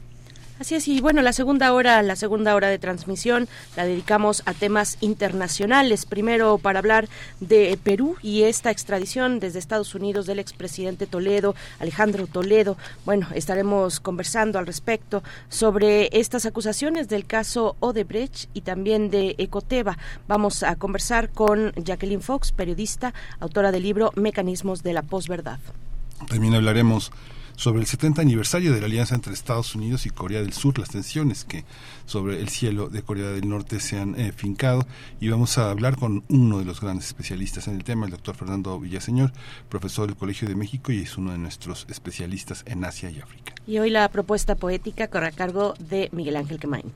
[0.60, 4.55] Así es, y bueno, la segunda hora, la segunda hora de transmisión la dedicamos a
[4.55, 6.06] temas internacionales.
[6.06, 7.08] Primero para hablar
[7.41, 12.77] de Perú y esta extradición desde Estados Unidos del expresidente Toledo, Alejandro Toledo.
[13.05, 19.98] Bueno, estaremos conversando al respecto sobre estas acusaciones del caso Odebrecht y también de Ecoteva.
[20.28, 25.58] Vamos a conversar con Jacqueline Fox, periodista, autora del libro Mecanismos de la posverdad.
[26.28, 27.11] También hablaremos
[27.56, 30.90] sobre el 70 aniversario de la alianza entre Estados Unidos y Corea del Sur, las
[30.90, 31.64] tensiones que
[32.06, 34.86] sobre el cielo de Corea del Norte se han eh, fincado
[35.20, 38.36] y vamos a hablar con uno de los grandes especialistas en el tema, el doctor
[38.36, 39.32] Fernando Villaseñor,
[39.68, 43.54] profesor del Colegio de México y es uno de nuestros especialistas en Asia y África.
[43.66, 46.92] Y hoy la propuesta poética corre a cargo de Miguel Ángel Quemain.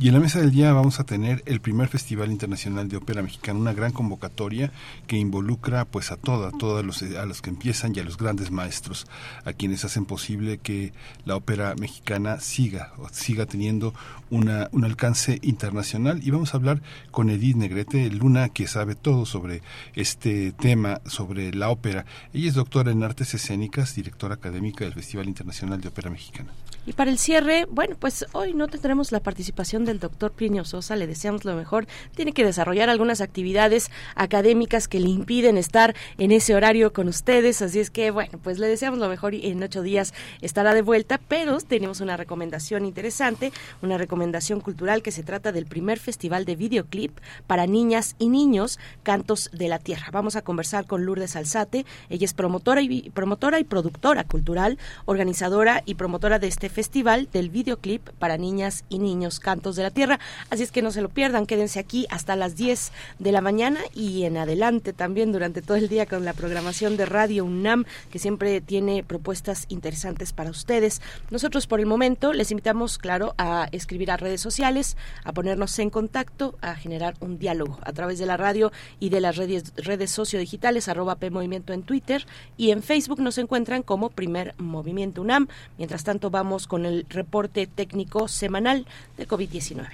[0.00, 3.20] Y en la mesa del día vamos a tener el primer Festival Internacional de Ópera
[3.20, 4.70] Mexicana, una gran convocatoria
[5.08, 8.52] que involucra pues a toda, todos los, a los que empiezan y a los grandes
[8.52, 9.08] maestros,
[9.44, 10.92] a quienes hacen posible que
[11.24, 13.92] la ópera mexicana siga, siga teniendo
[14.30, 16.20] una, un alcance internacional.
[16.22, 16.80] Y vamos a hablar
[17.10, 19.62] con Edith Negrete, Luna, que sabe todo sobre
[19.96, 22.06] este tema, sobre la ópera.
[22.32, 26.52] Ella es doctora en artes escénicas, directora académica del Festival Internacional de Ópera Mexicana.
[26.88, 30.96] Y para el cierre, bueno, pues hoy no tendremos la participación del doctor Plinio Sosa,
[30.96, 31.86] le deseamos lo mejor.
[32.14, 37.60] Tiene que desarrollar algunas actividades académicas que le impiden estar en ese horario con ustedes,
[37.60, 40.80] así es que, bueno, pues le deseamos lo mejor y en ocho días estará de
[40.80, 46.46] vuelta, pero tenemos una recomendación interesante, una recomendación cultural que se trata del primer festival
[46.46, 50.08] de videoclip para niñas y niños, Cantos de la Tierra.
[50.10, 55.82] Vamos a conversar con Lourdes Alzate, ella es promotora y, promotora y productora cultural, organizadora
[55.84, 60.20] y promotora de este festival del videoclip para niñas y niños Cantos de la Tierra.
[60.48, 63.80] Así es que no se lo pierdan, quédense aquí hasta las 10 de la mañana
[63.94, 68.20] y en adelante también durante todo el día con la programación de Radio UNAM, que
[68.20, 71.02] siempre tiene propuestas interesantes para ustedes.
[71.30, 75.90] Nosotros por el momento les invitamos, claro, a escribir a redes sociales, a ponernos en
[75.90, 80.12] contacto, a generar un diálogo a través de la radio y de las redes, redes
[80.12, 82.24] sociodigitales, arroba P Movimiento en Twitter
[82.56, 85.48] y en Facebook nos encuentran como Primer Movimiento UNAM.
[85.76, 88.86] Mientras tanto, vamos con el reporte técnico semanal
[89.16, 89.88] de COVID-19.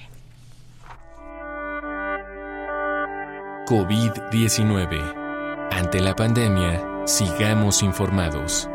[3.66, 5.70] COVID-19.
[5.72, 8.68] Ante la pandemia, sigamos informados.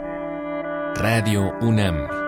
[0.95, 2.19] Radio UNAM.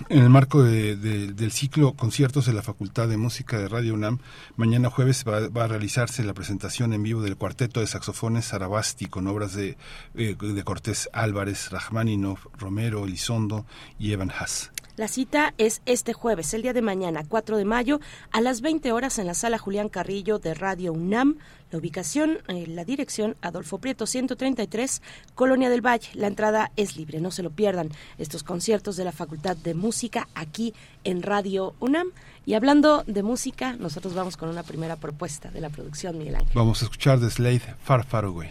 [0.08, 4.20] En el marco del ciclo Conciertos de la Facultad de Música de Radio UNAM,
[4.54, 9.26] mañana jueves va, a realizarse la presentación en vivo del cuarteto de saxofones Sarabasti con
[9.26, 9.76] obras de,
[10.14, 13.66] eh, de Cortés Álvarez, Rachmaninoff, Romero, Elizondo
[13.98, 14.70] y Evan Haas.
[14.96, 18.00] La cita es este jueves, el día de mañana, 4 de mayo,
[18.32, 21.36] a las 20 horas en la sala Julián Carrillo de Radio UNAM.
[21.70, 25.02] La ubicación, eh, la dirección, Adolfo Prieto 133,
[25.34, 26.08] Colonia del Valle.
[26.14, 27.90] La entrada es libre, no se lo pierdan.
[28.16, 30.72] Estos conciertos de la Facultad de Música aquí
[31.04, 32.12] en Radio UNAM.
[32.46, 36.52] Y hablando de música, nosotros vamos con una primera propuesta de la producción, Miguel Ángel.
[36.54, 38.50] Vamos a escuchar The Slade Far Far Away.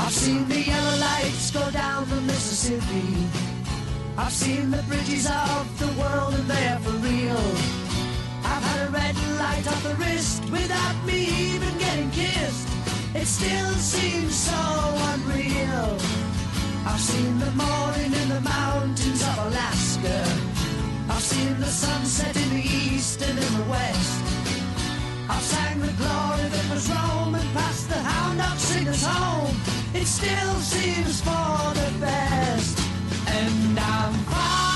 [0.00, 3.26] I've seen the yellow lights go down the Mississippi.
[4.16, 7.44] I've seen the bridges of the world and they're for real.
[8.44, 12.68] I've had a red light off the wrist without me even getting kissed.
[13.14, 14.60] It still seems so
[15.12, 15.98] unreal.
[16.86, 20.18] I've seen the morning in the mountains of Alaska.
[21.10, 24.37] I've seen the sunset in the east and in the west.
[25.30, 26.88] I've sang the glory that was
[27.34, 29.54] and passed the hound dog singers home.
[29.94, 32.78] It still seems for the best.
[33.26, 34.67] And I'm far,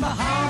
[0.00, 0.49] my heart.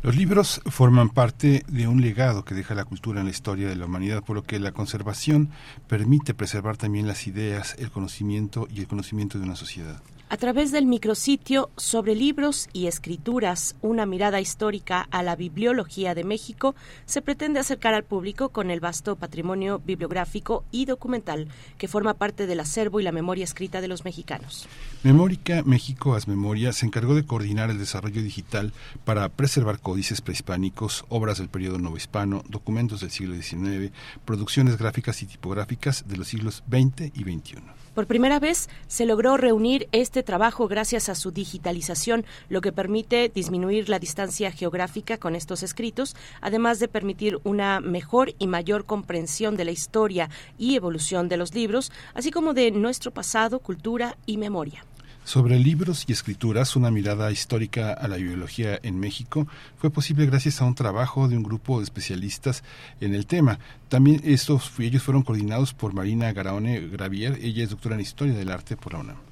[0.00, 3.74] Los libros forman parte de un legado que deja la cultura en la historia de
[3.74, 5.50] la humanidad, por lo que la conservación
[5.88, 10.00] permite preservar también las ideas, el conocimiento y el conocimiento de una sociedad
[10.30, 16.24] a través del micrositio sobre libros y escrituras, una mirada histórica a la bibliología de
[16.24, 16.74] México,
[17.06, 22.46] se pretende acercar al público con el vasto patrimonio bibliográfico y documental que forma parte
[22.46, 24.68] del acervo y la memoria escrita de los mexicanos.
[25.02, 28.72] Memórica México As Memoria se encargó de coordinar el desarrollo digital
[29.04, 33.92] para preservar códices prehispánicos, obras del periodo novohispano, documentos del siglo XIX,
[34.24, 37.77] producciones gráficas y tipográficas de los siglos XX y XXI.
[37.98, 43.28] Por primera vez se logró reunir este trabajo gracias a su digitalización, lo que permite
[43.28, 49.56] disminuir la distancia geográfica con estos escritos, además de permitir una mejor y mayor comprensión
[49.56, 54.36] de la historia y evolución de los libros, así como de nuestro pasado, cultura y
[54.36, 54.84] memoria.
[55.28, 60.62] Sobre libros y escrituras, una mirada histórica a la biología en México fue posible gracias
[60.62, 62.64] a un trabajo de un grupo de especialistas
[63.02, 63.58] en el tema.
[63.90, 68.50] También estos ellos fueron coordinados por Marina Garaone Gravier, ella es doctora en Historia del
[68.50, 69.27] Arte por la UNAM.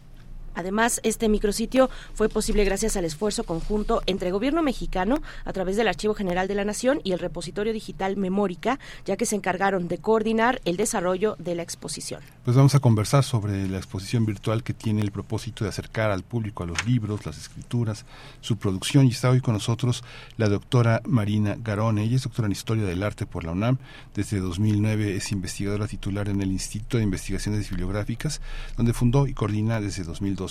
[0.56, 5.86] Además, este micrositio fue posible gracias al esfuerzo conjunto entre gobierno mexicano a través del
[5.86, 9.98] Archivo General de la Nación y el repositorio digital Memórica, ya que se encargaron de
[9.98, 12.22] coordinar el desarrollo de la exposición.
[12.44, 16.22] Pues vamos a conversar sobre la exposición virtual que tiene el propósito de acercar al
[16.22, 18.06] público a los libros, las escrituras,
[18.40, 20.04] su producción y está hoy con nosotros
[20.38, 22.02] la doctora Marina Garone.
[22.04, 23.76] Ella es doctora en Historia del Arte por la UNAM.
[24.14, 28.40] Desde 2009 es investigadora titular en el Instituto de Investigaciones Bibliográficas,
[28.78, 30.46] donde fundó y coordina desde 2012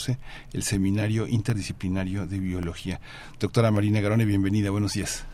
[0.53, 2.99] el Seminario Interdisciplinario de Biología.
[3.39, 5.25] Doctora Marina Garone, bienvenida, buenos días.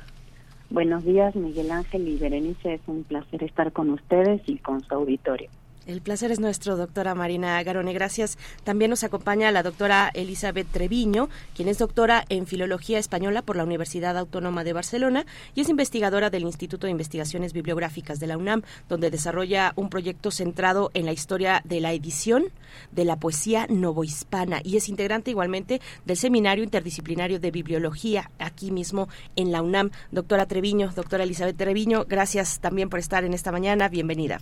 [0.69, 2.75] Buenos días, Miguel Ángel y Berenice.
[2.75, 5.49] Es un placer estar con ustedes y con su auditorio.
[5.87, 7.91] El placer es nuestro, doctora Marina Garone.
[7.91, 8.37] Gracias.
[8.63, 13.63] También nos acompaña la doctora Elizabeth Treviño, quien es doctora en Filología Española por la
[13.63, 18.61] Universidad Autónoma de Barcelona y es investigadora del Instituto de Investigaciones Bibliográficas de la UNAM,
[18.89, 22.45] donde desarrolla un proyecto centrado en la historia de la edición
[22.91, 29.09] de la poesía novohispana y es integrante igualmente del Seminario Interdisciplinario de Bibliología aquí mismo
[29.35, 29.89] en la UNAM.
[30.11, 33.89] Doctora Treviño, doctora Elizabeth Treviño, gracias también por estar en esta mañana.
[33.89, 34.41] Bienvenida.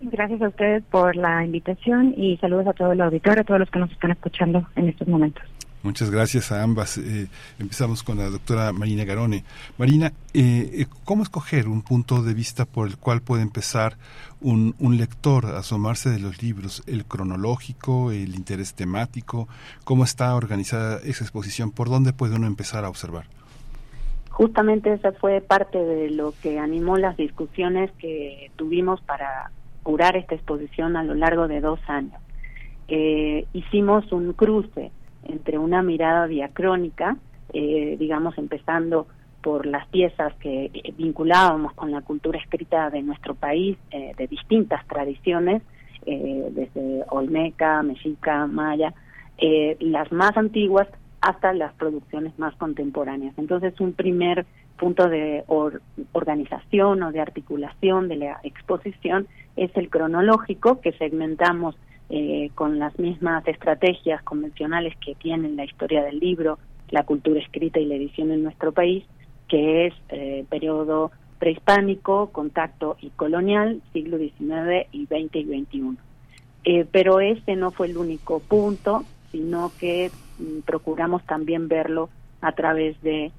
[0.00, 3.70] Gracias a ustedes por la invitación y saludos a todo el auditorio, a todos los
[3.70, 5.42] que nos están escuchando en estos momentos.
[5.84, 6.96] Muchas gracias a ambas.
[6.96, 9.44] Eh, empezamos con la doctora Marina Garone.
[9.76, 13.98] Marina, eh, eh, ¿cómo escoger un punto de vista por el cual puede empezar
[14.40, 16.82] un, un, lector a asomarse de los libros?
[16.86, 19.46] ¿El cronológico, el interés temático?
[19.84, 21.70] ¿Cómo está organizada esa exposición?
[21.70, 23.26] ¿Por dónde puede uno empezar a observar?
[24.30, 29.50] Justamente esa fue parte de lo que animó las discusiones que tuvimos para
[29.84, 32.20] curar esta exposición a lo largo de dos años.
[32.88, 34.90] Eh, hicimos un cruce
[35.22, 37.16] entre una mirada diacrónica,
[37.52, 39.06] eh, digamos, empezando
[39.42, 44.84] por las piezas que vinculábamos con la cultura escrita de nuestro país, eh, de distintas
[44.88, 45.62] tradiciones,
[46.06, 48.92] desde Olmeca, Mexica, Maya,
[49.80, 50.86] las más antiguas
[51.22, 53.32] hasta las producciones más contemporáneas.
[53.38, 54.44] Entonces, un primer
[54.76, 55.44] punto de
[56.12, 59.26] organización o de articulación de la exposición
[59.56, 61.76] es el cronológico que segmentamos
[62.10, 66.58] eh, con las mismas estrategias convencionales que tienen la historia del libro,
[66.90, 69.04] la cultura escrita y la edición en nuestro país,
[69.48, 75.98] que es eh, periodo prehispánico, contacto y colonial, siglo XIX y XX y XXI.
[76.64, 82.08] Eh, pero este no fue el único punto, sino que mm, procuramos también verlo
[82.40, 83.32] a través de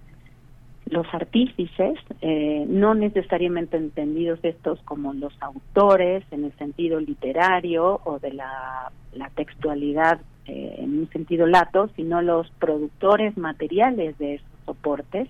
[0.86, 8.20] los artífices, eh, no necesariamente entendidos estos como los autores en el sentido literario o
[8.20, 8.92] de la,
[9.36, 15.28] textualidad eh, en un sentido lato, sino los productores materiales de esos soportes,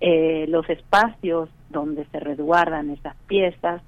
[0.00, 3.82] eh, los espacios donde se resguardan esas piezas,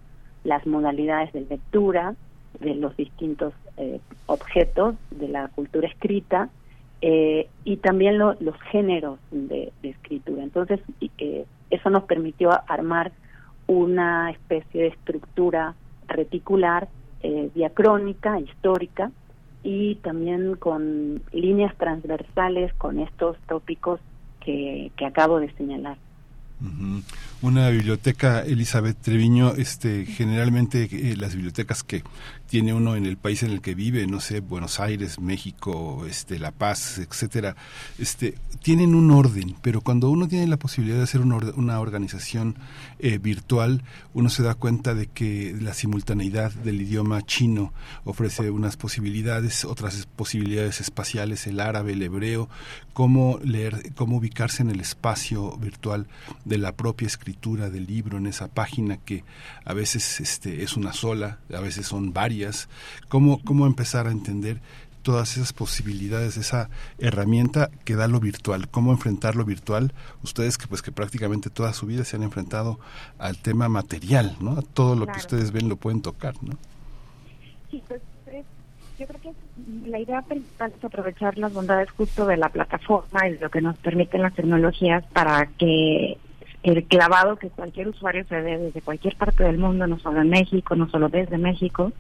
[0.45, 2.15] las modalidades de lectura
[2.61, 3.55] de los distintos
[4.27, 6.51] objetos de la cultura escrita,
[7.05, 8.37] eh, y también los
[8.71, 10.45] géneros de, escritura.
[10.45, 10.81] Entonces,
[11.19, 13.11] eh, eso nos permitió armar
[13.67, 15.75] una especie de estructura
[16.07, 16.89] reticular,
[17.23, 19.11] eh, diacrónica, histórica,
[19.65, 24.01] y también con líneas transversales con estos tópicos
[24.41, 25.97] que, acabo de señalar.
[26.61, 27.03] Ujú.
[27.43, 32.05] Una biblioteca, Elizabeth Treviño, este, generalmente eh, las bibliotecas que
[32.49, 36.39] tiene uno en el país en el que vive, no sé, Buenos Aires, México, este,
[36.39, 37.57] La Paz, etcétera,
[37.99, 41.81] este, tienen un orden, pero cuando uno tiene la posibilidad de hacer una, or- una
[41.81, 42.55] organización
[43.01, 43.83] eh, virtual,
[44.15, 47.73] uno se da cuenta de que la simultaneidad del idioma chino
[48.05, 52.49] ofrece unas posibilidades, otras posibilidades espaciales, el árabe, el hebreo,
[52.93, 56.07] cómo leer, cómo ubicarse en el espacio virtual
[56.45, 57.32] de la propia escritura
[57.71, 59.25] del libro, en esa página que
[59.65, 62.69] a veces este, es una sola, a veces son varias,
[63.09, 64.61] cómo, cómo empezar a entender
[65.03, 70.69] todas esas posibilidades, esa herramienta que da lo virtual, cómo enfrentar lo virtual, ustedes que
[70.69, 72.79] pues que prácticamente toda su vida se han enfrentado
[73.19, 74.53] al tema material, ¿no?
[74.53, 76.53] A todo lo que ustedes ven lo pueden tocar, ¿no?
[77.71, 78.45] Sí, pues es-
[78.99, 83.33] yo creo que la idea principal es aprovechar las bondades justo de la plataforma y
[83.33, 86.17] de lo que nos permiten las tecnologías para que
[86.63, 90.31] el clavado que cualquier usuario se dé desde cualquier parte del mundo, no solo en
[90.31, 91.93] México, no solo desde México,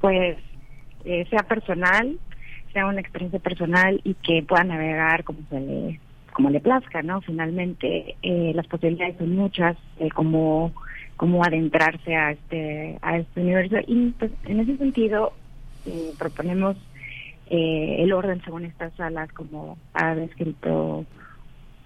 [0.00, 0.38] pues
[1.04, 2.18] eh, sea personal,
[2.72, 6.00] sea una experiencia personal y que pueda navegar como se le
[6.32, 7.20] como le plazca, ¿no?
[7.20, 10.72] Finalmente eh, las posibilidades son muchas, eh, como
[11.16, 15.32] cómo adentrarse a este a este universo y pues en ese sentido
[15.86, 16.76] eh, proponemos
[17.50, 21.04] eh, el orden según estas salas como ha descrito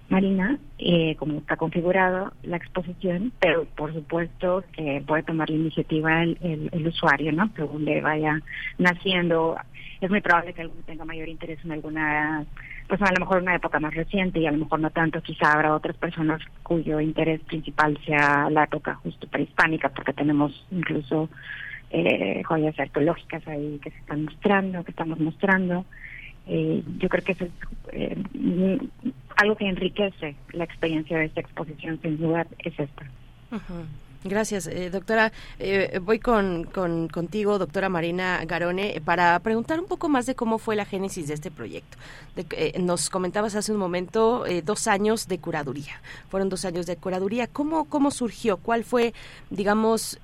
[0.08, 6.22] Marina, eh, como está configurado la exposición, pero por supuesto que puede tomar la iniciativa
[6.22, 7.50] el usuario, ¿no?
[7.56, 8.40] Según le vaya
[8.78, 9.56] naciendo.
[10.00, 12.46] Es muy probable que alguno tenga mayor interés en alguna,
[12.86, 15.20] pues a lo mejor una época más reciente y a lo mejor no tanto.
[15.20, 21.28] Quizá habrá otras personas cuyo interés principal sea la época justo prehispánica, porque tenemos incluso
[21.90, 25.84] eh, joyas arqueológicas ahí que se están mostrando, que estamos mostrando.
[26.48, 27.50] Eh, yo creo que eso es
[27.92, 28.78] eh,
[29.36, 33.06] algo que enriquece la experiencia de esta exposición, sin duda, es esta.
[34.24, 35.30] Gracias, eh, doctora.
[35.60, 40.58] Eh, voy con, con- contigo, doctora Marina Garone, para preguntar un poco más de cómo
[40.58, 41.96] fue la génesis de este proyecto.
[42.34, 46.00] De eh, nos comentabas hace un momento eh, dos años de curaduría.
[46.30, 47.46] Fueron dos años de curaduría.
[47.46, 48.56] ¿Cómo, cómo surgió?
[48.56, 49.14] ¿Cuál fue,
[49.50, 50.18] digamos,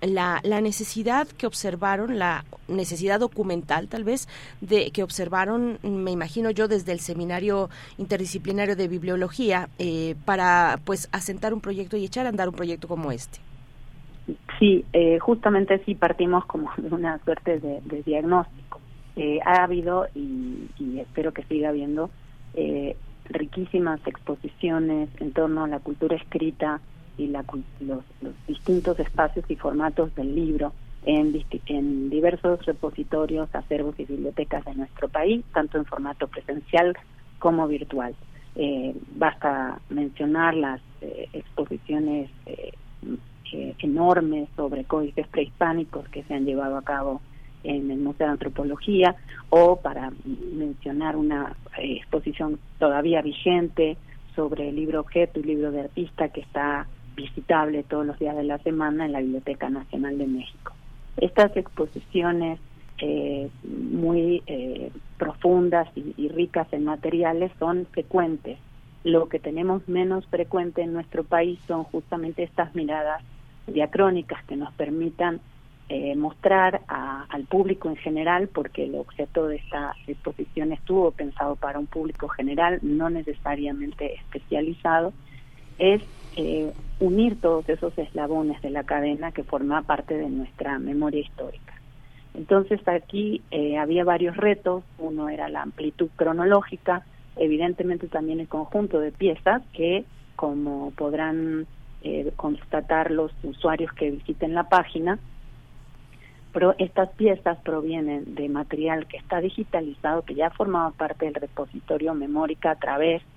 [0.00, 4.28] la, la necesidad que observaron, la necesidad documental tal vez,
[4.60, 11.08] de que observaron, me imagino yo, desde el seminario interdisciplinario de bibliología, eh, para pues
[11.12, 13.38] asentar un proyecto y echar a andar un proyecto como este?
[14.58, 18.80] Sí, eh, justamente sí partimos como de una suerte de, de diagnóstico.
[19.16, 22.10] Eh, ha habido, y, y espero que siga habiendo,
[22.54, 22.96] eh,
[23.28, 26.80] riquísimas exposiciones en torno a la cultura escrita
[27.18, 27.44] y la,
[27.80, 30.72] los, los distintos espacios y formatos del libro
[31.04, 36.96] en, en diversos repositorios, acervos y bibliotecas de nuestro país, tanto en formato presencial
[37.38, 38.14] como virtual.
[38.56, 42.72] Eh, basta mencionar las eh, exposiciones eh,
[43.52, 47.20] eh, enormes sobre códices prehispánicos que se han llevado a cabo
[47.62, 49.14] en el Museo de Antropología
[49.50, 50.12] o para
[50.52, 53.96] mencionar una eh, exposición todavía vigente
[54.34, 58.44] sobre el libro objeto y libro de artista que está visitable todos los días de
[58.44, 60.72] la semana en la Biblioteca Nacional de México.
[61.16, 62.60] Estas exposiciones
[62.98, 68.58] eh, muy eh, profundas y, ricas en materiales son frecuentes.
[69.04, 73.22] Lo que tenemos menos frecuente en nuestro país son justamente estas miradas
[73.66, 75.40] diacrónicas que nos permitan
[75.88, 81.54] eh, mostrar a- al público en general, porque el objeto de esta exposición estuvo pensado
[81.54, 85.12] para un público general, no necesariamente especializado,
[85.78, 86.02] es
[86.36, 91.74] eh, unir todos esos eslabones de la cadena que forma parte de nuestra memoria histórica.
[92.34, 97.04] Entonces aquí eh, había varios retos, uno era la amplitud cronológica,
[97.36, 100.04] evidentemente también el conjunto de piezas que,
[100.36, 101.66] como podrán
[102.02, 105.18] eh, constatar los usuarios que visiten la página,
[106.52, 112.14] pero estas piezas provienen de material que está digitalizado, que ya formaba parte del repositorio
[112.14, 113.35] Memórica a través de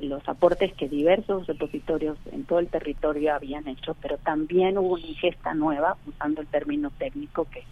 [0.00, 5.06] los aportes que diversos repositorios en todo el territorio habían hecho, pero también hubo una
[5.06, 7.62] ingesta nueva, usando el término técnico que,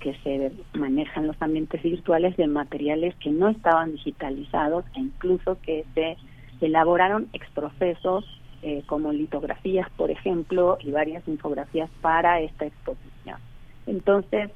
[0.00, 5.58] que se maneja en los ambientes virtuales, de materiales que no estaban digitalizados e incluso
[5.62, 6.16] que se
[6.60, 8.24] elaboraron exprofesos
[8.62, 13.38] eh, como litografías, por ejemplo, y varias infografías para esta exposición.
[13.86, 14.50] Entonces,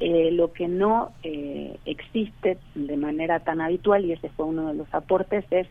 [0.00, 4.74] eh, lo que no eh, existe de manera tan habitual, y ese fue uno de
[4.74, 5.68] los aportes, es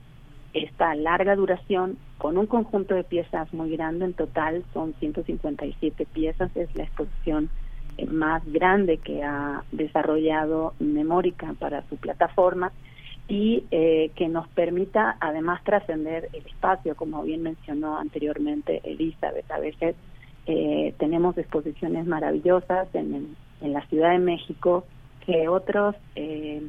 [0.64, 6.56] esta larga duración con un conjunto de piezas muy grande, en total son 157 piezas,
[6.56, 7.50] es la exposición
[7.98, 12.72] eh, más grande que ha desarrollado Memórica para su plataforma
[13.28, 19.50] y eh, que nos permita además trascender el espacio, como bien mencionó anteriormente Elizabeth.
[19.52, 19.96] A veces
[20.46, 24.86] eh, tenemos exposiciones maravillosas en, en, la Ciudad de México
[25.26, 26.62] que otros eh,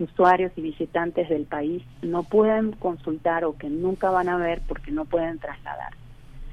[0.00, 4.90] usuarios y visitantes del país no pueden consultar o que nunca van a ver porque
[4.90, 5.92] no pueden trasladar.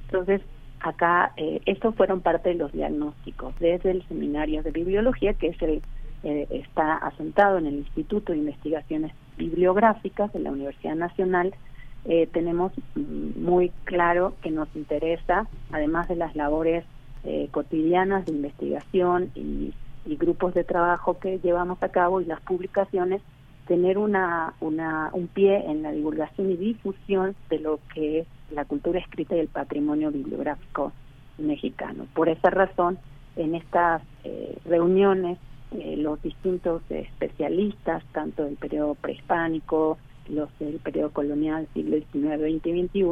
[0.06, 0.42] Entonces,
[0.80, 5.62] acá eh, estos fueron parte de los diagnósticos desde el seminario de bibliología que es
[5.62, 5.82] el
[6.24, 11.54] eh, está asentado en el Instituto de Investigaciones Bibliográficas de la Universidad Nacional
[12.06, 16.86] eh, tenemos mm, muy claro que nos interesa además de las labores
[17.24, 19.74] eh, cotidianas de investigación y,
[20.06, 23.22] y grupos de trabajo que llevamos a cabo y las publicaciones
[23.68, 28.66] tener una, una, un pie en la divulgación y difusión de lo que es la
[28.66, 30.94] cultura escrita y el patrimonio bibliográfico
[31.38, 32.08] mexicano.
[32.14, 32.98] Por esa razón,
[33.36, 35.38] en estas eh, reuniones,
[35.72, 39.98] eh, los distintos especialistas, tanto del periodo prehispánico,
[40.30, 43.04] los del periodo colonial, siglo XIX, XX y XXI,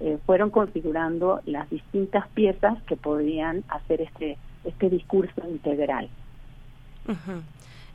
[0.00, 6.08] eh, fueron configurando las distintas piezas que podrían hacer este, este discurso integral.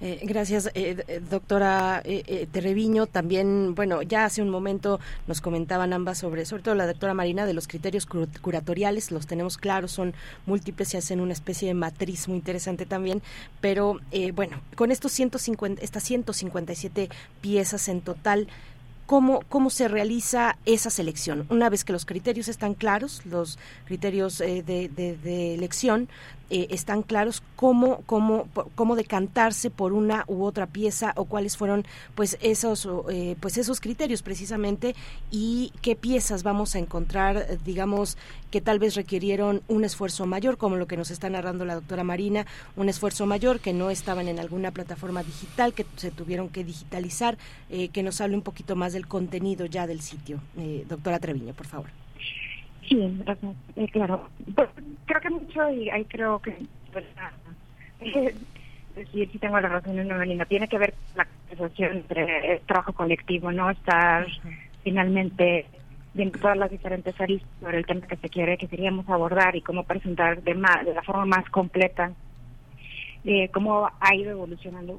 [0.05, 3.07] Eh, gracias, eh, eh, doctora eh, Terreviño.
[3.07, 7.45] También, bueno, ya hace un momento nos comentaban ambas sobre, sobre todo la doctora Marina,
[7.45, 9.11] de los criterios curatoriales.
[9.11, 10.13] Los tenemos claros, son
[10.45, 13.21] múltiples y hacen una especie de matriz muy interesante también.
[13.61, 14.01] Pero,
[14.33, 17.07] bueno, con estos 150, estas 157
[17.39, 18.49] piezas en total,
[19.05, 21.45] cómo, cómo se realiza esa selección.
[21.49, 26.09] Una vez que los criterios están claros, los criterios de, de, elección,
[26.49, 31.85] eh, están claros cómo, cómo, cómo decantarse por una u otra pieza o cuáles fueron
[32.15, 34.95] pues esos, eh, pues esos criterios precisamente
[35.31, 38.17] y qué piezas vamos a encontrar, digamos,
[38.53, 42.03] que tal vez requirieron un esfuerzo mayor, como lo que nos está narrando la doctora
[42.03, 46.63] Marina, un esfuerzo mayor que no estaban en alguna plataforma digital, que se tuvieron que
[46.63, 47.39] digitalizar,
[47.71, 50.39] eh, que nos hable un poquito más del contenido ya del sitio.
[50.87, 51.89] doctora Treviño, por favor.
[52.87, 53.23] Sí.
[53.75, 54.29] Eh, claro.
[54.55, 54.69] Pues,
[55.05, 56.55] creo que mucho y ahí creo que
[56.91, 57.05] pues,
[58.01, 58.35] eh,
[59.11, 60.45] sí, sí tengo la razón en Melina.
[60.45, 64.27] Tiene que ver la conversación entre el trabajo colectivo, no estar
[64.83, 65.65] finalmente
[66.13, 69.61] viendo todas las diferentes aristas sobre el tema que se quiere, que queríamos abordar y
[69.61, 72.11] cómo presentar de, más, de la forma más completa
[73.25, 74.97] eh, cómo ha ido evolucionando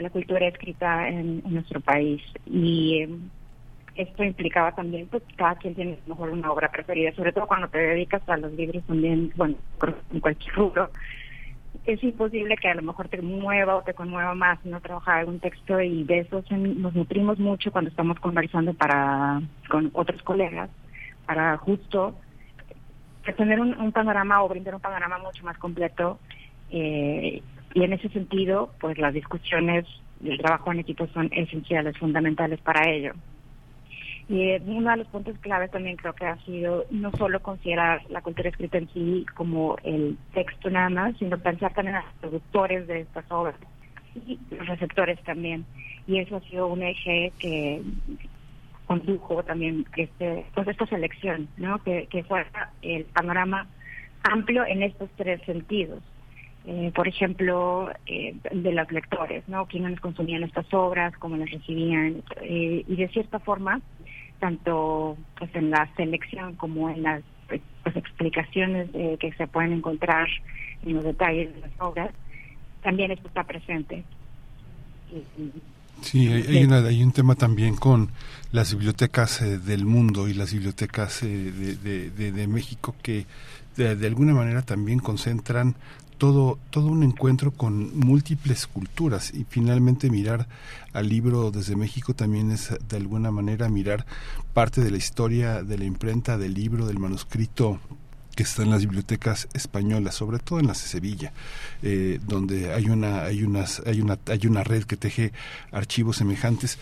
[0.00, 2.22] la cultura escrita en, nuestro país.
[2.46, 3.08] Y eh,
[3.96, 7.78] esto implicaba también, pues cada quien tiene mejor una obra preferida, sobre todo cuando te
[7.78, 9.56] dedicas a los libros también, bueno,
[10.12, 10.90] en cualquier rubro.
[11.84, 15.40] Es imposible que a lo mejor te mueva o te conmueva más no trabajar algún
[15.40, 20.68] texto y de eso nos nutrimos mucho cuando estamos conversando para con otros colegas
[21.26, 22.14] para justo
[23.36, 26.18] tener un, panorama o brindar un panorama mucho más completo
[26.70, 27.42] eh,
[27.74, 29.86] y en ese sentido pues las discusiones
[30.22, 33.12] y el trabajo en equipo son esenciales, fundamentales para ello.
[34.28, 38.20] Y uno de los puntos claves también creo que ha sido no solo considerar la
[38.20, 42.86] cultura escrita en sí como el texto nada más, sino pensar también en los productores
[42.86, 43.56] de estas obras
[44.26, 45.64] y los receptores también.
[46.06, 47.80] Y eso ha sido un eje que
[48.86, 51.82] condujo también este, pues esta selección, ¿no?
[51.82, 53.66] Que, que fuera el panorama
[54.24, 56.02] amplio en estos tres sentidos.
[56.70, 59.64] Eh, por ejemplo, eh, de los lectores, ¿no?
[59.64, 63.80] Quiénes consumían estas obras, cómo las recibían, eh, y de cierta forma
[64.38, 70.28] tanto pues en la selección como en las pues, explicaciones que se pueden encontrar
[70.84, 72.10] en los detalles de las obras,
[72.82, 74.04] también esto está presente.
[76.02, 78.10] Sí, hay, hay un tema también con
[78.52, 83.26] las bibliotecas eh, del mundo y las bibliotecas eh, de, de, de, México que
[83.76, 85.74] de, alguna manera también concentran
[86.18, 90.48] todo, todo un encuentro con múltiples culturas y finalmente mirar
[90.92, 94.04] al libro desde México también es de alguna manera mirar
[94.52, 97.78] parte de la historia de la imprenta del libro, del manuscrito
[98.38, 101.32] que está en las bibliotecas españolas, sobre todo en las de Sevilla,
[101.82, 105.32] eh, donde hay una, hay unas, hay una, hay una red que teje
[105.72, 106.78] archivos semejantes.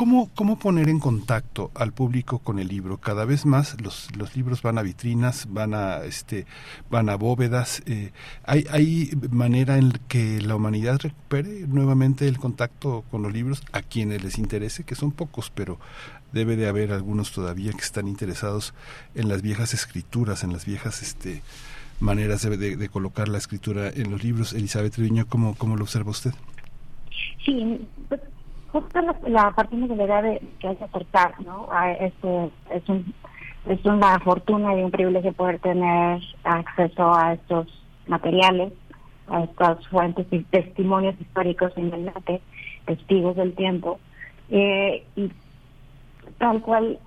[0.00, 2.96] ¿Cómo, ¿Cómo poner en contacto al público con el libro?
[2.96, 6.46] Cada vez más los, los libros van a vitrinas, van a, este,
[6.90, 7.82] van a bóvedas.
[7.84, 8.10] Eh,
[8.44, 13.82] ¿hay, ¿Hay manera en que la humanidad recupere nuevamente el contacto con los libros a
[13.82, 15.78] quienes les interese, que son pocos, pero
[16.32, 18.72] debe de haber algunos todavía que están interesados
[19.14, 21.42] en las viejas escrituras, en las viejas este,
[22.00, 24.54] maneras de, de, colocar la escritura en los libros.
[24.54, 26.32] Elizabeth Triviño, ¿cómo, cómo lo observa usted?
[27.44, 27.86] Sí,
[28.72, 31.68] justo la, la particularidad de que hay que aportar, ¿no?
[31.70, 33.12] A este, es, un,
[33.66, 37.66] es una fortuna y un privilegio poder tener acceso a estos
[38.06, 38.72] materiales,
[39.28, 42.40] a estas fuentes y testimonios históricos finalmente,
[42.86, 43.98] testigos del tiempo,
[44.52, 45.30] Eh, y
[46.40, 46.98] tal cual,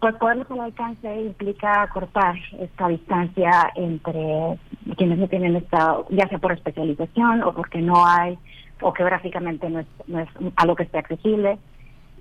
[0.00, 4.58] pues poderlos al alcance implica cortar esta distancia entre
[4.96, 8.38] quienes no tienen esta, ya sea por especialización o porque no hay,
[8.80, 11.58] o que gráficamente no es, no es algo que esté accesible.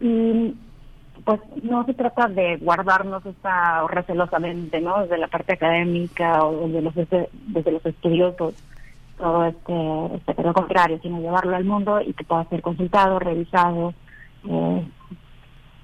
[0.01, 0.53] Y
[1.23, 5.01] pues no se trata de guardarnos esta recelosamente, ¿no?
[5.03, 10.99] Desde la parte académica o desde los, desde, los estudios, todo este, este lo contrario,
[11.01, 13.93] sino llevarlo al mundo y que pueda ser consultado, revisado,
[14.49, 14.85] eh,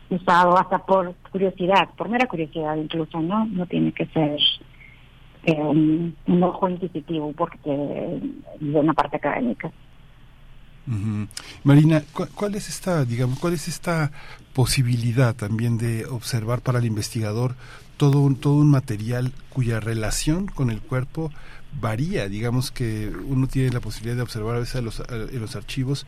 [0.09, 3.45] usado hasta por curiosidad, por mera curiosidad incluso, ¿no?
[3.45, 4.37] No tiene que ser
[5.43, 7.71] eh, un, ojo inquisitivo porque
[8.59, 9.71] de una parte académica.
[11.63, 12.03] Marina,
[12.35, 14.11] ¿cuál, es esta, digamos, cuál es esta
[14.53, 17.55] posibilidad también de observar para el investigador
[17.97, 21.31] todo un, todo un material cuya relación con el cuerpo
[21.79, 26.05] varía, digamos que uno tiene la posibilidad de observar a veces los, en los archivos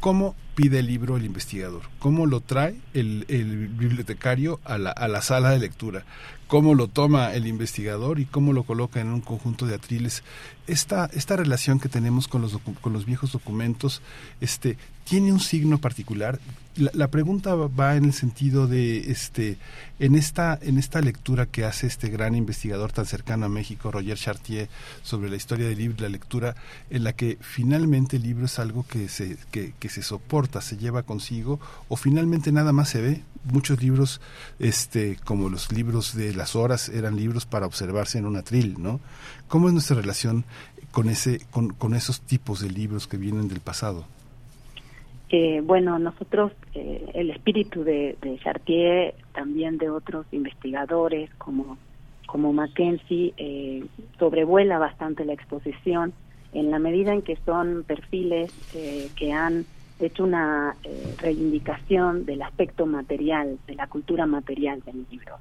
[0.00, 5.06] cómo pide el libro el investigador, cómo lo trae el, el bibliotecario a la, a
[5.06, 6.04] la, sala de lectura,
[6.48, 10.24] cómo lo toma el investigador y cómo lo coloca en un conjunto de atriles.
[10.66, 14.02] Esta, esta relación que tenemos con los, con los viejos documentos
[14.40, 14.76] este,
[15.08, 16.40] tiene un signo particular.
[16.76, 19.58] La, pregunta va en el sentido de, este,
[19.98, 24.16] en esta, en esta lectura que hace este gran investigador tan cercano a México, Roger
[24.16, 24.68] Chartier,
[25.02, 26.54] sobre la historia del libro y la lectura,
[26.90, 30.76] en la que finalmente el libro es algo que se, que, que se soporta, se
[30.76, 33.22] lleva consigo, o finalmente nada más se ve.
[33.44, 34.20] Muchos libros,
[34.58, 39.00] este, como los libros de las horas, eran libros para observarse en un atril, ¿no?
[39.48, 40.44] ¿Cómo es nuestra relación
[40.90, 44.04] con ese, con, con esos tipos de libros que vienen del pasado?
[45.30, 51.76] Eh, bueno, nosotros, eh, el espíritu de, de, Chartier, también de otros investigadores como,
[52.26, 53.84] como Mackenzie, eh,
[54.18, 56.14] sobrevuela bastante la exposición
[56.52, 59.66] en la medida en que son perfiles eh, que han
[60.00, 65.36] hecho una eh, reivindicación del aspecto material, de la cultura material del libro,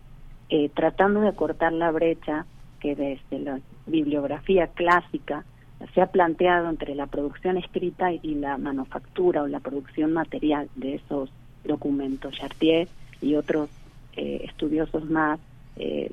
[0.74, 2.46] tratando de cortar la brecha
[2.80, 5.44] que desde la bibliografía clásica
[5.94, 10.96] se ha planteado entre la producción escrita y la manufactura o la producción material de
[10.96, 11.30] esos
[11.66, 12.34] documentos.
[12.36, 12.88] Chartier
[13.22, 13.70] y otros
[14.16, 15.40] eh, estudiosos más
[15.76, 16.12] eh,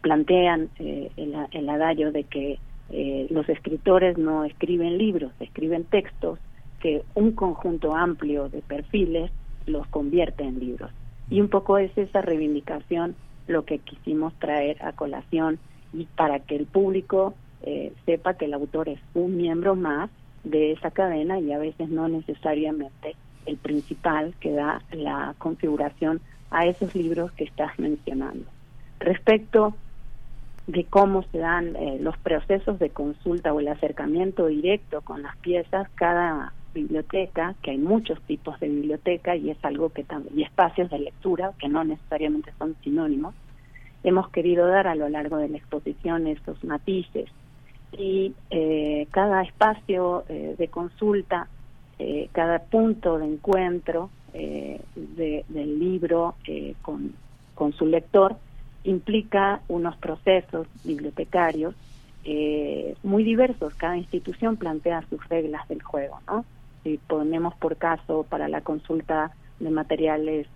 [0.00, 2.58] plantean eh, el, el, adagio de que
[2.90, 6.38] eh, los escritores no escriben libros, escriben textos
[6.82, 9.30] que un conjunto amplio de perfiles
[9.66, 10.90] los convierte en libros.
[11.30, 13.14] Y un poco es esa reivindicación
[13.46, 15.58] lo que quisimos traer a colación
[15.92, 20.10] y para que el público eh, sepa que el autor es un miembro más
[20.42, 23.14] de esa cadena y a veces no necesariamente
[23.46, 28.46] el principal que da la configuración a esos libros que estás mencionando.
[28.98, 29.74] Respecto
[30.66, 35.36] de cómo se dan eh, los procesos de consulta o el acercamiento directo con las
[35.38, 40.42] piezas, cada biblioteca, que hay muchos tipos de biblioteca y es algo que también, y
[40.42, 43.34] espacios de lectura que no necesariamente son sinónimos,
[44.04, 47.28] hemos querido dar a lo largo de la exposición estos matices
[47.92, 51.48] y eh, cada espacio eh, de consulta,
[51.98, 56.36] eh, cada punto de encuentro del libro
[56.80, 57.12] con,
[57.54, 58.34] con su lector
[58.82, 61.74] implica unos procesos bibliotecarios
[63.02, 63.74] muy diversos.
[63.74, 66.46] Cada institución plantea sus reglas del juego, ¿no?
[66.82, 70.46] Si ponemos por caso para la consulta de materiales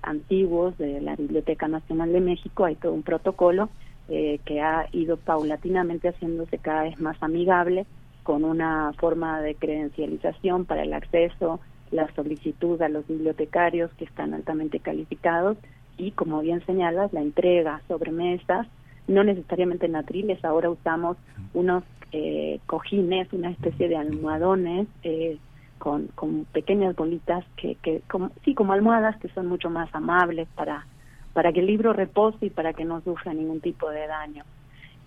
[0.00, 3.68] antiguos de la Biblioteca Nacional de México, hay todo un protocolo
[4.12, 7.86] eh, que ha ido paulatinamente haciéndose cada vez más amigable
[8.24, 11.60] con una forma de credencialización para el acceso,
[11.92, 15.58] la solicitud a los bibliotecarios que están altamente calificados
[15.96, 18.66] y, como bien señalas, la entrega sobre mesas,
[19.06, 21.16] no necesariamente en atriles, ahora usamos
[21.54, 25.38] unos eh, cojines, una especie de almohadones eh,
[25.80, 30.46] con, con pequeñas bolitas que, que como, sí, como almohadas que son mucho más amables
[30.54, 30.86] para
[31.32, 34.44] para que el libro repose y para que no sufra ningún tipo de daño.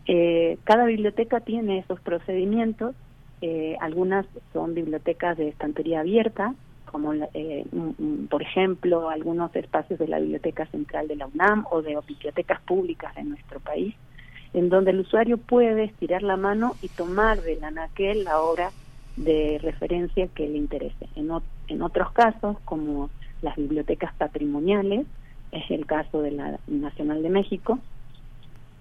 [0.07, 2.95] Eh, cada biblioteca tiene esos procedimientos,
[3.41, 6.55] eh, algunas son bibliotecas de estantería abierta,
[6.85, 7.65] como eh,
[8.29, 13.13] por ejemplo algunos espacios de la Biblioteca Central de la UNAM o de bibliotecas públicas
[13.15, 13.95] de nuestro país,
[14.53, 18.71] en donde el usuario puede estirar la mano y tomar de la anaquel la obra
[19.15, 21.07] de referencia que le interese.
[21.15, 21.29] En,
[21.67, 23.09] en otros casos, como
[23.41, 25.05] las bibliotecas patrimoniales,
[25.51, 27.79] es el caso de la Nacional de México.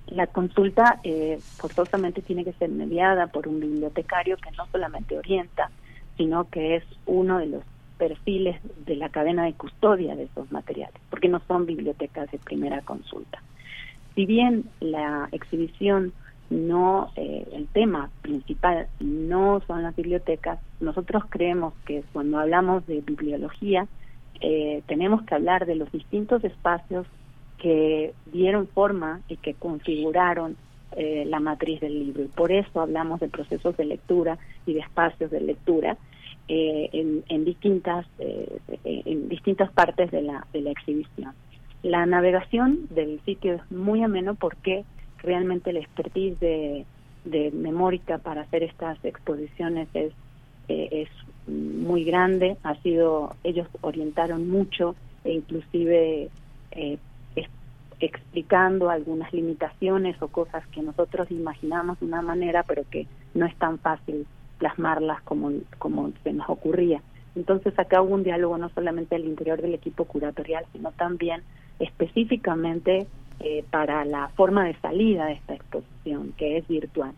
[0.06, 5.70] La consulta eh, forzosamente tiene que ser mediada por un bibliotecario que no solamente orienta,
[6.16, 7.62] sino que es uno de los
[7.98, 12.80] perfiles de la cadena de custodia de esos materiales, porque no son bibliotecas de primera
[12.80, 13.40] consulta.
[14.14, 16.12] Si bien la exhibición
[16.52, 23.00] no, eh, el tema principal no son las bibliotecas, nosotros creemos que cuando hablamos de
[23.00, 23.88] bibliología,
[24.40, 27.06] eh, tenemos que hablar de los distintos espacios
[27.58, 30.56] que dieron forma y que configuraron
[30.96, 32.24] eh, la matriz del libro.
[32.24, 35.96] Y por eso hablamos de procesos de lectura y de espacios de lectura
[36.48, 41.32] eh, en, en, distintas, en distintas partes de la, de la exhibición.
[41.84, 44.84] La navegación del sitio es muy ameno porque
[45.22, 46.84] realmente el expertise de,
[47.24, 50.12] de Memórica para hacer estas exposiciones es,
[50.68, 51.08] eh, es
[51.48, 56.30] muy grande, ha sido, ellos orientaron mucho e inclusive
[56.72, 56.98] eh,
[58.00, 63.54] explicando algunas limitaciones o cosas que nosotros imaginamos de una manera pero que no es
[63.56, 64.26] tan fácil
[64.58, 67.00] plasmarlas como, como se nos ocurría.
[67.34, 71.42] Entonces acá hubo un diálogo no solamente al interior del equipo curatorial, sino también
[71.78, 73.06] específicamente
[73.42, 77.12] eh, para la forma de salida de esta exposición, que es virtual.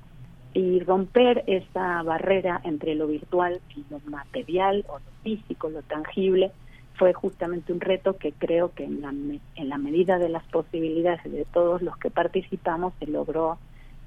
[0.55, 6.51] Y romper esa barrera entre lo virtual y lo material o lo físico, lo tangible,
[6.95, 11.23] fue justamente un reto que creo que en la, en la medida de las posibilidades
[11.25, 13.59] de todos los que participamos se logró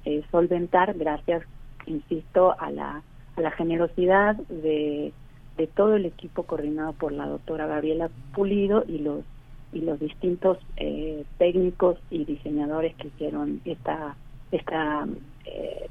[0.04, 1.44] eh, solventar gracias,
[1.86, 3.02] insisto, a la,
[3.36, 5.12] a la generosidad de,
[5.56, 9.24] de todo el equipo coordinado por la doctora Gabriela Pulido y los
[9.72, 14.16] y los distintos eh, técnicos y diseñadores que hicieron esta
[14.50, 15.06] esta
[15.44, 15.88] eh,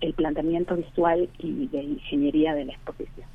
[0.00, 3.28] el planteamiento visual y de ingeniería de la exposición.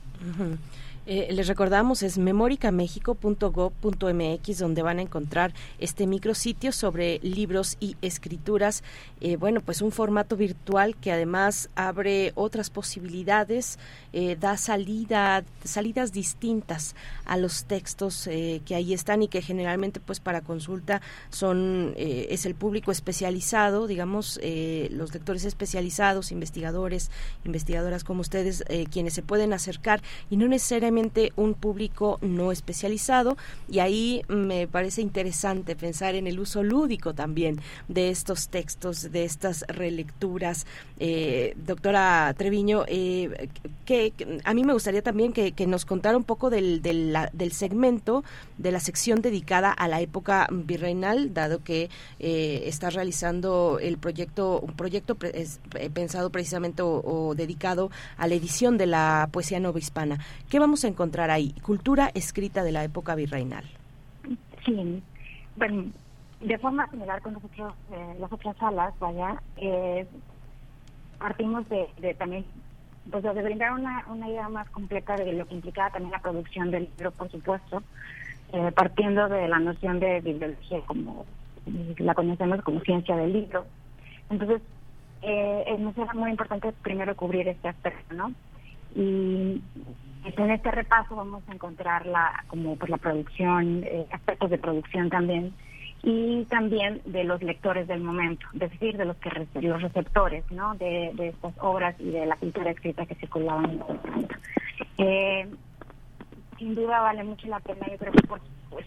[1.11, 8.83] Eh, les recordamos, es memoricamexico.gov.mx, donde van a encontrar este micrositio sobre libros y escrituras.
[9.19, 13.79] Eh, bueno, pues un formato virtual que además abre otras posibilidades,
[14.13, 16.95] eh, da salida, salidas distintas
[17.25, 22.53] a los textos que ahí están y que generalmente, pues para consulta, son es el
[22.53, 24.39] público especializado, digamos,
[24.91, 27.09] los lectores especializados, investigadores,
[27.45, 30.98] investigadoras como ustedes, quienes se pueden acercar y no necesariamente
[31.35, 33.37] un público no especializado
[33.69, 39.23] y ahí me parece interesante pensar en el uso lúdico también de estos textos, de
[39.23, 40.65] estas relecturas.
[40.99, 43.49] Eh, doctora Treviño, eh,
[43.85, 48.23] que, a mí me gustaría también que, nos contara un poco del, del, segmento,
[48.57, 54.59] de la sección dedicada a la época virreinal, dado que eh, está realizando el proyecto,
[54.59, 55.15] un proyecto
[55.93, 60.19] pensado precisamente o, o dedicado a la edición de la poesía novohispana.
[60.49, 61.53] ¿Qué vamos a encontrar ahí?
[61.61, 63.63] Cultura escrita de la época virreinal.
[64.65, 65.01] Sí,
[65.55, 65.85] bueno,
[66.41, 70.07] de forma similar con eh, las otras salas, vaya, eh,
[71.17, 72.45] partimos de, también,
[73.11, 76.71] pues de brindar una, una idea más completa de lo que implicaba también la producción
[76.71, 77.83] del libro, por supuesto,
[78.53, 81.25] eh, partiendo de la noción de bibliología como
[81.97, 83.65] la conocemos como ciencia del libro.
[84.29, 84.61] Entonces,
[85.21, 88.31] eh, nos era muy importante primero cubrir este aspecto, ¿no?
[88.95, 89.61] Y
[90.37, 95.09] en este repaso vamos a encontrar la, como pues la producción, eh, aspectos de producción
[95.09, 95.53] también,
[96.01, 99.29] y también de los lectores del momento, es decir, de los que
[99.61, 100.75] los receptores ¿no?
[100.75, 104.35] de, estas obras y de la cultura escrita que circulaban en ese momento.
[104.97, 105.49] Eh,
[106.57, 108.19] sin duda vale mucho la pena, yo creo que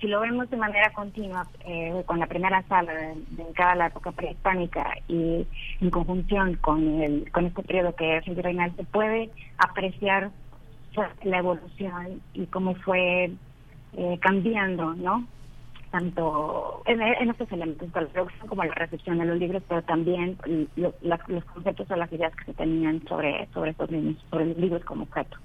[0.00, 4.12] si lo vemos de manera continua eh, con la primera sala de, cada la época
[4.12, 5.46] prehispánica y
[5.80, 10.30] en conjunción con el con este periodo que es el virreinal, se puede apreciar
[11.24, 13.32] la evolución y cómo fue
[13.94, 15.26] eh, cambiando, ¿no?
[15.90, 20.38] Tanto en, estos elementos, la producción como la recepción de los libros, pero también
[20.76, 24.84] los conceptos o las ideas que se tenían sobre, sobre estos libros, sobre los libros
[24.84, 25.36] como objeto.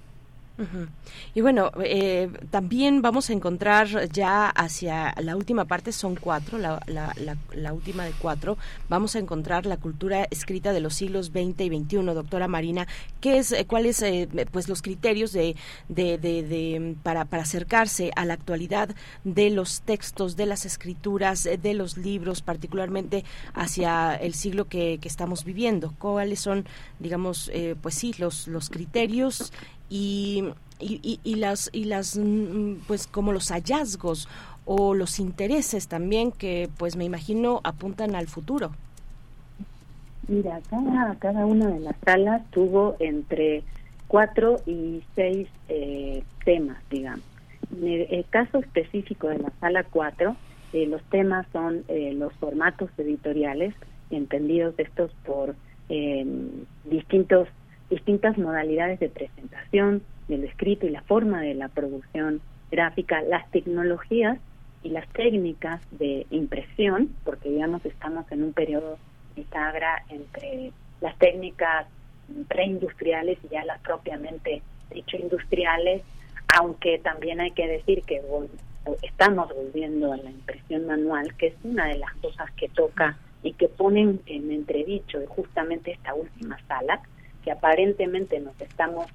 [1.36, 6.82] Y bueno, eh, también vamos a encontrar ya hacia la última parte, son cuatro, la,
[6.88, 7.14] la,
[7.53, 8.58] la, última de cuatro,
[8.89, 12.88] vamos a encontrar la cultura escrita de los siglos XX y XXI, doctora Marina,
[13.22, 15.55] ¿qué es, eh, cuáles eh, pues los criterios de,
[15.89, 21.74] de, de, para, para acercarse a la actualidad de los textos, de las escrituras, de
[21.76, 25.93] los libros, particularmente hacia el siglo que, que estamos viviendo?
[25.99, 26.66] ¿Cuáles son,
[26.99, 27.51] digamos,
[27.82, 29.51] pues sí, los, los criterios
[29.89, 30.43] y,
[30.79, 34.27] y, las y las mm, pues como los hallazgos
[34.65, 38.71] o los intereses también que pues me imagino apuntan al futuro.
[40.27, 43.63] Mira, cada, cada una de las salas tuvo entre
[44.07, 47.23] cuatro y seis eh, temas, digamos.
[47.71, 50.35] En el, caso específico de la sala cuatro,
[50.73, 53.73] eh, los temas son eh, los formatos editoriales,
[54.09, 55.55] entendidos estos por
[56.83, 57.47] distintos
[57.89, 64.39] distintas modalidades de presentación del escrito y la forma de la producción gráfica, las tecnologías
[64.83, 68.97] y las técnicas de impresión, porque digamos estamos en un periodo
[69.35, 70.71] bisagra entre
[71.01, 71.88] las técnicas
[72.47, 74.61] preindustriales y ya las propiamente
[74.91, 76.03] dicho industriales,
[76.57, 78.21] aunque también hay que decir que
[79.01, 83.53] estamos volviendo a la impresión manual, que es una de las cosas que toca y
[83.53, 87.01] que ponen en entredicho justamente esta última sala,
[87.48, 89.06] que aparentemente nos estamos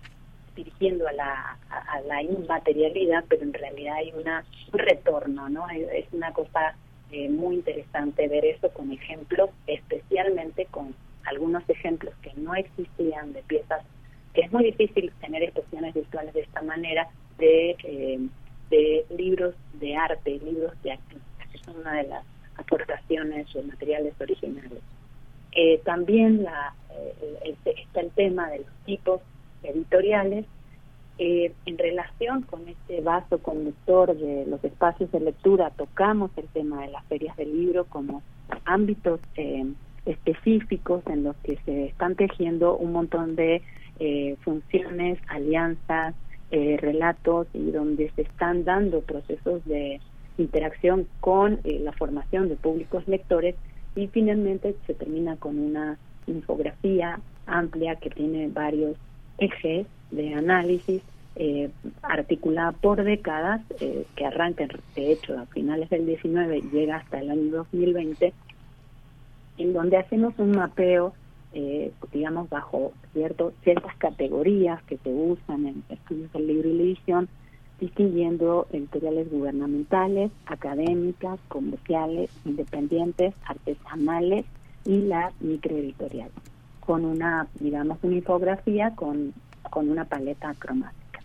[0.57, 5.69] dirigiendo a la, a, la inmaterialidad, pero en realidad hay una, un retorno, ¿no?
[5.69, 6.75] Es una cosa
[7.11, 10.95] eh, muy interesante ver eso con ejemplos, especialmente con
[11.27, 13.85] algunos ejemplos que no existían de piezas,
[14.33, 18.19] que es muy difícil tener expresiones virtuales de esta manera, de, eh,
[18.71, 22.25] de libros de arte, libros de actividad, que son una de las
[22.57, 24.81] aportaciones de materiales originales.
[25.55, 26.75] Eh, también la,
[27.65, 29.21] está el tema de los tipos
[29.63, 30.47] editoriales
[31.19, 36.83] eh, en relación con este vaso conductor de los espacios de lectura, tocamos el tema
[36.83, 38.23] de las ferias del libro como
[38.65, 39.67] ámbitos eh,
[40.07, 43.63] específicos en los que se están tejiendo un montón de
[44.01, 46.15] eh, funciones, alianzas,
[46.51, 50.03] relatos y donde se están dando procesos de
[50.37, 53.55] interacción con la formación de públicos lectores
[53.97, 58.97] y finalmente se termina con una infografía amplia que tiene varios
[59.39, 61.03] ejes de análisis
[61.35, 61.71] eh,
[62.03, 67.21] articulada por décadas, eh, que arranca de hecho a finales del 19 y llega hasta
[67.21, 68.35] el año 2020,
[69.59, 71.15] en donde hacemos un mapeo,
[71.55, 76.83] eh, digamos, bajo cierto, ciertas categorías que se usan en estudios del libro y la
[76.83, 77.29] edición,
[77.81, 84.45] distinguiendo editoriales gubernamentales, académicas, comerciales, independientes, artesanales
[84.85, 86.35] y las microeditoriales
[86.81, 89.33] con una, digamos, una infografía con,
[89.71, 91.21] con una paleta cromática.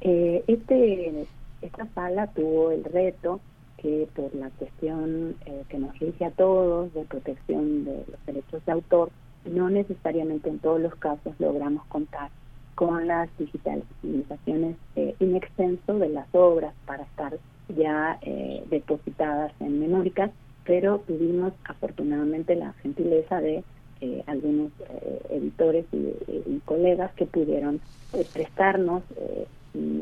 [0.00, 1.26] Eh, este,
[1.62, 3.40] esta sala tuvo el reto
[3.78, 8.64] que por la cuestión eh, que nos rige a todos de protección de los derechos
[8.64, 9.10] de autor,
[9.44, 12.30] no necesariamente en todos los casos logramos contar
[12.74, 17.36] con las digitalizaciones eh, in extenso de las obras para estar
[17.76, 20.30] ya eh, depositadas en memóricas,
[20.64, 23.62] pero tuvimos afortunadamente la gentileza de
[24.00, 27.80] eh, algunos eh, editores y, colegas que pudieron
[28.12, 29.02] eh, prestarnos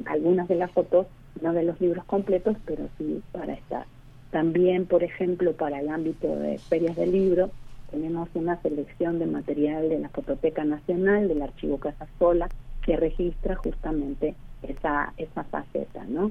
[0.04, 1.06] algunas de las fotos,
[1.40, 3.86] no de los libros completos, pero sí para estar.
[4.30, 7.50] También, por ejemplo, para el ámbito de ferias de libro,
[7.90, 12.48] tenemos una selección de material de la Fototeca Nacional, del Archivo Casasola,
[12.84, 16.30] que registra justamente esa, esa faceta, ¿no?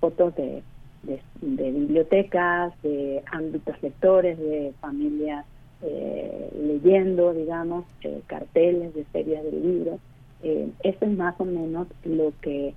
[0.00, 0.62] fotos de,
[1.02, 5.46] de, bibliotecas, de ámbitos lectores, de familias
[5.82, 9.98] eh, leyendo, digamos, eh, carteles de ferias del libro.
[10.42, 12.74] Eh, eso es más o menos lo que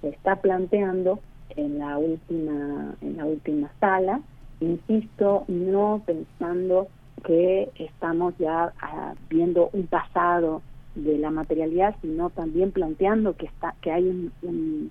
[0.00, 1.20] se está planteando
[1.56, 4.20] en la última en la última sala.
[4.60, 6.88] Insisto, no pensando
[7.24, 10.62] que estamos ya ah, viendo un pasado
[10.94, 14.90] de la materialidad, sino también planteando que está que hay un, un,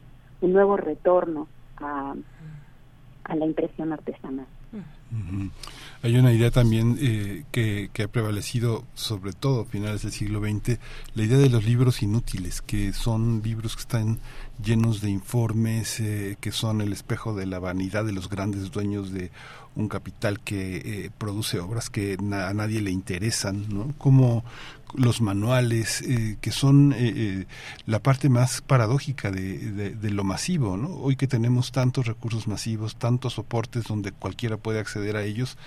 [0.54, 1.48] nuevo retorno
[1.78, 2.16] a,
[3.28, 4.48] a la impresión artesanal.
[6.04, 10.80] Hay una idea también eh, que, ha prevalecido, sobre todo a finales del siglo XX,
[11.16, 14.20] la idea de los libros inútiles, que son libros que están
[14.64, 19.12] llenos de informes, eh, que son el espejo de la vanidad de los grandes dueños
[19.12, 19.32] de
[19.76, 23.94] un capital que eh, produce obras que a nadie le interesan.
[23.98, 24.44] Como
[24.96, 27.46] los manuales, eh, que son eh, eh,
[27.86, 30.78] la parte más paradójica de, de, lo masivo.
[30.78, 30.90] ¿no?
[30.90, 35.58] Hoy que tenemos tantos recursos masivos, tantos soportes donde cualquiera puede acceder a ellos,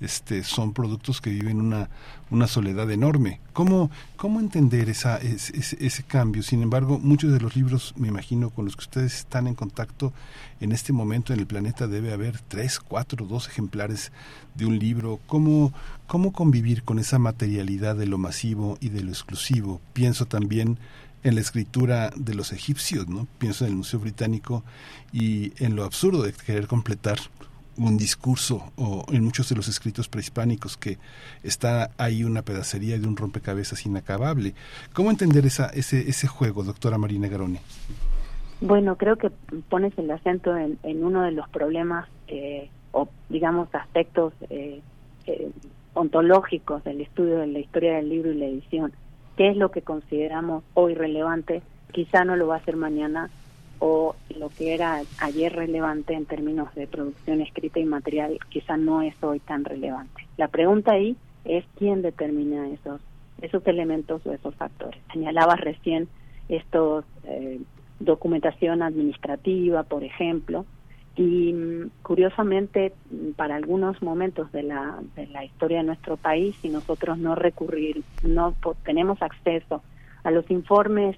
[0.00, 1.88] este, son productos que viven una,
[2.30, 3.40] una soledad enorme.
[3.52, 6.42] ¿Cómo, cómo entender esa, ese, ese cambio?
[6.42, 10.12] Sin embargo, muchos de los libros, me imagino, con los que ustedes están en contacto
[10.60, 14.12] en este momento en el planeta debe haber tres, cuatro, dos ejemplares
[14.54, 15.20] de un libro.
[15.26, 15.72] ¿Cómo,
[16.06, 19.80] cómo convivir con esa materialidad de lo masivo y de lo exclusivo?
[19.92, 20.78] Pienso también
[21.22, 23.26] en la escritura de los egipcios, ¿no?
[23.38, 24.64] Pienso en el Museo Británico
[25.12, 27.18] y en lo absurdo de querer completar
[27.78, 30.98] un discurso o en muchos de los escritos prehispánicos que
[31.42, 34.54] está ahí una pedacería de un rompecabezas inacabable.
[34.92, 37.58] ¿Cómo entender esa, ese, ese juego, doctora Marina Garoni?
[38.60, 39.30] Bueno, creo que
[39.68, 44.80] pones el acento en, uno de los problemas eh, o, digamos, aspectos eh,
[45.26, 45.50] eh,
[45.94, 48.92] ontológicos del estudio de la historia del libro y la edición.
[49.36, 51.62] ¿Qué es lo que consideramos hoy relevante?
[51.92, 53.30] Quizá no lo va a ser mañana
[53.80, 59.02] o lo que era ayer relevante en términos de producción escrita y material quizá no
[59.02, 60.26] es hoy tan relevante.
[60.36, 63.00] La pregunta ahí es quién determina esos
[63.40, 65.00] esos elementos o esos factores.
[65.12, 66.08] Señalabas recién
[66.48, 67.60] estos eh,
[68.00, 70.64] documentación administrativa, por ejemplo,
[71.16, 72.92] y mm, curiosamente
[73.36, 78.02] para algunos momentos de la, de la historia de nuestro país, si nosotros no recurrir,
[78.22, 78.54] no
[78.84, 79.82] tenemos acceso
[80.24, 81.16] a los informes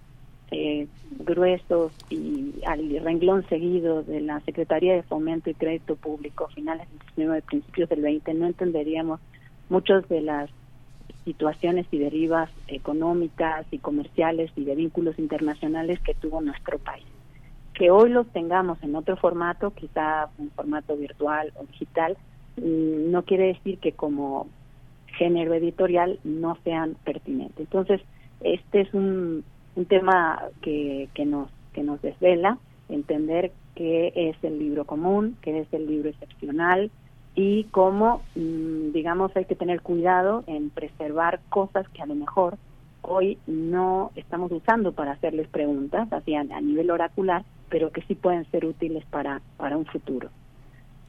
[0.50, 6.88] eh, gruesos y al renglón seguido de la Secretaría de Fomento y Crédito Público finales
[6.88, 9.20] del 19, principios del 20, no entenderíamos
[9.68, 10.50] muchas de las
[11.24, 17.06] situaciones y derivas económicas y comerciales y de vínculos internacionales que tuvo nuestro país.
[17.74, 22.16] Que hoy los tengamos en otro formato, quizá un formato virtual o digital,
[22.56, 24.48] mm, no quiere decir que como
[25.16, 27.58] género editorial no sean pertinentes.
[27.58, 28.00] Entonces,
[28.40, 29.44] este es un,
[29.76, 32.58] un tema que, que, nos, que nos desvela,
[32.88, 36.90] entender qué es el libro común, qué es el libro excepcional
[37.34, 42.58] y cómo, mm, digamos, hay que tener cuidado en preservar cosas que a lo mejor
[43.02, 48.44] hoy no estamos usando para hacerles preguntas, así a, nivel oracular, pero que sí pueden
[48.50, 50.28] ser útiles para, para un futuro.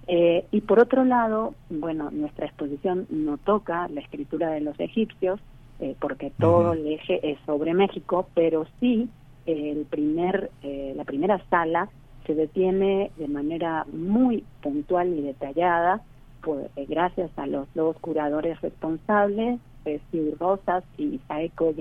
[0.07, 5.39] Eh, y por otro lado, bueno, nuestra exposición no toca la escritura de los egipcios,
[5.81, 9.09] eh, porque todo el eje es sobre México, pero sí
[9.47, 11.89] el primer, eh, la primera sala
[12.27, 16.03] se detiene de manera muy puntual y detallada,
[16.43, 21.73] por, eh, gracias a los dos curadores responsables, Steve Rosas y Saeko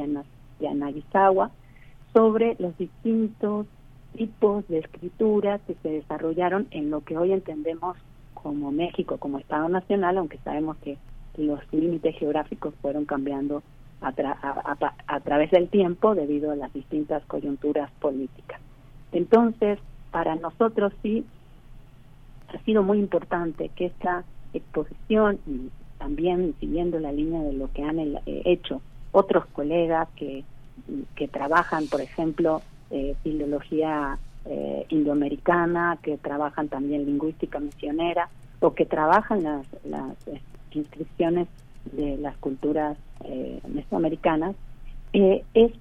[0.61, 1.51] Yanagisawa,
[2.15, 3.67] sobre los distintos
[4.17, 7.99] tipos de escritura que se desarrollaron en lo que hoy entendemos
[8.33, 10.97] como México, como Estado Nacional, aunque sabemos que
[11.37, 13.63] los límites geográficos fueron cambiando
[14.01, 18.61] a, través del tiempo debido a las distintas coyunturas políticas.
[19.13, 19.79] Entonces,
[20.11, 21.25] para nosotros sí
[22.49, 27.85] ha sido muy importante que esta exposición y también siguiendo la línea de lo que
[27.85, 28.81] han eh, hecho
[29.13, 30.45] otros colegas que,
[31.15, 38.29] que trabajan, por ejemplo, eh, filología eh, indoamericana, que trabajan también lingüística misionera
[38.61, 40.17] o que trabajan las, las
[40.73, 41.49] inscripciones
[41.93, 44.55] de las culturas eh, mesoamericanas,
[45.13, 45.73] eh, es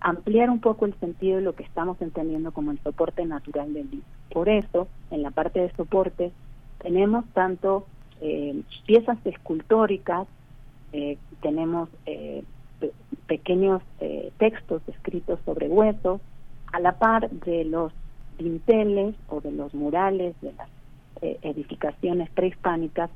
[0.00, 3.90] ampliar un poco el sentido de lo que estamos entendiendo como el soporte natural del
[3.90, 4.06] libro.
[4.30, 6.32] Por eso, en la parte de soporte,
[6.78, 7.86] tenemos tanto
[8.20, 10.26] eh, piezas escultóricas,
[10.92, 11.88] eh, tenemos
[13.26, 13.82] pequeños
[14.38, 16.20] textos escritos sobre huesos,
[16.72, 17.92] a la par de los
[18.38, 20.68] dinteles o de los murales de las
[21.42, 23.10] edificaciones prehispánicas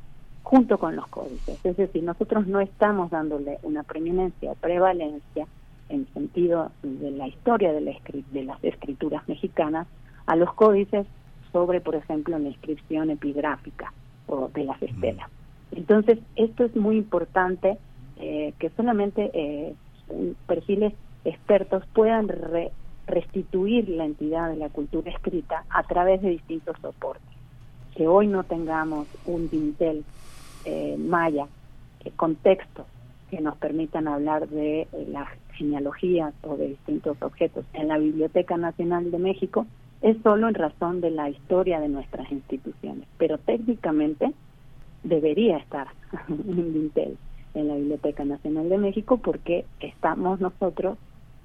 [0.48, 1.62] junto con los códices.
[1.62, 5.46] Es decir, nosotros no estamos dándole una preeminencia o prevalencia
[5.90, 7.92] en sentido de la historia de, la
[8.32, 9.86] de las escrituras mexicanas
[10.24, 11.06] a los códices
[11.52, 13.92] sobre, por ejemplo, la inscripción epigráfica
[14.26, 15.28] o de las estelas.
[15.72, 17.76] Entonces, esto es muy importante
[18.16, 19.74] eh, que solamente eh,
[20.46, 20.94] perfiles
[21.26, 22.26] expertos puedan
[23.06, 27.28] restituir la entidad de la cultura escrita a través de distintos soportes.
[27.94, 30.06] Que hoy no tengamos un dintel
[30.68, 31.46] eh, maya,
[32.04, 32.86] eh, contextos
[33.30, 38.56] que nos permitan hablar de eh, las genealogías o de distintos objetos en la Biblioteca
[38.56, 39.66] Nacional de México
[40.02, 44.32] es solo en razón de la historia de nuestras instituciones, pero técnicamente
[45.02, 45.88] debería estar
[46.28, 47.16] un Dintel
[47.54, 50.98] en la Biblioteca Nacional de México porque estamos nosotros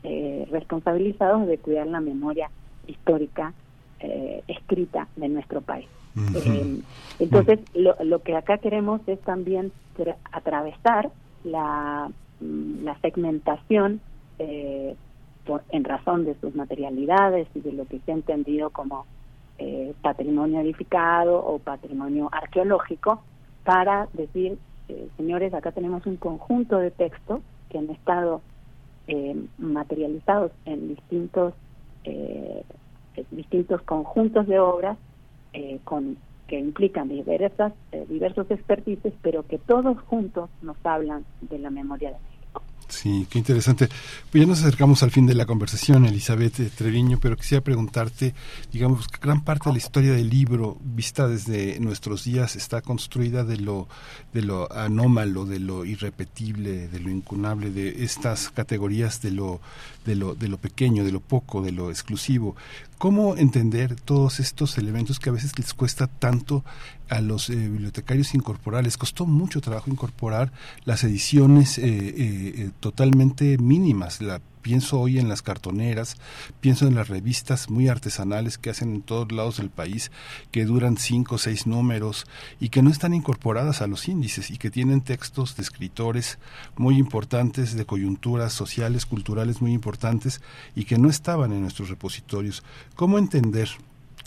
[0.04, 2.52] eh, responsabilizados de cuidar la memoria
[2.88, 3.54] histórica
[4.02, 5.88] eh, escrita de nuestro país.
[6.16, 6.82] Eh,
[7.20, 9.72] entonces, lo, lo, que acá queremos es también
[10.32, 11.12] atravesar
[11.44, 12.10] la,
[12.40, 14.02] mm, la segmentación
[14.40, 14.96] eh,
[15.46, 19.06] por, en razón de sus materialidades y de lo que se ha entendido como
[19.58, 23.22] eh, patrimonio edificado o patrimonio arqueológico
[23.64, 24.58] para decir,
[24.90, 28.42] eh, señores, acá tenemos un conjunto de textos que han estado
[29.58, 31.54] materializados en distintos
[33.32, 34.98] distintos conjuntos de obras
[35.54, 41.60] eh, con que implican diversas, eh, diversos expertices, pero que todos juntos nos hablan de
[41.60, 42.33] la memoria de.
[42.94, 43.90] Sí, qué interesante.
[44.32, 48.36] Pues ya nos acercamos al fin de la conversación, Elizabeth Treviño, pero quisiera preguntarte,
[48.72, 53.58] digamos, gran parte de la historia del libro, vista desde nuestros días, está construida de
[53.58, 53.88] lo,
[54.32, 59.60] de lo anómalo, de lo irrepetible, de lo incunable, de estas categorías de lo,
[60.06, 62.56] de lo, de lo pequeño, de lo poco, de lo exclusivo.
[63.00, 66.64] ¿Cómo entender todos estos elementos que a veces les cuesta tanto
[67.10, 68.84] a los eh, bibliotecarios incorporar?
[68.84, 70.52] Les costó mucho trabajo incorporar
[70.86, 76.16] las ediciones eh, eh, totalmente mínimas, la pienso hoy en las cartoneras,
[76.60, 80.10] pienso en las revistas muy artesanales que hacen en todos lados del país,
[80.50, 82.26] que duran cinco o seis números
[82.60, 86.40] y que no están incorporadas a los índices y que tienen textos de escritores
[86.78, 90.42] muy importantes, de coyunturas sociales, culturales muy importantes
[90.76, 92.64] y que no estaban en nuestros repositorios.
[92.96, 93.70] ¿Cómo entender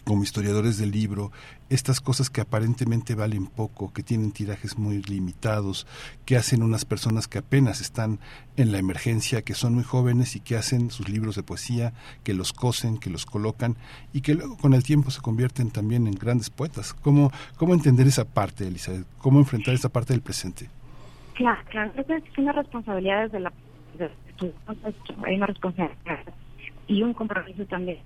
[0.06, 1.32] como historiadores del libro,
[1.68, 5.84] estas cosas que aparentemente valen poco, que tienen tirajes muy limitados,
[6.24, 8.20] que hacen unas personas que apenas están
[8.56, 11.92] en la emergencia, que son muy jóvenes y que hacen sus libros de poesía,
[12.22, 13.74] que los cosen, que los colocan
[14.12, 16.94] y que luego con el tiempo se convierten también en grandes poetas.
[16.94, 19.06] ¿Cómo, cómo entender esa parte, Elizabeth?
[19.18, 20.70] ¿Cómo enfrentar esa parte del presente?
[21.34, 23.52] Claro, claro, es una responsabilidad desde la...
[25.24, 25.96] hay una responsabilidad
[26.86, 27.98] y un compromiso también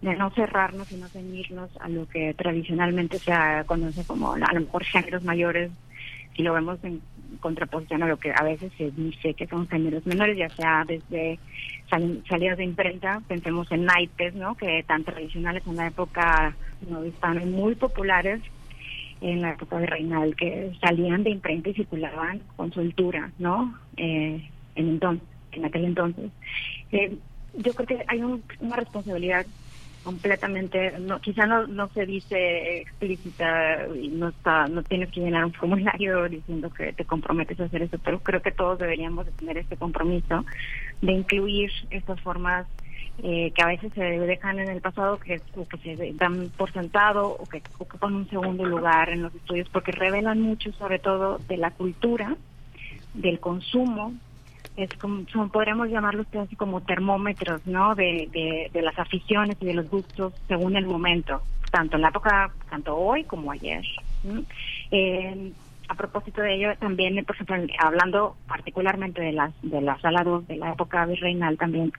[0.00, 3.32] de no cerrarnos y no ceñirnos a lo que tradicionalmente se
[3.66, 5.70] conoce como a lo mejor géneros mayores,
[6.34, 7.00] si lo vemos en
[7.40, 11.38] contraposición a lo que a veces se dice que son géneros menores, ya sea desde
[11.88, 14.54] salidas de imprenta, pensemos en naipes, ¿no?
[14.54, 16.56] que tan tradicionales en la época
[16.88, 18.40] no están muy populares
[19.20, 23.78] en la época de Reinal, que salían de imprenta y circulaban con soltura, ¿no?
[23.96, 26.30] Eh, en entonces, en aquel entonces.
[26.90, 27.16] Eh,
[27.54, 29.46] yo creo que hay una responsabilidad
[30.02, 35.44] completamente no quizá no no se dice explícita y no está no tienes que llenar
[35.44, 39.58] un formulario diciendo que te comprometes a hacer eso pero creo que todos deberíamos tener
[39.58, 40.44] este compromiso
[41.00, 42.66] de incluir estas formas
[43.22, 46.72] eh, que a veces se dejan en el pasado que, o que se dan por
[46.72, 51.38] sentado o que ocupan un segundo lugar en los estudios porque revelan mucho sobre todo
[51.46, 52.36] de la cultura
[53.14, 54.14] del consumo
[54.76, 59.74] es como son, podríamos llamarlos casi como termómetros no de, de, las aficiones y de
[59.74, 63.84] los gustos según el momento tanto en la época tanto hoy como ayer
[64.90, 65.52] eh,
[65.88, 70.56] a propósito de ello también por ejemplo hablando particularmente de las de las sala de
[70.56, 71.92] la época virreinal también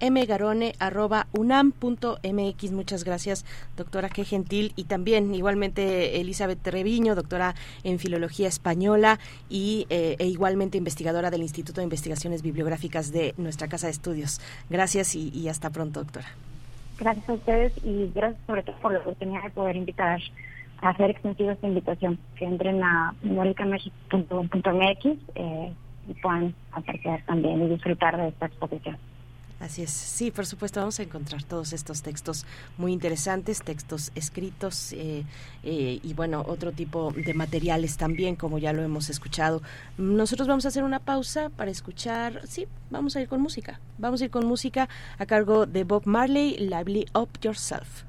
[0.00, 2.72] mgarone.unam.mx.
[2.72, 3.44] Muchas gracias,
[3.76, 4.72] doctora, qué gentil.
[4.76, 9.18] Y también, igualmente, Elizabeth Treviño, doctora en Filología Española
[9.48, 14.40] y, eh, e igualmente investigadora del Instituto de Investigaciones Bibliográficas de nuestra Casa de Estudios.
[14.70, 16.26] Gracias y, hasta pronto, doctora.
[16.98, 20.20] Gracias a ustedes y gracias sobre todo por la oportunidad de poder invitar
[20.80, 25.72] a hacer extensiva esta invitación, que entren a memoricamexico.mx eh,
[26.08, 28.96] y puedan acercar también y disfrutar de esta exposición.
[29.60, 32.44] Así es, sí, por supuesto, vamos a encontrar todos estos textos
[32.76, 35.24] muy interesantes, textos escritos eh,
[35.62, 39.62] eh, y bueno, otro tipo de materiales también, como ya lo hemos escuchado.
[39.96, 44.20] Nosotros vamos a hacer una pausa para escuchar, sí, vamos a ir con música, vamos
[44.20, 44.88] a ir con música
[45.18, 48.04] a cargo de Bob Marley, Lively Up Yourself.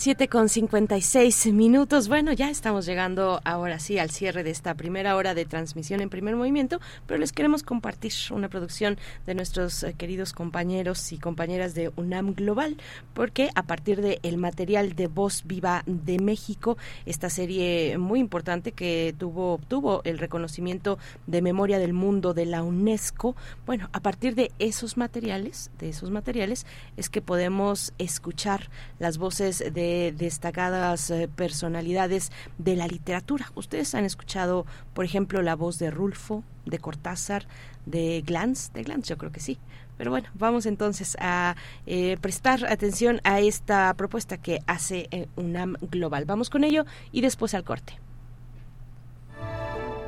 [0.00, 2.08] 7 con 56 minutos.
[2.08, 6.08] Bueno, ya estamos llegando ahora sí al cierre de esta primera hora de transmisión en
[6.08, 8.96] primer movimiento, pero les queremos compartir una producción
[9.26, 12.78] de nuestros eh, queridos compañeros y compañeras de UNAM Global,
[13.12, 18.72] porque a partir del el material de Voz Viva de México, esta serie muy importante
[18.72, 23.36] que tuvo, obtuvo el reconocimiento de Memoria del Mundo de la UNESCO,
[23.66, 26.64] bueno, a partir de esos materiales, de esos materiales,
[26.96, 33.50] es que podemos escuchar las voces de destacadas eh, personalidades de la literatura.
[33.54, 37.46] Ustedes han escuchado, por ejemplo, la voz de Rulfo, de Cortázar,
[37.86, 39.58] de Glantz, de Glantz yo creo que sí.
[39.96, 45.76] Pero bueno, vamos entonces a eh, prestar atención a esta propuesta que hace eh, UNAM
[45.90, 46.24] Global.
[46.24, 47.98] Vamos con ello y después al corte.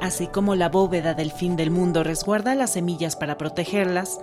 [0.01, 4.19] Así como la bóveda del fin del mundo resguarda las semillas para protegerlas,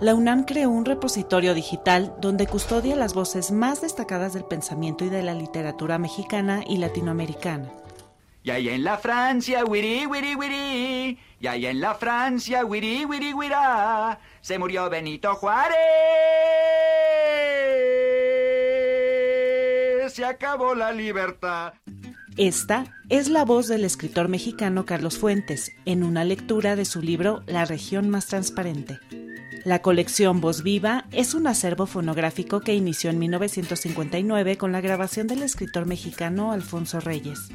[0.00, 5.10] la UNAM creó un repositorio digital donde custodia las voces más destacadas del pensamiento y
[5.10, 7.70] de la literatura mexicana y latinoamericana.
[8.42, 11.18] Y ahí en la Francia, wiri, wiri, wiri.
[11.38, 13.34] Y ahí en la Francia, wiri, wiri.
[14.40, 15.76] Se murió Benito Juárez.
[20.14, 21.74] Se acabó la libertad.
[22.38, 27.42] Esta es la voz del escritor mexicano Carlos Fuentes en una lectura de su libro
[27.46, 28.98] La región más transparente.
[29.64, 35.26] La colección Voz Viva es un acervo fonográfico que inició en 1959 con la grabación
[35.26, 37.50] del escritor mexicano Alfonso Reyes.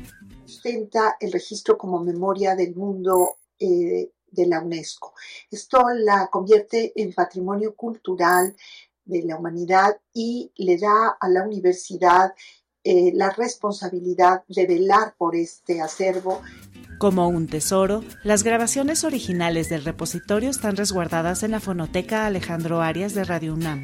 [0.45, 5.13] Ostenta el registro como memoria del mundo eh, de la UNESCO.
[5.49, 8.55] Esto la convierte en patrimonio cultural
[9.03, 12.33] de la humanidad y le da a la universidad
[12.83, 16.43] eh, la responsabilidad de velar por este acervo
[16.97, 23.13] como un tesoro, las grabaciones originales del repositorio están resguardadas en la fonoteca Alejandro Arias
[23.13, 23.83] de Radio UNAM.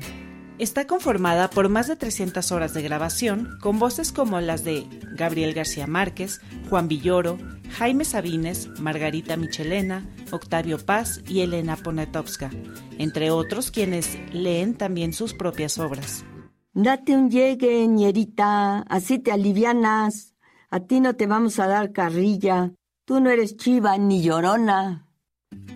[0.57, 5.53] Está conformada por más de 300 horas de grabación, con voces como las de Gabriel
[5.53, 6.39] García Márquez,
[6.70, 7.39] Juan Villoro,
[7.72, 12.51] Jaime Sabines, Margarita Michelena, Octavio Paz y Elena Poniatowska,
[12.99, 16.26] entre otros quienes leen también sus propias obras.
[16.74, 20.36] Date un llegue, ñerita, así te alivianas.
[20.70, 22.72] A ti no te vamos a dar carrilla.
[23.12, 25.05] Tú no eres chiva ni llorona.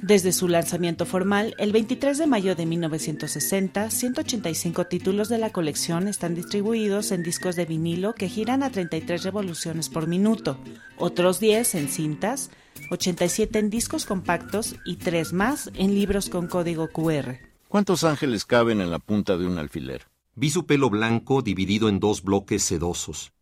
[0.01, 6.07] Desde su lanzamiento formal, el 23 de mayo de 1960, 185 títulos de la colección
[6.07, 10.57] están distribuidos en discos de vinilo que giran a 33 revoluciones por minuto,
[10.97, 12.51] otros 10 en cintas,
[12.89, 17.39] 87 en discos compactos y 3 más en libros con código QR.
[17.67, 20.07] ¿Cuántos ángeles caben en la punta de un alfiler?
[20.35, 23.33] Vi su pelo blanco dividido en dos bloques sedosos.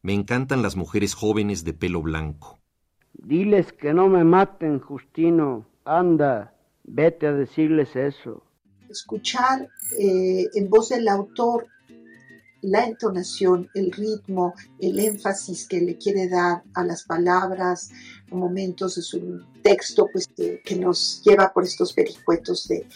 [0.00, 2.59] Me encantan las mujeres jóvenes de pelo blanco.
[3.12, 5.66] Diles que no me maten, Justino.
[5.84, 6.54] Anda,
[6.84, 8.42] vete a decirles eso.
[8.88, 11.66] Escuchar eh, en voz del autor
[12.62, 17.90] la entonación, el ritmo, el énfasis que le quiere dar a las palabras,
[18.30, 22.86] momentos de su texto, pues que, nos lleva por estos pericuetos de,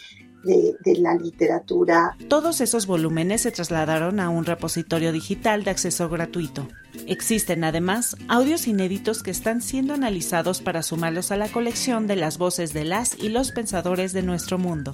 [0.45, 2.15] de, la literatura.
[2.29, 6.67] Todos esos volúmenes se trasladaron a un repositorio digital de acceso gratuito.
[7.07, 12.37] Existen además audios inéditos que están siendo analizados para sumarlos a la colección de las
[12.37, 14.93] voces de las y los pensadores de nuestro mundo.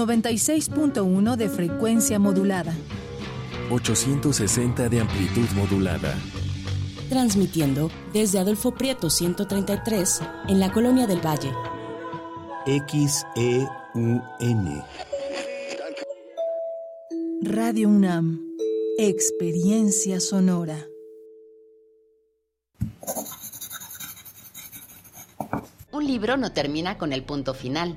[0.00, 2.74] 96.1 de frecuencia modulada.
[3.70, 6.16] 860 de amplitud modulada.
[7.10, 11.52] Transmitiendo desde Adolfo Prieto 133 en la Colonia del Valle.
[12.64, 14.22] XEUN.
[17.42, 18.40] Radio UNAM.
[18.96, 20.78] Experiencia sonora.
[25.92, 27.96] Un libro no termina con el punto final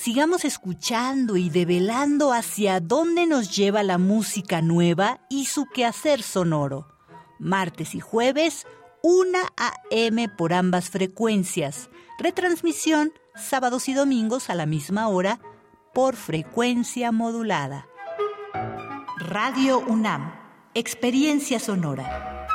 [0.00, 6.88] sigamos escuchando y develando hacia dónde nos lleva la música nueva y su quehacer sonoro.
[7.38, 8.66] Martes y jueves,
[9.02, 10.28] 1 a.m.
[10.30, 11.90] por ambas frecuencias.
[12.18, 15.38] Retransmisión sábados y domingos a la misma hora
[15.92, 17.86] por frecuencia modulada.
[19.18, 20.32] Radio UNAM,
[20.72, 22.46] Experiencia Sonora.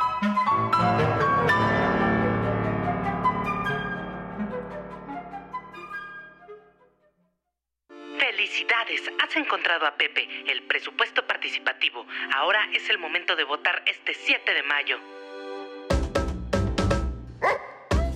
[8.35, 12.05] Felicidades, has encontrado a Pepe, el presupuesto participativo.
[12.35, 14.97] Ahora es el momento de votar este 7 de mayo.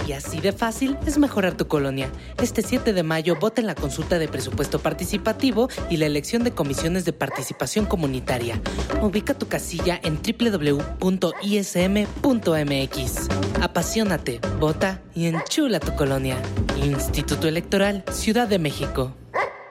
[0.05, 2.11] Y así de fácil es mejorar tu colonia.
[2.41, 6.51] Este 7 de mayo vota en la consulta de presupuesto participativo y la elección de
[6.51, 8.59] comisiones de participación comunitaria.
[9.01, 10.99] Ubica tu casilla en www.ism.mx.
[13.61, 16.35] Apasionate, vota y enchula tu colonia.
[16.75, 19.15] Instituto Electoral, Ciudad de México.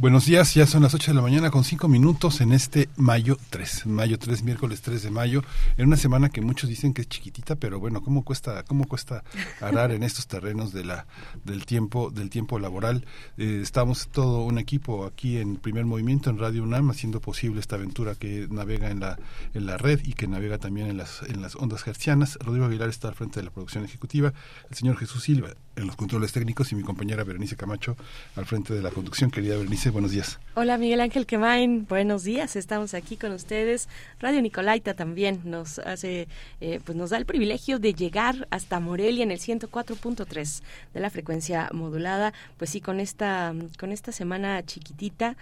[0.00, 3.36] Buenos días, ya son las 8 de la mañana con 5 minutos en este mayo
[3.50, 5.42] 3, mayo 3, miércoles 3 de mayo,
[5.76, 9.24] en una semana que muchos dicen que es chiquitita, pero bueno, ¿cómo cuesta, cómo cuesta
[9.60, 11.08] arar en estos terrenos de la,
[11.44, 13.06] del tiempo, del tiempo laboral?
[13.38, 17.74] Eh, estamos todo un equipo aquí en Primer Movimiento, en Radio UNAM, haciendo posible esta
[17.74, 19.18] aventura que navega en la,
[19.52, 22.38] en la red y que navega también en las, en las ondas hercianas.
[22.40, 24.32] Rodrigo Aguilar está al frente de la producción ejecutiva,
[24.70, 27.96] el señor Jesús Silva en los controles técnicos y mi compañera Berenice Camacho
[28.36, 29.30] al frente de la conducción.
[29.30, 30.38] Querida Berenice, buenos días.
[30.54, 32.56] Hola Miguel Ángel Quemain, buenos días.
[32.56, 33.88] Estamos aquí con ustedes.
[34.20, 36.28] Radio Nicolaita también nos hace,
[36.60, 40.62] eh, pues nos da el privilegio de llegar hasta Morelia en el 104.3
[40.94, 42.32] de la frecuencia modulada.
[42.56, 45.36] Pues sí, con esta, con esta semana chiquitita,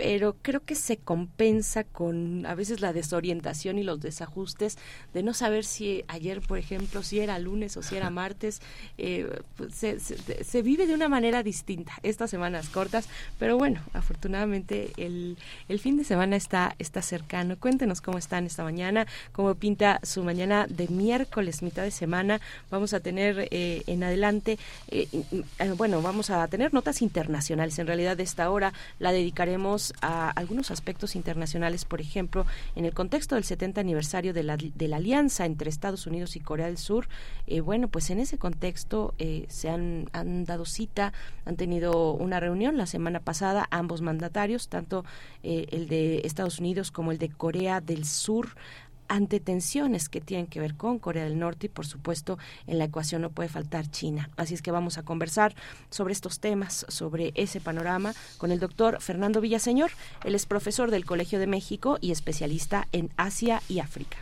[0.00, 4.78] pero creo que se compensa con a veces la desorientación y los desajustes
[5.12, 8.62] de no saber si ayer, por ejemplo, si era lunes o si era martes.
[8.96, 9.28] Eh,
[9.58, 15.36] pues, se, vive de una manera distinta estas semanas cortas, pero bueno, afortunadamente el,
[15.68, 17.58] el fin de semana está, está cercano.
[17.58, 22.40] Cuéntenos cómo están esta mañana, cómo pinta su mañana de miércoles, mitad de semana.
[22.70, 25.08] Vamos a tener eh, en adelante, eh,
[25.76, 27.78] bueno, vamos a tener notas internacionales.
[27.78, 32.94] En realidad, de esta hora la dedicaremos a algunos aspectos internacionales, por ejemplo, en el
[32.94, 36.78] contexto del 70 aniversario de la, de la alianza entre Estados Unidos y Corea del
[36.78, 37.08] Sur.
[37.46, 41.12] Eh, bueno, pues en ese contexto eh, se han, han dado cita,
[41.44, 45.04] han tenido una reunión la semana pasada ambos mandatarios, tanto
[45.42, 48.50] eh, el de Estados Unidos como el de Corea del Sur
[49.10, 52.84] ante tensiones que tienen que ver con Corea del Norte y por supuesto en la
[52.84, 54.30] ecuación no puede faltar China.
[54.36, 55.54] Así es que vamos a conversar
[55.90, 59.90] sobre estos temas, sobre ese panorama con el doctor Fernando Villaseñor.
[60.24, 64.16] Él es profesor del Colegio de México y especialista en Asia y África.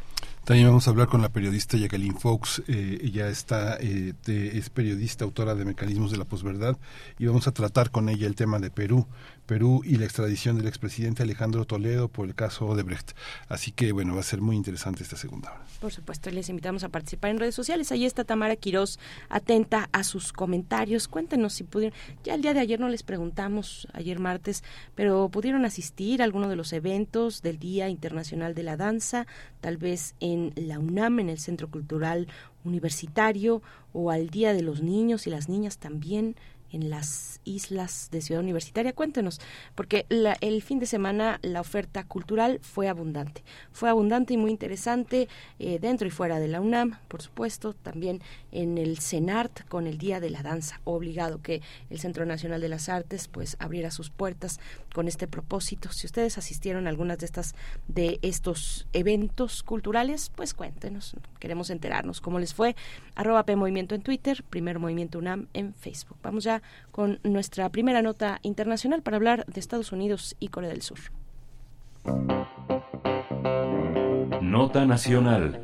[0.48, 2.62] También vamos a hablar con la periodista Jacqueline Fox.
[2.68, 6.78] Eh, ella está, eh, es periodista, autora de Mecanismos de la Posverdad,
[7.18, 9.06] y vamos a tratar con ella el tema de Perú.
[9.48, 13.12] Perú y la extradición del expresidente Alejandro Toledo por el caso Odebrecht.
[13.48, 15.64] Así que, bueno, va a ser muy interesante esta segunda hora.
[15.80, 17.90] Por supuesto, les invitamos a participar en redes sociales.
[17.90, 21.08] Ahí está Tamara Quirós, atenta a sus comentarios.
[21.08, 21.98] Cuéntenos si pudieron.
[22.24, 24.62] Ya el día de ayer no les preguntamos, ayer martes,
[24.94, 29.26] pero pudieron asistir a alguno de los eventos del Día Internacional de la Danza,
[29.62, 32.28] tal vez en la UNAM, en el Centro Cultural
[32.64, 33.62] Universitario,
[33.94, 36.36] o al Día de los Niños y las Niñas también
[36.72, 38.92] en las islas de Ciudad Universitaria.
[38.92, 39.40] Cuéntenos,
[39.74, 43.42] porque el fin de semana la oferta cultural fue abundante.
[43.72, 48.20] Fue abundante y muy interesante eh, dentro y fuera de la UNAM, por supuesto, también
[48.52, 52.68] en el CENART con el Día de la Danza, obligado que el Centro Nacional de
[52.68, 54.60] las Artes pues abriera sus puertas
[54.94, 55.90] con este propósito.
[55.92, 57.54] Si ustedes asistieron a algunas de estas
[57.86, 62.76] de estos eventos culturales, pues cuéntenos, queremos enterarnos cómo les fue.
[63.14, 66.18] Arroba P en Twitter, Primer Movimiento UNAM en Facebook.
[66.22, 66.57] Vamos ya
[66.90, 70.98] con nuestra primera nota internacional para hablar de Estados Unidos y Corea del Sur.
[74.42, 75.60] Nota nacional.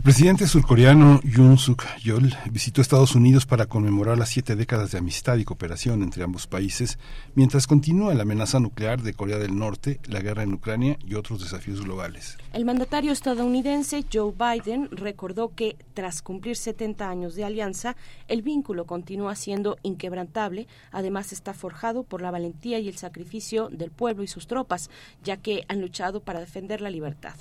[0.00, 4.96] El presidente surcoreano Yoon Suk Yeol visitó Estados Unidos para conmemorar las siete décadas de
[4.96, 6.98] amistad y cooperación entre ambos países,
[7.34, 11.42] mientras continúa la amenaza nuclear de Corea del Norte, la guerra en Ucrania y otros
[11.42, 12.38] desafíos globales.
[12.54, 17.94] El mandatario estadounidense Joe Biden recordó que, tras cumplir 70 años de alianza,
[18.26, 20.66] el vínculo continúa siendo inquebrantable.
[20.92, 24.88] Además, está forjado por la valentía y el sacrificio del pueblo y sus tropas,
[25.22, 27.34] ya que han luchado para defender la libertad.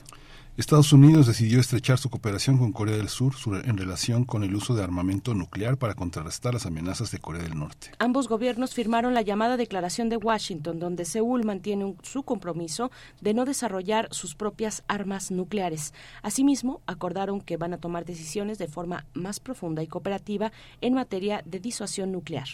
[0.59, 3.33] Estados Unidos decidió estrechar su cooperación con Corea del Sur
[3.63, 7.57] en relación con el uso de armamento nuclear para contrarrestar las amenazas de Corea del
[7.57, 7.91] Norte.
[7.97, 12.91] Ambos gobiernos firmaron la llamada Declaración de Washington, donde Seúl mantiene su compromiso
[13.21, 15.93] de no desarrollar sus propias armas nucleares.
[16.23, 20.51] Asimismo, acordaron que van a tomar decisiones de forma más profunda y cooperativa
[20.81, 22.49] en materia de disuasión nuclear.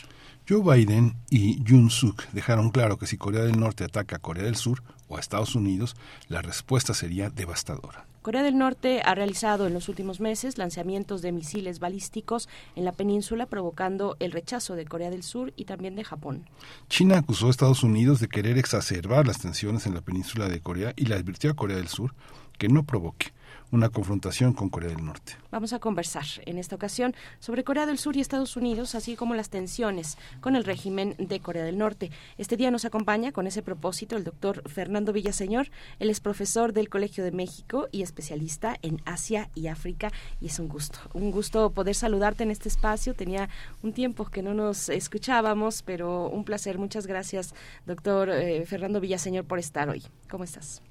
[0.48, 4.44] Joe Biden y Jun Suk dejaron claro que si Corea del Norte ataca a Corea
[4.44, 5.96] del Sur o a Estados Unidos,
[6.28, 8.06] la respuesta sería devastadora.
[8.26, 12.92] Corea del Norte ha realizado en los últimos meses lanzamientos de misiles balísticos en la
[12.92, 16.50] península, provocando el rechazo de Corea del Sur y también de Japón.
[16.90, 20.94] China acusó a Estados Unidos de querer exacerbar las tensiones en la península de Corea
[20.96, 22.16] y le advirtió a Corea del Sur
[22.58, 23.35] que no provoque
[23.76, 25.34] una confrontación con Corea del Norte.
[25.52, 29.36] Vamos a conversar en esta ocasión sobre Corea del Sur y Estados Unidos, así como
[29.36, 32.10] las tensiones con el régimen de Corea del Norte.
[32.38, 35.68] Este día nos acompaña con ese propósito el doctor Fernando Villaseñor.
[36.00, 40.12] Él es profesor del Colegio de México y especialista en Asia y África.
[40.40, 43.14] Y es un gusto, un gusto poder saludarte en este espacio.
[43.14, 43.50] Tenía
[43.84, 46.78] un tiempo que no nos escuchábamos, pero un placer.
[46.78, 47.54] Muchas gracias,
[47.86, 50.04] doctor eh, Fernando Villaseñor, por estar hoy.
[50.30, 50.82] ¿Cómo estás?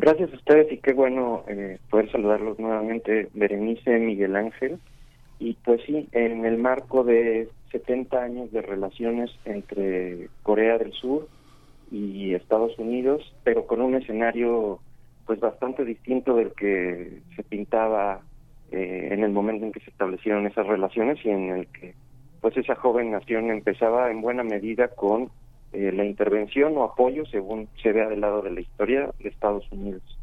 [0.00, 4.78] Gracias a ustedes y qué bueno eh, poder saludarlos nuevamente, Berenice, Miguel Ángel.
[5.38, 11.28] Y pues sí, en el marco de 70 años de relaciones entre Corea del Sur
[11.90, 14.80] y Estados Unidos, pero con un escenario
[15.26, 18.22] pues bastante distinto del que se pintaba
[18.72, 21.94] eh, en el momento en que se establecieron esas relaciones y en el que
[22.40, 25.28] pues esa joven nación empezaba en buena medida con
[25.72, 29.70] eh, la intervención o apoyo, según se vea del lado de la historia, de Estados
[29.70, 30.19] Unidos.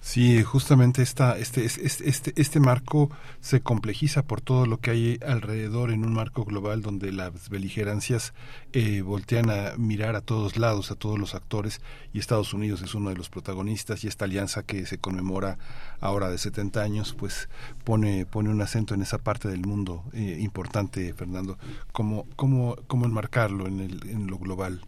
[0.00, 5.18] Sí, justamente esta, este, este, este, este marco se complejiza por todo lo que hay
[5.26, 8.32] alrededor en un marco global donde las beligerancias
[8.72, 11.80] eh, voltean a mirar a todos lados, a todos los actores,
[12.12, 15.58] y Estados Unidos es uno de los protagonistas, y esta alianza que se conmemora
[16.00, 17.48] ahora de 70 años, pues
[17.84, 21.58] pone, pone un acento en esa parte del mundo eh, importante, Fernando.
[21.92, 24.82] ¿Cómo, cómo, cómo enmarcarlo en, el, en lo global?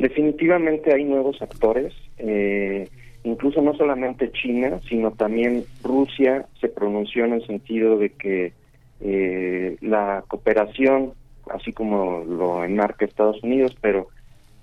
[0.00, 1.94] Definitivamente hay nuevos actores.
[2.18, 2.88] Eh,
[3.24, 8.52] incluso no solamente China, sino también Rusia se pronunció en el sentido de que
[9.00, 11.12] eh, la cooperación,
[11.50, 14.08] así como lo enmarca Estados Unidos, pero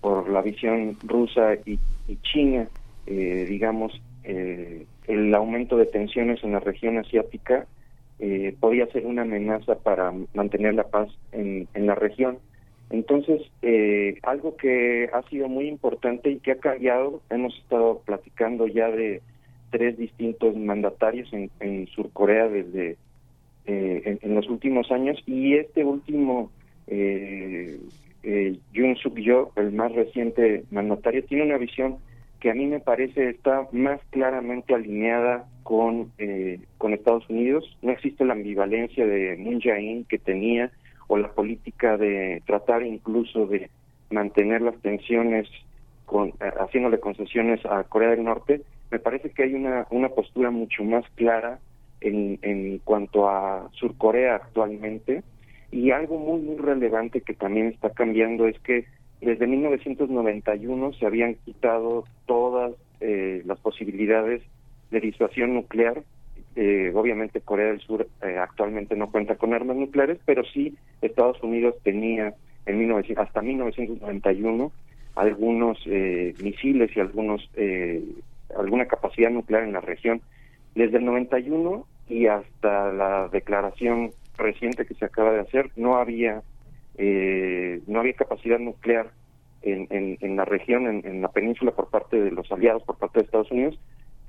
[0.01, 1.80] por la visión rusa y,
[2.22, 2.68] China,
[3.05, 7.66] eh, digamos, eh, el aumento de tensiones en la región asiática
[8.60, 12.38] podía ser una amenaza para mantener la paz en la región.
[12.90, 18.68] Entonces, eh, algo que ha sido muy importante y que ha cambiado, hemos estado platicando
[18.68, 19.22] ya de
[19.70, 22.98] tres distintos mandatarios en, en Surcorea desde
[23.66, 26.50] eh, en, los últimos años y este último
[26.88, 27.80] eh,
[28.24, 31.98] eh, Yoon Suk Yeol, el más reciente mandatario, tiene una visión
[32.40, 37.78] que a mí me parece está más claramente alineada con eh, con Estados Unidos.
[37.82, 40.72] No existe la ambivalencia de Moon Jae-in que tenía
[41.10, 43.70] o la política de tratar incluso de
[44.12, 45.49] mantener las tensiones
[46.05, 50.51] con, eh, haciéndole concesiones a Corea del Norte, me parece que hay una, una postura
[50.51, 51.60] mucho más clara
[52.01, 55.24] en, en cuanto a Surcorea actualmente.
[55.72, 58.86] Y algo muy muy relevante que también está cambiando es que
[59.22, 64.41] desde 1991 se habían quitado todas eh, las posibilidades
[64.91, 66.03] de disuasión nuclear
[66.56, 71.41] eh, obviamente Corea del Sur eh, actualmente no cuenta con armas nucleares, pero sí Estados
[71.44, 72.34] Unidos tenía
[72.65, 74.72] en 19, hasta 1991
[75.15, 77.49] algunos eh, misiles y algunos
[78.57, 80.22] alguna capacidad nuclear en la región.
[80.76, 86.41] Desde el 91 y hasta la declaración reciente que se acaba de hacer, no había
[86.98, 89.11] no había capacidad nuclear
[89.61, 93.26] en, en, la región, en, la península por parte de los aliados, por parte de
[93.26, 93.80] Estados Unidos,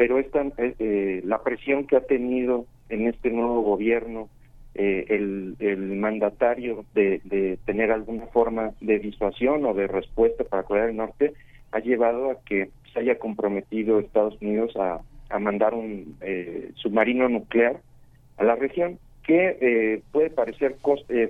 [0.00, 4.30] pero esta, eh, eh, la presión que ha tenido en este nuevo gobierno
[4.74, 10.62] eh, el, el, mandatario de, de, tener alguna forma de disuasión o de respuesta para
[10.62, 11.34] Corea del Norte
[11.72, 15.02] ha llevado a que se haya comprometido Estados Unidos a,
[15.38, 17.82] mandar un eh, submarino nuclear
[18.38, 20.76] a la región, que eh, puede parecer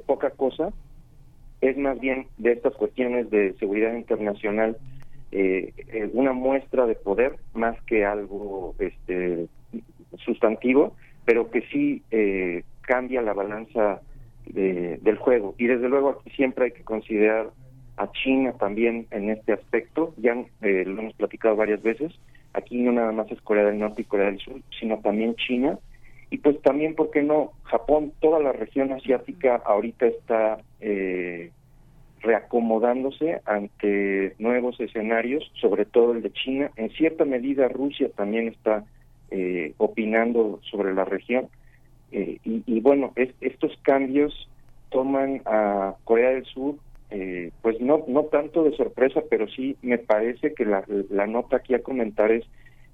[0.07, 0.73] poca cosa,
[1.61, 4.77] es más bien de estas cuestiones de seguridad internacional
[5.33, 9.47] eh, eh, una muestra de poder más que algo este
[10.19, 14.01] sustantivo, pero que sí eh, cambia la balanza
[14.47, 15.55] del juego.
[15.59, 17.51] Y desde luego aquí siempre hay que considerar
[18.01, 20.33] a China también en este aspecto, ya
[20.63, 22.13] eh, lo hemos platicado varias veces,
[22.55, 25.79] aquí no nada más es Corea del Norte y Corea del Sur, sino también China,
[26.31, 27.53] y pues también, ¿por qué no?
[27.65, 31.51] Japón, toda la región asiática ahorita está eh,
[32.21, 36.71] reacomodándose ante nuevos escenarios, sobre todo el de China.
[36.77, 38.85] En cierta medida Rusia también está
[39.31, 41.49] eh, opinando sobre la región.
[42.13, 44.49] Eh, y, bueno, estos cambios
[44.91, 46.75] toman a Corea del Sur,
[47.11, 51.57] eh, pues no, no tanto de sorpresa, pero sí me parece que la, la nota
[51.57, 52.45] aquí a comentar es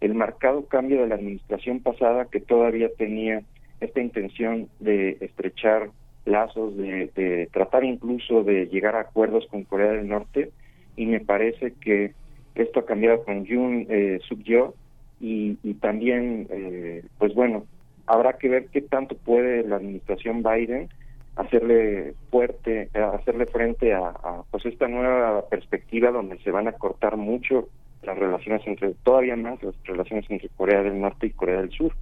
[0.01, 3.43] el marcado cambio de la administración pasada que todavía tenía
[3.81, 5.91] esta intención de estrechar
[6.27, 10.51] lazos, de, tratar incluso de llegar a acuerdos con Corea del Norte
[10.97, 12.13] y me parece que
[12.55, 14.75] esto ha cambiado con Yoon eh, Suk Yeol
[15.21, 17.65] y, también, eh, pues bueno,
[18.07, 20.89] habrá que ver qué tanto puede la administración Biden
[21.37, 27.17] hacerle fuerte, hacerle frente a, a, pues esta nueva perspectiva donde se van a cortar
[27.17, 27.69] mucho
[28.03, 31.93] las relaciones entre, todavía más las relaciones entre Corea del Norte y Corea del Sur,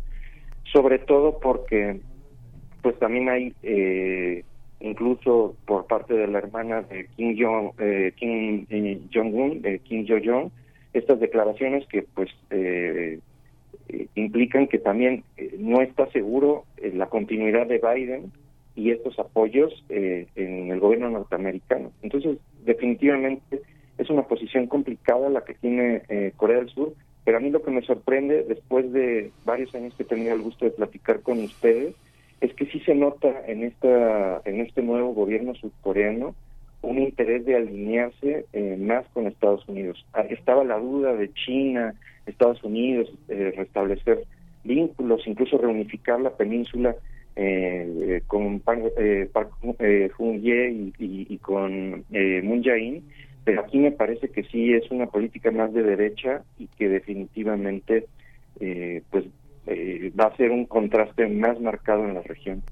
[0.72, 2.00] sobre todo porque
[2.84, 4.44] pues también hay eh,
[4.78, 9.78] incluso por parte de la hermana de Kim Jong eh, Kim eh, Jong Un de
[9.78, 10.52] Kim Jong Un
[10.92, 13.18] estas declaraciones que pues eh,
[13.88, 18.30] eh implican que también eh, no está seguro la continuidad de Biden
[18.76, 21.90] y estos apoyos en el gobierno norteamericano.
[22.02, 22.36] Entonces
[22.66, 23.62] definitivamente
[23.96, 26.02] es una posición complicada la que tiene
[26.36, 26.92] Corea del Sur
[27.24, 30.42] pero a mí lo que me sorprende después de varios años que he tenido el
[30.42, 31.94] gusto de platicar con ustedes
[32.40, 36.34] es que sí se nota en esta en este nuevo gobierno surcoreano
[36.82, 40.04] un interés de alinearse eh, más con Estados Unidos.
[40.28, 41.94] Estaba la duda de China,
[42.26, 44.24] Estados Unidos, eh, restablecer
[44.64, 46.96] vínculos, incluso reunificar la península
[47.36, 48.62] eh, con
[48.98, 49.50] eh, Park
[50.16, 53.02] Jun-ye y, con Moon Jae-in,
[53.44, 58.06] pero aquí me parece que sí es una política más de derecha y que definitivamente
[59.10, 59.24] pues
[59.66, 62.62] va a ser un contraste más marcado en la región.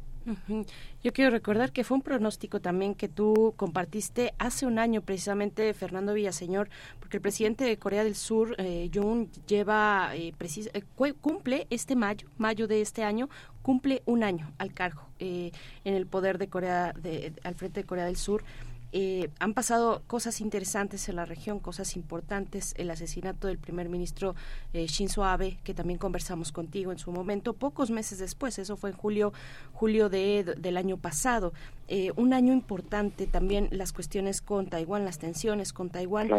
[1.02, 5.74] Yo quiero recordar que fue un pronóstico también que tú compartiste hace un año, precisamente,
[5.74, 6.69] Fernando Villaseñor,
[7.01, 10.82] porque el presidente de Corea del Sur, eh, Jun, lleva, eh, eh
[11.20, 13.28] cumple este mayo, mayo de este año,
[13.62, 15.51] cumple un año al cargo eh,
[15.85, 18.44] en el poder de Corea, de, al frente de Corea del Sur.
[18.93, 22.74] Eh, han pasado cosas interesantes en la región, cosas importantes.
[22.77, 24.35] El asesinato del primer ministro
[24.74, 28.90] eh, Shinzo Abe, que también conversamos contigo en su momento, pocos meses después, eso fue
[28.90, 29.32] en julio,
[29.73, 31.52] julio de, del año pasado.
[31.89, 36.31] Eh, un año importante también las cuestiones con Taiwán, las tensiones con Taiwán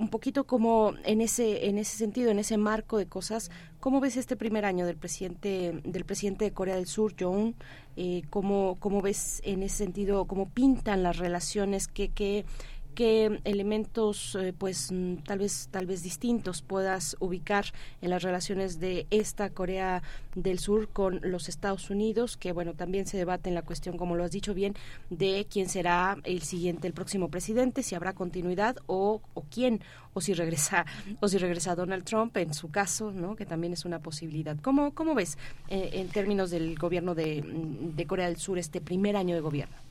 [0.00, 3.50] un poquito como en ese en ese sentido, en ese marco de cosas,
[3.80, 7.52] ¿cómo ves este primer año del presidente del presidente de Corea del Sur, Jong?
[7.96, 12.46] Eh, ¿cómo, ¿Cómo ves en ese sentido, cómo pintan las relaciones, que qué,
[12.94, 17.66] qué elementos eh, pues mm, tal vez tal vez distintos puedas ubicar
[18.00, 20.02] en las relaciones de esta Corea
[20.34, 24.16] del Sur con los Estados Unidos que bueno también se debate en la cuestión como
[24.16, 24.74] lo has dicho bien
[25.10, 29.80] de quién será el siguiente el próximo presidente si habrá continuidad o, quién
[30.12, 30.86] o si regresa
[31.20, 34.56] o si regresa Donald Trump en su caso no que también es una posibilidad.
[34.60, 35.38] Cómo cómo ves
[35.68, 39.89] eh, en términos del gobierno de, de Corea del Sur este primer año de gobierno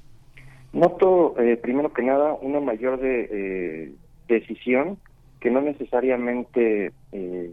[0.73, 3.93] Noto, eh, primero que nada, una mayor de, eh,
[4.27, 4.97] decisión
[5.39, 7.51] que no necesariamente, eh,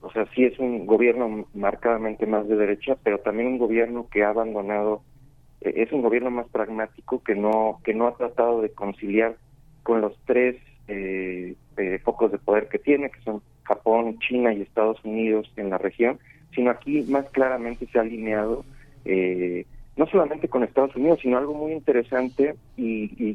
[0.00, 4.24] o sea, sí es un gobierno marcadamente más de derecha, pero también un gobierno que
[4.24, 5.02] ha abandonado,
[5.60, 9.36] es un gobierno más pragmático que no que no ha tratado de conciliar
[9.82, 10.56] con los tres
[12.02, 16.18] focos de poder que tiene, que son Japón, China y Estados Unidos en la región,
[16.54, 18.64] sino aquí más claramente se ha alineado
[19.04, 23.34] eh, no solamente con Estados Unidos, sino algo muy interesante y,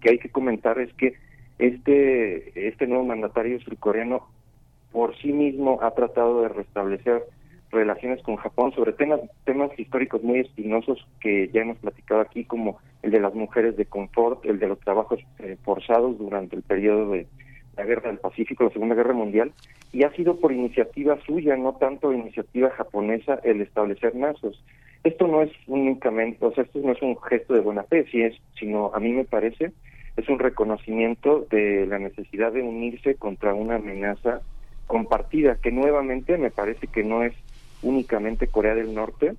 [0.00, 1.14] que hay que comentar es que
[1.58, 4.28] este, este nuevo mandatario surcoreano
[4.92, 7.24] por sí mismo ha tratado de restablecer
[7.70, 12.78] relaciones con Japón sobre temas, temas históricos muy espinosos que ya hemos platicado aquí, como
[13.02, 17.10] el de las mujeres de confort, el de los trabajos eh, forzados durante el periodo
[17.10, 17.26] de
[17.76, 19.52] la Guerra del Pacífico, la Segunda Guerra Mundial,
[19.92, 24.62] y ha sido por iniciativa suya, no tanto iniciativa japonesa, el establecer nazos.
[25.06, 28.22] Esto no es únicamente, o sea, esto no es un gesto de buena fe, si
[28.22, 29.70] es, sino a mí me parece,
[30.16, 34.40] es un reconocimiento de la necesidad de unirse contra una amenaza
[34.88, 37.34] compartida, que nuevamente me parece que no es
[37.82, 39.36] únicamente Corea del Norte,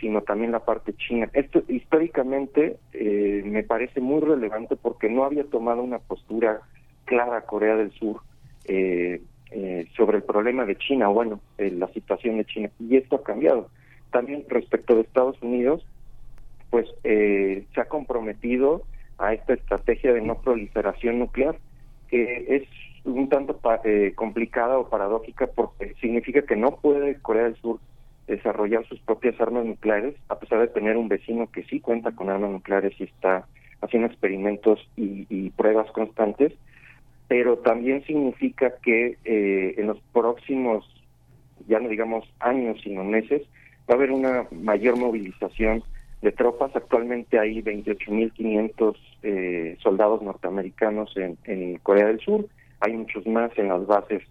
[0.00, 1.28] sino también la parte china.
[1.34, 6.62] Esto históricamente eh, me parece muy relevante porque no había tomado una postura
[7.04, 8.22] clara Corea del Sur
[8.64, 9.20] eh,
[9.50, 13.68] eh, sobre el problema de China, bueno, la situación de China, y esto ha cambiado
[14.12, 15.84] también respecto de Estados Unidos,
[16.70, 18.82] pues eh, se ha comprometido
[19.18, 21.56] a esta estrategia de no proliferación nuclear,
[22.08, 22.68] que es
[23.04, 27.80] un tanto eh, complicada o paradójica porque significa que no puede Corea del Sur
[28.26, 32.30] desarrollar sus propias armas nucleares, a pesar de tener un vecino que sí cuenta con
[32.30, 33.46] armas nucleares y está
[33.80, 36.52] haciendo experimentos y, pruebas constantes,
[37.28, 40.86] pero también significa que eh, en los próximos,
[41.66, 43.42] ya no digamos años, sino meses,
[43.88, 45.82] va a haber una mayor movilización
[46.22, 46.74] de tropas.
[46.74, 52.46] Actualmente hay 28.500 eh, soldados norteamericanos en, Corea del Sur.
[52.80, 54.22] Hay muchos más en las bases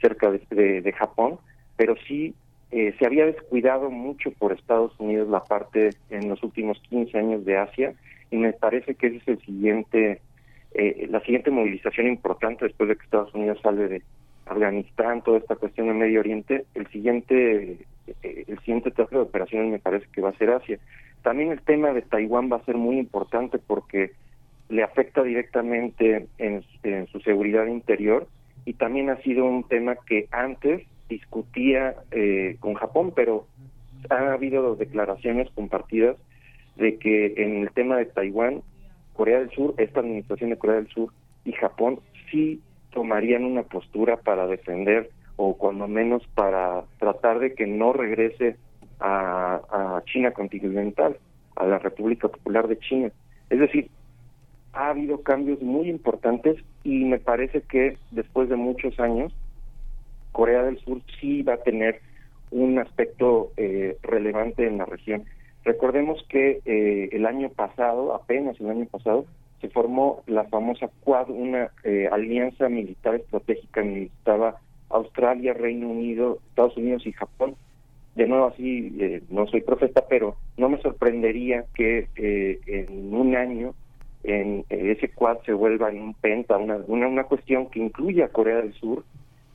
[0.00, 1.38] cerca de, Japón,
[1.76, 2.34] pero sí
[2.70, 7.44] eh, se había descuidado mucho por Estados Unidos la parte en los últimos 15 años
[7.44, 7.94] de Asia
[8.30, 10.20] y me parece que ese es el siguiente,
[10.74, 14.02] eh, la siguiente movilización importante después de que Estados Unidos sale de
[14.46, 16.66] Afganistán, toda esta cuestión de Medio Oriente.
[16.74, 17.78] El siguiente
[18.22, 20.78] el siguiente teatro de operaciones me parece que va a ser Asia.
[21.22, 24.12] También el tema de Taiwán va a ser muy importante porque
[24.68, 26.64] le afecta directamente en,
[27.08, 28.26] su seguridad interior
[28.64, 33.46] y también ha sido un tema que antes discutía eh, con Japón, pero
[34.10, 36.16] ha habido declaraciones compartidas
[36.76, 38.62] de que en el tema de Taiwán,
[39.14, 41.12] Corea del Sur, esta administración de Corea del Sur
[41.44, 42.00] y Japón
[42.30, 42.60] sí
[42.92, 48.56] tomarían una postura para defender o cuando menos para tratar de que no regrese
[49.00, 51.18] a, China continental,
[51.56, 53.10] a la República Popular de China.
[53.50, 53.90] Es decir,
[54.72, 59.34] ha habido cambios muy importantes y me parece que después de muchos años,
[60.32, 62.00] Corea del Sur sí va a tener
[62.50, 65.24] un aspecto eh, relevante en la región.
[65.64, 69.26] Recordemos que eh, el año pasado, apenas el año pasado,
[69.60, 74.60] se formó la famosa Quad, una eh, alianza militar estratégica que estaba
[74.96, 77.56] Australia, Reino Unido, Estados Unidos y Japón.
[78.14, 83.36] De nuevo, así, eh, no soy profeta, pero no me sorprendería que eh, en un
[83.36, 83.74] año
[84.24, 88.28] en ese Quad se vuelva en un penta, una, una, una cuestión que incluye a
[88.28, 89.04] Corea del Sur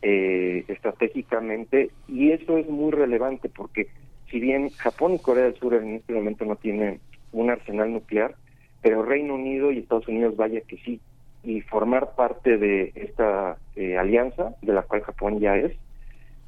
[0.02, 3.88] estratégicamente, y eso es muy relevante porque
[4.32, 7.00] si bien Japón y Corea del Sur en este momento no tienen
[7.34, 8.36] un arsenal nuclear,
[8.82, 11.00] pero Reino Unido y Estados Unidos vaya que sí,
[11.44, 15.74] y formar parte de esta eh, alianza, de la cual Japón ya es,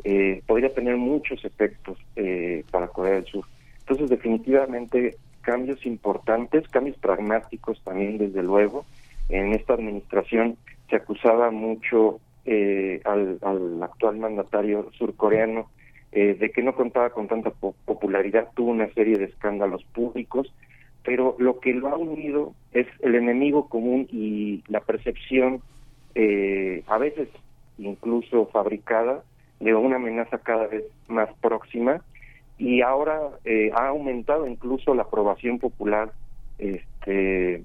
[0.03, 3.45] eh, podría tener muchos efectos eh, para Corea del Sur.
[3.79, 8.85] Entonces, definitivamente, cambios importantes, cambios pragmáticos también, desde luego.
[9.29, 10.57] En esta administración
[10.89, 15.69] se acusaba mucho al, al, actual mandatario surcoreano
[16.11, 20.53] de que no contaba con tanta popularidad, tuvo una serie de escándalos públicos,
[21.03, 25.61] pero lo que lo ha unido es el enemigo común y la percepción,
[26.15, 27.27] eh, a veces
[27.77, 29.23] incluso fabricada,
[29.59, 32.01] de una amenaza cada vez más próxima.
[32.57, 36.11] Y ahora eh, ha aumentado incluso la aprobación popular
[36.57, 37.63] este,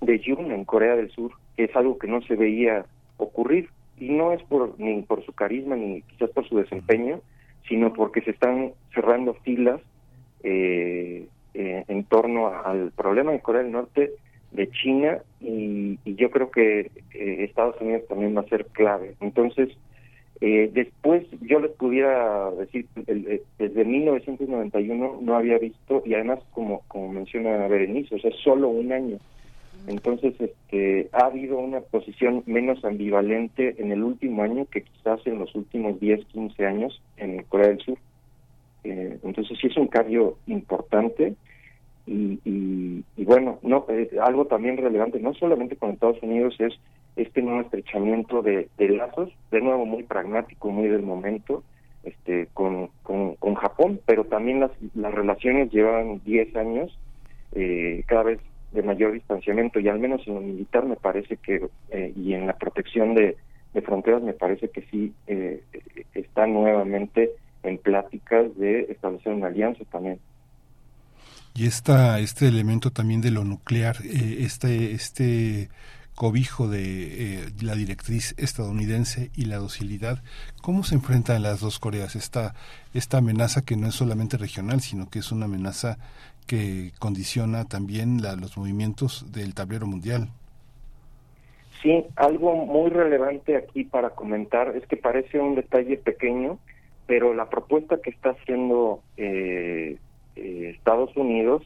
[0.00, 2.84] de Jun en Corea del Sur, que es algo que no se veía
[3.16, 3.70] ocurrir.
[3.98, 7.20] Y no es por ni por su carisma ni quizás por su desempeño,
[7.68, 9.80] sino porque se están cerrando filas
[10.42, 14.12] eh, eh, en torno al problema de Corea del Norte,
[14.52, 19.14] de China y, yo creo que eh, Estados Unidos también va a ser clave.
[19.20, 19.70] Entonces,
[20.40, 22.86] eh, después yo les pudiera decir,
[23.58, 28.92] desde 1991 no había visto, y además como, como menciona Berenice, o sea, solo un
[28.92, 29.18] año.
[29.86, 35.38] Entonces, este, ha habido una posición menos ambivalente en el último año que quizás en
[35.38, 37.98] los últimos 10, 15 años en Corea del Sur.
[38.84, 41.34] Eh, entonces sí es un cambio importante
[42.04, 46.74] y, y, bueno, no eh, algo también relevante, no solamente con Estados Unidos, es
[47.14, 51.62] este nuevo estrechamiento de, lazos, de nuevo muy pragmático, muy del momento,
[52.02, 56.98] este con, con, Japón, pero también las, las relaciones llevan 10 años,
[57.52, 58.40] eh, cada vez
[58.72, 61.68] de mayor distanciamiento y al menos en lo militar me parece que,
[62.16, 63.36] y en la protección de,
[63.74, 65.12] de fronteras me parece que sí
[66.14, 67.30] está nuevamente
[67.62, 70.18] en pláticas de establecer una alianza también.
[71.54, 75.68] Y esta, este elemento también de lo nuclear, eh, este, este
[76.14, 80.22] cobijo de eh, la directriz estadounidense y la docilidad,
[80.62, 82.16] ¿cómo se enfrentan las dos Coreas?
[82.16, 82.54] Esta,
[82.94, 85.98] esta amenaza que no es solamente regional, sino que es una amenaza
[86.46, 90.28] que condiciona también la, los movimientos del tablero mundial.
[91.82, 96.58] Sí, algo muy relevante aquí para comentar es que parece un detalle pequeño,
[97.12, 99.98] pero la propuesta que está haciendo eh,
[100.34, 101.62] eh, Estados Unidos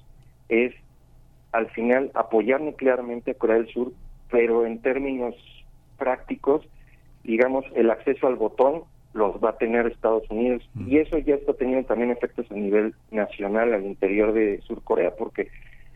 [0.48, 0.74] es
[1.52, 3.92] al final apoyar nuclearmente a Corea del Sur,
[4.28, 5.36] pero en términos
[5.98, 6.66] prácticos,
[7.22, 8.82] digamos, el acceso al botón
[9.14, 10.68] los va a tener Estados Unidos.
[10.84, 15.14] Y eso ya está teniendo también efectos a nivel nacional al interior de Sur Corea,
[15.14, 15.42] porque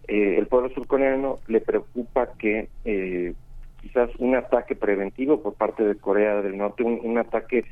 [0.06, 2.68] eh, el pueblo surcoreano le preocupa que
[3.82, 7.64] quizás un ataque preventivo por parte de Corea del Norte, un ataque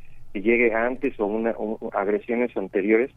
[0.43, 1.55] llegue antes o, una,
[1.93, 3.11] agresiones anteriores,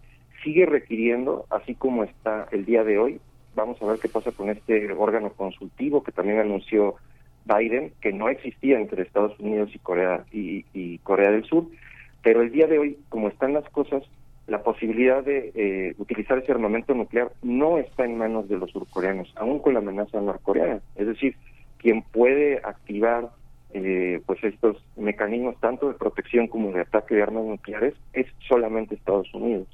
[0.43, 3.22] sigue requiriendo, así como está el día de hoy,
[3.56, 6.95] vamos a ver qué pasa con este órgano consultivo que también anunció
[7.45, 11.65] Biden, que no existía entre Estados Unidos y Corea y, Corea del Sur,
[12.23, 14.03] pero el día de hoy, como están las cosas,
[14.48, 19.31] la posibilidad de eh, utilizar ese armamento nuclear no está en manos de los surcoreanos,
[19.35, 20.81] aún con la amenaza norcoreana.
[20.95, 21.35] Es decir,
[21.77, 23.30] quien puede activar
[23.73, 28.95] eh, pues estos mecanismos tanto de protección como de ataque de armas nucleares es solamente
[28.95, 29.68] Estados Unidos.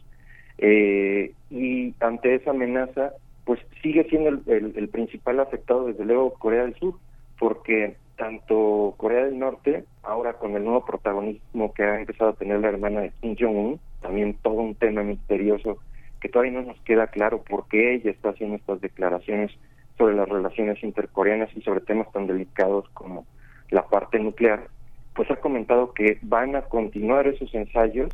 [0.58, 3.14] Eh, y ante esa amenaza,
[3.46, 6.96] pues sigue siendo el, principal afectado desde luego Corea del Sur,
[7.40, 12.60] porque tanto Corea del Norte, ahora con el nuevo protagonismo que ha empezado a tener
[12.60, 15.78] la hermana de Kim Jong-un, también todo un tema misterioso
[16.20, 19.52] que todavía no nos queda claro por qué ella está haciendo estas declaraciones
[19.98, 23.26] sobre las relaciones intercoreanas y sobre temas tan delicados como
[23.70, 24.68] la parte nuclear,
[25.16, 28.10] pues ha comentado que van a continuar esos ensayos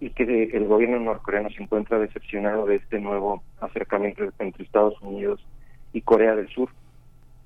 [0.00, 5.44] y que el gobierno norcoreano se encuentra decepcionado de este nuevo acercamiento entre Estados Unidos
[5.92, 6.68] y Corea del Sur.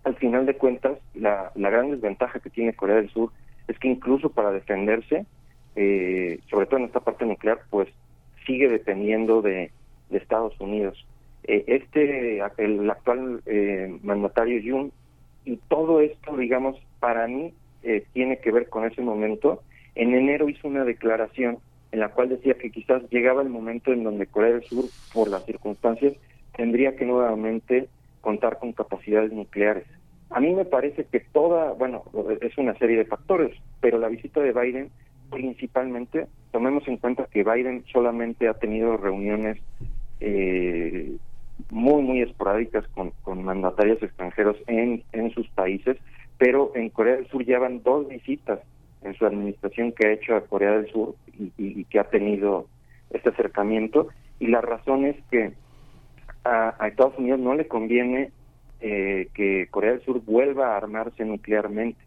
[0.04, 3.30] Al final de cuentas, la, gran desventaja que tiene Corea del Sur
[3.68, 5.26] es que incluso para defenderse,
[5.76, 7.88] eh, sobre todo en esta parte nuclear, pues
[8.46, 9.70] sigue dependiendo de,
[10.10, 11.06] Estados Unidos.
[11.44, 14.90] Eh, este, el actual eh, mandatario Jun
[15.44, 17.52] y todo esto, digamos, para mí
[17.82, 19.62] eh, tiene que ver con ese momento.
[19.94, 21.58] En enero hizo una declaración
[21.92, 25.28] en la cual decía que quizás llegaba el momento en donde Corea del Sur, por
[25.28, 26.14] las circunstancias,
[26.56, 27.88] tendría que nuevamente
[28.20, 29.86] contar con capacidades nucleares.
[30.30, 32.04] A mí me parece que toda, bueno,
[32.42, 34.90] es una serie de factores, pero la visita de Biden
[35.30, 39.58] principalmente, tomemos en cuenta que Biden solamente ha tenido reuniones
[40.20, 41.16] eh,
[41.70, 45.96] muy, muy esporádicas con, con mandatarios extranjeros en, en sus países,
[46.38, 48.60] pero en Corea del Sur llevan dos visitas
[49.02, 52.66] en su administración que ha hecho a Corea del Sur y, que ha tenido
[53.10, 54.08] este acercamiento.
[54.38, 55.52] Y la razón es que
[56.44, 58.30] a, Estados Unidos no le conviene
[58.80, 62.00] eh, que Corea del Sur vuelva a armarse nuclearmente.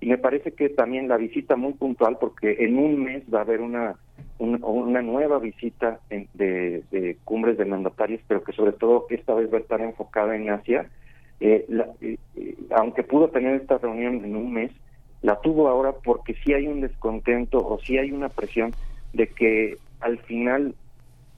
[0.00, 3.42] Y me parece que también la visita muy puntual, porque en un mes va a
[3.42, 3.96] haber una,
[4.38, 9.58] una nueva visita de, de, cumbres de mandatarios, pero que sobre todo esta vez va
[9.58, 10.90] a estar enfocada en Asia.
[11.40, 11.66] Eh,
[12.00, 12.16] eh,
[12.70, 14.70] aunque pudo tener esta reunión en un mes,
[15.22, 18.74] la tuvo ahora porque sí hay un descontento o sí hay una presión
[19.12, 20.74] de que al final,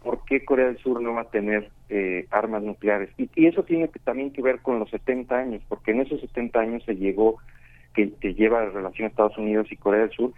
[0.03, 3.11] ¿por qué Corea del Sur no va a tener eh, armas nucleares?
[3.17, 6.59] Y, eso tiene que, también que ver con los 70 años, porque en esos 70
[6.59, 7.37] años se llegó,
[7.95, 10.33] que, que lleva la relación Estados Unidos y Corea del Sur,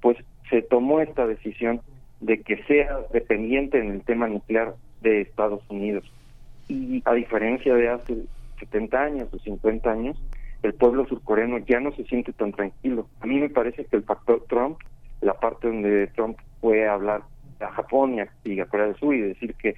[0.00, 0.16] pues
[0.48, 1.80] se tomó esta decisión
[2.20, 6.10] de que sea dependiente en el tema nuclear de Estados Unidos.
[6.68, 8.16] Y a diferencia de hace
[8.64, 10.16] 70 años o 50 años,
[10.62, 13.06] el pueblo surcoreano ya no se siente tan tranquilo.
[13.20, 14.78] A mí me parece que el factor Trump,
[15.20, 17.22] la parte donde Trump fue a hablar
[17.60, 19.74] a Japón y a, Corea del Sur y decir que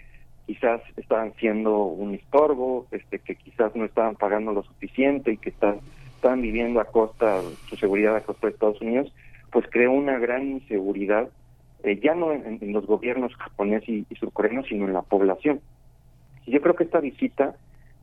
[0.47, 5.51] quizás estaban siendo un estorbo, este, que quizás no estaban pagando lo suficiente y que
[5.51, 5.81] están,
[6.15, 9.13] estaban viviendo a costa, su seguridad a costa de Estados Unidos,
[9.51, 11.29] pues creó una gran inseguridad,
[11.83, 15.61] eh, ya no en, los gobiernos japoneses y, y surcoreanos, sino en la población.
[16.47, 17.57] Y yo creo que esta visita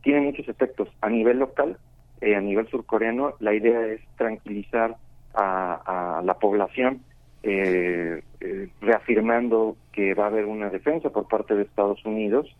[0.04, 1.78] tiene muchos efectos a nivel local,
[2.20, 4.96] eh, a nivel surcoreano, la idea es tranquilizar
[5.34, 7.00] a, la población,
[7.42, 12.54] eh, eh, reafirmando que va a haber una defensa por parte de Estados Unidos,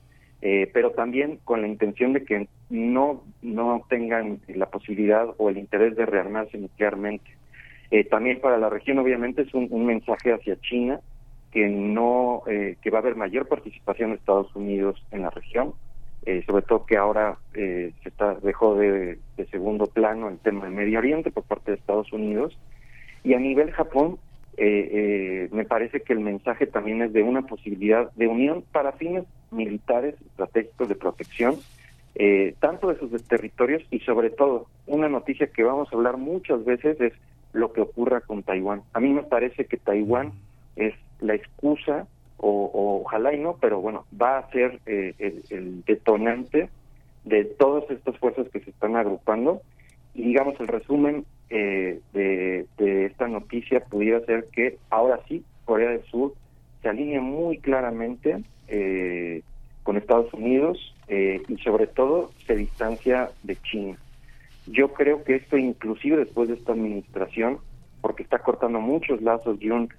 [0.75, 5.97] pero también con la intención de que no, no tengan la posibilidad o el interés
[5.97, 7.31] de rearmarse nuclearmente.
[8.11, 11.01] también para la región, obviamente, es un, un mensaje hacia China
[11.51, 15.73] que no que va a haber mayor participación de Estados Unidos en la región,
[16.27, 19.19] eh, sobre todo que ahora eh, se está dejó de,
[19.51, 22.57] segundo plano el tema del Medio Oriente por parte de Estados Unidos
[23.23, 24.19] y a nivel Japón
[24.57, 29.25] eh, me parece que el mensaje también es de una posibilidad de unión para fines
[29.51, 31.57] militares estratégicos de protección
[32.61, 37.01] tanto de sus territorios y sobre todo una noticia que vamos a hablar muchas veces
[37.01, 37.13] es
[37.53, 38.83] lo que ocurra con Taiwán.
[38.93, 40.33] A mí me parece que Taiwán
[40.77, 42.07] es la excusa
[42.39, 45.15] o, ojalá y no, pero bueno, va a ser eh,
[45.51, 46.69] el, detonante
[47.24, 49.62] de todas estas fuerzas que se están agrupando.
[50.15, 52.66] Y digamos, el resumen eh, de,
[53.06, 56.35] esta noticia pudiera ser que ahora sí, Corea del Sur
[56.82, 59.43] se alinea muy claramente eh,
[59.82, 63.98] con Estados Unidos y sobre todo se distancia de China.
[64.66, 67.59] Yo creo que esto inclusive después de esta administración,
[68.01, 69.90] porque está cortando muchos lazos Jun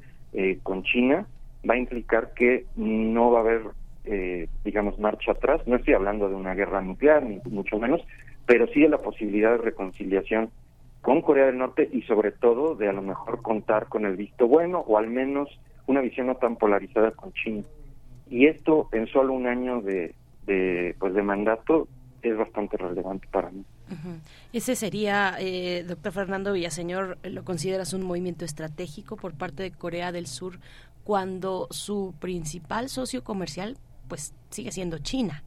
[0.64, 1.28] con China,
[1.68, 3.62] va a implicar que no va a haber,
[4.06, 5.62] eh, digamos, marcha atrás.
[5.66, 8.02] No estoy hablando de una guerra nuclear, ni mucho menos,
[8.46, 10.50] pero sí de la posibilidad de reconciliación
[11.02, 14.48] con Corea del Norte y sobre todo de a lo mejor contar con el visto
[14.48, 15.50] bueno o al menos
[15.86, 17.64] una visión no tan polarizada con China.
[18.28, 20.16] Y esto en solo un año de,
[20.48, 21.88] de pues de mandato
[22.24, 23.64] es bastante relevante para mí.
[24.52, 30.12] Ese sería, eh, doctor Fernando Villaseñor, ¿lo consideras un movimiento estratégico por parte de Corea
[30.12, 30.60] del Sur
[31.06, 33.78] cuando su principal socio comercial
[34.10, 35.44] pues sigue siendo China.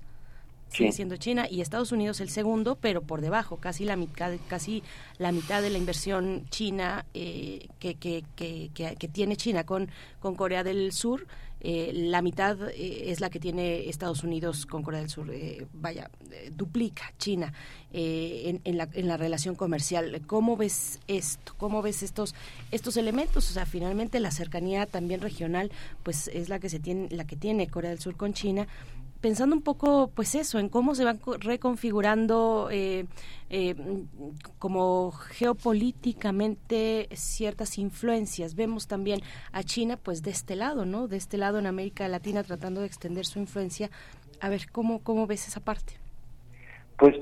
[0.68, 4.82] Sigue siendo China y Estados Unidos el segundo, pero por debajo, casi la mitad, casi
[5.16, 9.88] la mitad de la inversión china eh, que, que, que, que, tiene China con,
[10.20, 11.26] con Corea del Sur
[11.60, 15.66] eh, la mitad eh, es la que tiene Estados Unidos con Corea del Sur, eh,
[15.72, 16.10] vaya,
[16.52, 17.52] duplica China
[17.90, 20.22] en, en, la, en la relación comercial.
[20.26, 21.54] ¿Cómo ves esto?
[21.56, 22.34] ¿Cómo ves estos,
[22.70, 23.50] estos elementos?
[23.50, 25.70] O sea, finalmente la cercanía también regional,
[26.02, 28.68] pues es la que se tiene, la que tiene Corea del Sur con China
[29.20, 33.06] pensando un poco, pues eso, en cómo se van reconfigurando eh,
[33.50, 33.74] eh,
[34.58, 38.54] como geopolíticamente ciertas influencias.
[38.54, 39.20] Vemos también
[39.52, 41.08] a China, pues de este lado, ¿no?
[41.08, 43.90] De este lado en América Latina tratando de extender su influencia.
[44.40, 45.94] A ver, ¿cómo, cómo ves esa parte?
[46.96, 47.16] Pues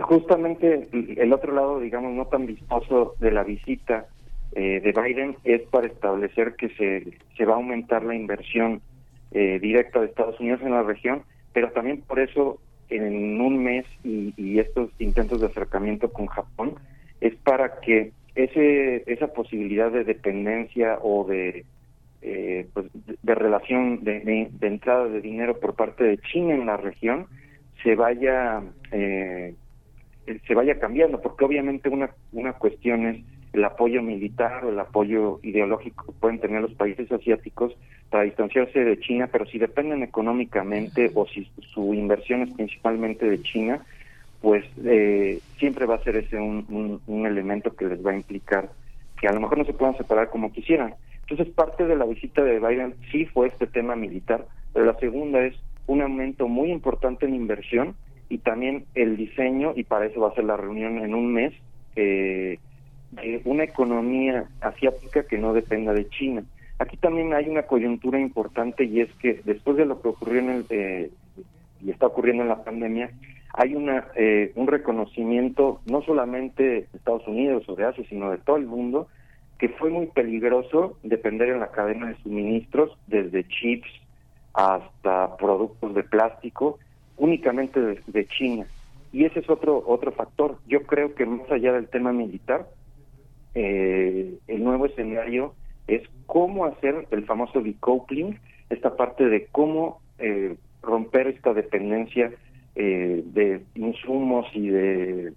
[0.00, 4.06] justamente el otro lado, digamos, no tan vistoso de la visita
[4.54, 8.80] eh, de Biden es para establecer que se, se va a aumentar la inversión
[9.34, 11.22] directa de Estados Unidos en la región
[11.52, 12.58] pero también por eso
[12.88, 16.74] en un mes y, estos intentos de acercamiento con Japón
[17.20, 21.64] es para que ese esa posibilidad de dependencia o de
[22.20, 22.86] eh, pues,
[23.22, 27.26] de, relación de, entrada de dinero por parte de China en la región
[27.82, 28.62] se vaya
[28.92, 29.54] eh,
[30.46, 35.40] se vaya cambiando, porque obviamente una, una cuestión es el apoyo militar o el apoyo
[35.42, 37.76] ideológico que pueden tener los países asiáticos
[38.10, 43.42] para distanciarse de China, pero si dependen económicamente o si su inversión es principalmente de
[43.42, 43.84] China,
[44.40, 48.70] pues eh, siempre va a ser ese un, elemento que les va a implicar
[49.20, 50.94] que a lo mejor no se puedan separar como quisieran.
[51.20, 55.44] Entonces, parte de la visita de Biden sí fue este tema militar, pero la segunda
[55.44, 55.54] es
[55.86, 57.94] un aumento muy importante en inversión
[58.28, 61.54] y también el diseño, y para eso va a ser la reunión en un mes,
[61.94, 62.58] eh,
[63.12, 66.44] de una economía asiática que no dependa de China.
[66.78, 70.50] Aquí también hay una coyuntura importante y es que después de lo que ocurrió en
[70.50, 71.10] el, eh,
[71.80, 73.10] y está ocurriendo en la pandemia,
[73.54, 78.38] hay una eh, un reconocimiento no solamente de Estados Unidos o de Asia, sino de
[78.38, 79.08] todo el mundo,
[79.58, 83.88] que fue muy peligroso depender en la cadena de suministros, desde chips
[84.54, 86.78] hasta productos de plástico,
[87.16, 88.66] únicamente de, China.
[89.12, 90.58] Y ese es otro otro factor.
[90.66, 92.66] Yo creo que más allá del tema militar,
[93.54, 95.54] eh, el nuevo escenario
[95.86, 98.38] es cómo hacer el famoso decoupling,
[98.70, 102.32] esta parte de cómo eh, romper esta dependencia
[102.74, 105.32] eh, de insumos y de,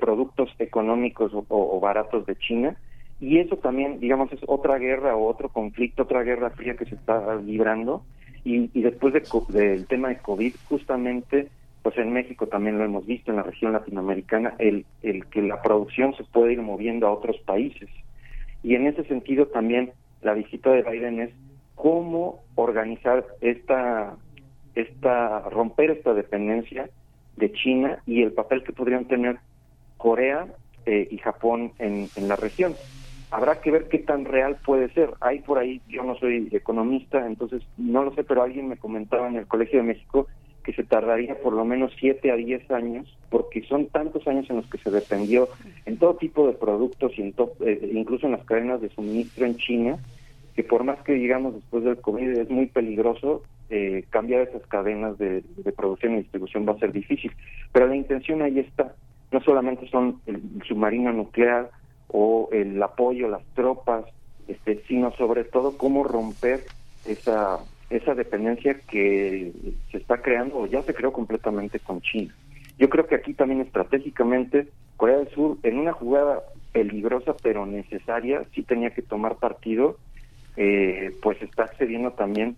[0.00, 2.76] productos económicos o, baratos de China.
[3.20, 6.94] Y eso también, digamos, es otra guerra o otro conflicto, otra guerra fría que se
[6.94, 8.04] está librando.
[8.44, 9.14] Y, y después
[9.48, 11.48] del tema de COVID, justamente
[11.84, 15.60] pues en México también lo hemos visto, en la región latinoamericana, el, el que la
[15.60, 17.90] producción se puede ir moviendo a otros países.
[18.62, 19.92] Y en ese sentido también
[20.22, 21.30] la visita de Biden es
[21.74, 24.16] cómo organizar esta,
[24.74, 26.88] esta, romper esta dependencia
[27.36, 29.36] de China y el papel que podrían tener
[29.98, 30.46] Corea
[30.86, 32.74] eh, y Japón en, en la región.
[33.30, 35.10] Habrá que ver qué tan real puede ser.
[35.20, 39.28] Hay por ahí, yo no soy economista, entonces no lo sé, pero alguien me comentaba
[39.28, 40.28] en el Colegio de México
[40.64, 44.56] que se tardaría por lo menos 7 a 10 años, porque son tantos años en
[44.56, 45.48] los que se dependió
[45.84, 49.56] en todo tipo de productos y en eh, incluso en las cadenas de suministro en
[49.56, 49.98] China,
[50.56, 55.18] que por más que digamos después del COVID es muy peligroso, eh, cambiar esas cadenas
[55.18, 55.42] de,
[55.76, 57.32] producción y distribución va a ser difícil.
[57.72, 58.94] Pero la intención ahí está.
[59.32, 61.70] No solamente son el, submarino nuclear
[62.08, 64.04] o el apoyo, las tropas,
[64.48, 66.60] este, sino sobre todo cómo romper
[67.04, 67.58] esa
[67.96, 69.52] esa dependencia que
[69.90, 72.34] se está creando o ya se creó completamente con China.
[72.78, 76.42] Yo creo que aquí también estratégicamente Corea del Sur, en una jugada
[76.72, 79.96] peligrosa pero necesaria, sí tenía que tomar partido,
[80.56, 82.56] eh, pues está accediendo también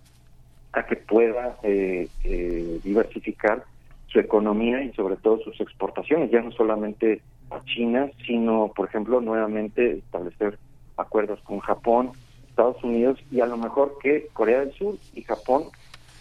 [0.72, 3.64] a que pueda eh, eh, diversificar
[4.06, 9.20] su economía y sobre todo sus exportaciones, ya no solamente a China, sino, por ejemplo,
[9.20, 10.58] nuevamente establecer
[10.96, 12.12] acuerdos con Japón,
[12.56, 15.64] Estados Unidos y a lo mejor que Corea del Sur y Japón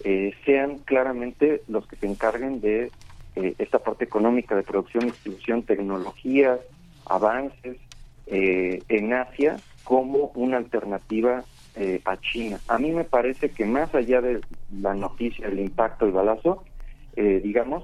[0.04, 2.92] eh, sean claramente los que se encarguen de
[3.38, 6.60] eh, esta parte económica de producción, distribución, tecnología,
[7.06, 7.78] avances
[8.28, 9.56] eh, en Asia
[9.86, 11.46] como una alternativa
[12.06, 12.58] a China.
[12.70, 14.40] A mí me parece que más allá de
[14.80, 16.64] la noticia, el impacto, el balazo,
[17.18, 17.84] digamos,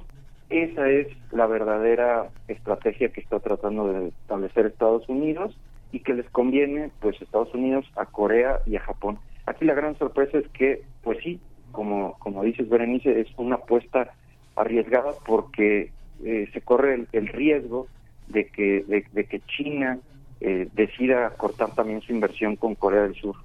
[0.50, 5.58] esa es la verdadera estrategia que está tratando de establecer Estados Unidos
[5.92, 9.20] y que les conviene pues Estados Unidos, a Corea y a Japón.
[9.46, 11.40] Aquí la gran sorpresa es que pues sí,
[11.72, 14.14] como como dices Berenice, es una apuesta
[14.56, 15.92] arriesgada porque
[16.24, 17.88] eh, se corre el, riesgo
[18.28, 20.00] de que de, que China
[20.40, 23.36] eh, decida cortar también su inversión con Corea del Sur.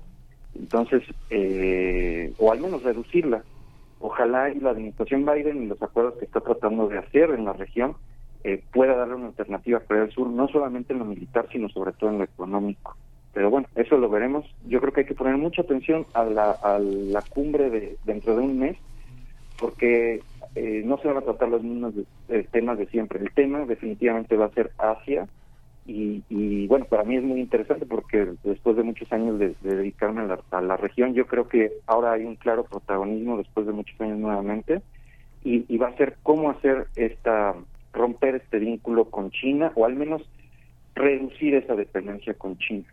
[0.54, 3.42] Entonces, eh, o al menos reducirla.
[3.98, 7.54] Ojalá y la administración Biden y los acuerdos que está tratando de hacer en la
[7.54, 7.96] región
[8.46, 11.68] eh, pueda darle una alternativa a Corea del Sur, no solamente en lo militar, sino
[11.68, 12.96] sobre todo en lo económico.
[13.32, 14.46] Pero bueno, eso lo veremos.
[14.68, 18.36] Yo creo que hay que poner mucha atención a la, a la cumbre de dentro
[18.36, 18.76] de un mes,
[19.58, 20.20] porque
[20.54, 21.94] eh, no se van a tratar los mismos
[22.28, 23.18] eh, temas de siempre.
[23.18, 25.26] El tema definitivamente va a ser Asia,
[25.88, 30.24] y, bueno, para mí es muy interesante porque después de muchos años de, dedicarme a
[30.26, 34.00] la, a la, región, yo creo que ahora hay un claro protagonismo después de muchos
[34.00, 34.82] años nuevamente
[35.44, 37.54] y va a ser cómo hacer esta
[37.96, 40.22] romper este vínculo con China o al menos
[40.94, 42.84] reducir esa dependencia con China.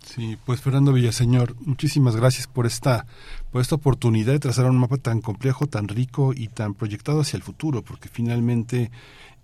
[0.00, 3.06] Sí, pues Fernando Villaseñor, muchísimas gracias por esta,
[3.50, 7.36] por esta oportunidad de trazar un mapa tan complejo, tan rico y tan proyectado hacia
[7.36, 8.90] el futuro, porque finalmente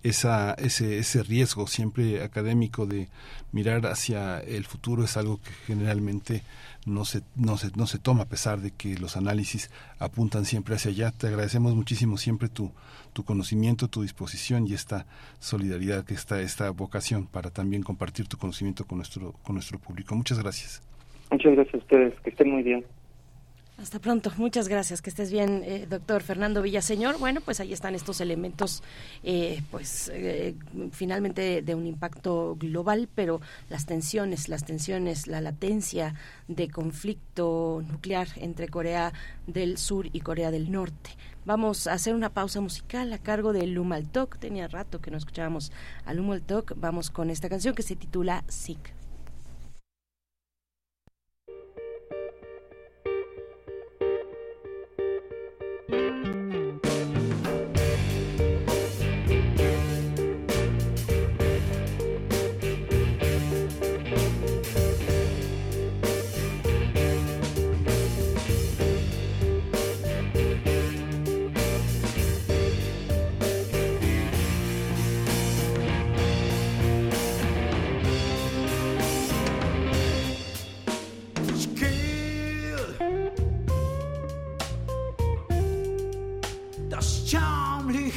[0.03, 3.07] esa, ese, ese riesgo siempre académico de
[3.51, 6.43] mirar hacia el futuro es algo que generalmente
[6.85, 9.69] no se, no se, no se toma a pesar de que los análisis
[9.99, 11.11] apuntan siempre hacia allá.
[11.11, 12.71] Te agradecemos muchísimo siempre tu,
[13.13, 15.05] tu conocimiento, tu disposición y esta
[15.39, 20.15] solidaridad que está, esta vocación para también compartir tu conocimiento con nuestro, con nuestro público.
[20.15, 20.81] Muchas gracias.
[21.31, 22.85] Muchas gracias a ustedes, que estén muy bien.
[23.81, 27.17] Hasta pronto, muchas gracias, que estés bien, eh, doctor Fernando Villaseñor.
[27.17, 28.83] Bueno, pues ahí están estos elementos,
[29.23, 30.55] eh, pues eh,
[30.91, 33.39] finalmente de un impacto global, pero
[33.69, 36.13] las tensiones, las tensiones, la latencia
[36.49, 39.13] de conflicto nuclear entre Corea
[39.47, 41.11] del Sur y Corea del Norte.
[41.45, 44.39] Vamos a hacer una pausa musical a cargo de Lumaltok.
[44.39, 45.71] Tenía rato que no escuchábamos
[46.03, 46.73] a Lumaltok.
[46.75, 48.98] Vamos con esta canción que se titula Sick.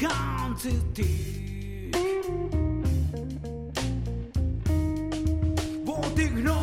[0.03, 1.91] quantity.
[5.85, 6.62] Want ik non.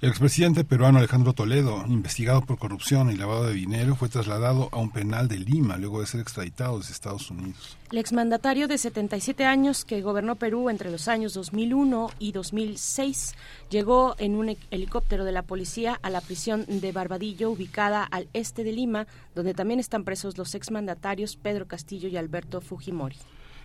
[0.00, 4.78] El expresidente peruano Alejandro Toledo, investigado por corrupción y lavado de dinero, fue trasladado a
[4.78, 7.76] un penal de Lima luego de ser extraditado desde Estados Unidos.
[7.90, 13.34] El exmandatario de 77 años que gobernó Perú entre los años 2001 y 2006
[13.70, 18.62] llegó en un helicóptero de la policía a la prisión de Barbadillo, ubicada al este
[18.62, 23.16] de Lima, donde también están presos los exmandatarios Pedro Castillo y Alberto Fujimori.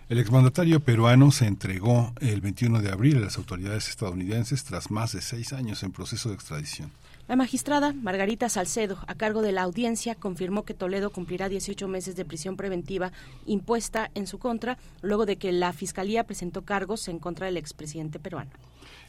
[0.06, 5.12] El exmandatario peruano se entregó el 21 de abril a las autoridades estadounidenses tras más
[5.12, 6.92] de seis años en proceso de extradición.
[7.26, 12.16] La magistrada Margarita Salcedo, a cargo de la audiencia, confirmó que Toledo cumplirá 18 meses
[12.16, 13.12] de prisión preventiva
[13.46, 18.18] impuesta en su contra, luego de que la Fiscalía presentó cargos en contra del expresidente
[18.18, 18.50] peruano.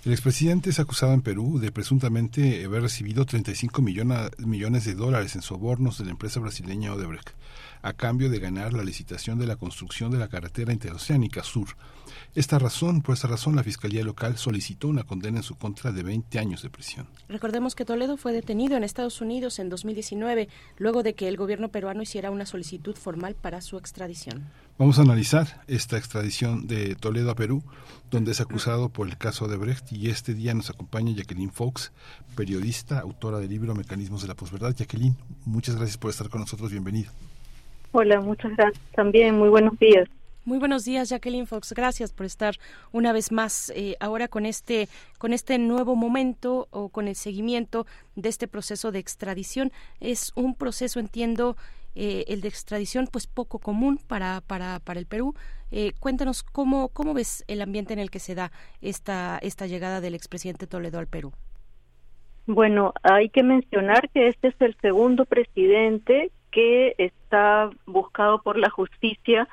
[0.06, 5.42] El expresidente es acusado en Perú de presuntamente haber recibido 35 millones de dólares en
[5.42, 7.32] sobornos de la empresa brasileña Odebrecht
[7.86, 11.68] a cambio de ganar la licitación de la construcción de la carretera interoceánica sur.
[12.34, 16.02] Esta razón, por esta razón, la Fiscalía Local solicitó una condena en su contra de
[16.02, 17.08] 20 años de prisión.
[17.30, 21.70] Recordemos que Toledo fue detenido en Estados Unidos en 2019, luego de que el gobierno
[21.70, 24.50] peruano hiciera una solicitud formal para su extradición.
[24.80, 27.64] Vamos a analizar esta extradición de Toledo a Perú,
[28.10, 31.92] donde es acusado por el caso de Brecht y este día nos acompaña Jacqueline Fox,
[32.36, 34.76] periodista, autora del libro Mecanismos de la Posverdad.
[34.76, 37.12] Jacqueline, muchas gracias por estar con nosotros, bienvenida.
[37.98, 40.10] Hola, muchas gracias también, muy buenos días.
[40.44, 41.72] Muy buenos días, Jacqueline Fox.
[41.72, 42.56] Gracias por estar
[42.92, 47.86] una vez más eh, ahora con este con este nuevo momento o con el seguimiento
[48.18, 49.72] de este proceso de extradición.
[50.02, 51.56] Es un proceso, entiendo,
[51.96, 55.34] eh, el de extradición, pues poco común para para, para el Perú.
[55.72, 58.52] Eh, cuéntanos cómo cómo ves el ambiente en el que se da
[58.82, 61.32] esta esta llegada del expresidente Toledo al Perú.
[62.46, 68.70] Bueno, hay que mencionar que este es el segundo presidente que está buscado por la
[68.70, 69.46] justicia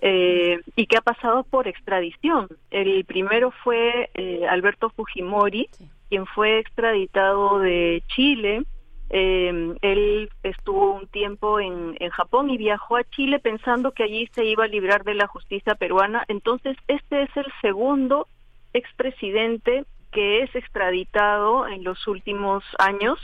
[0.00, 2.48] eh, y que ha pasado por extradición.
[2.70, 5.68] El primero fue eh, Alberto Fujimori,
[6.08, 8.64] quien fue extraditado de Chile.
[9.10, 14.26] Eh, él estuvo un tiempo en, en Japón y viajó a Chile pensando que allí
[14.32, 16.24] se iba a librar de la justicia peruana.
[16.28, 18.26] Entonces, este es el segundo
[18.72, 23.18] expresidente que es extraditado en los últimos años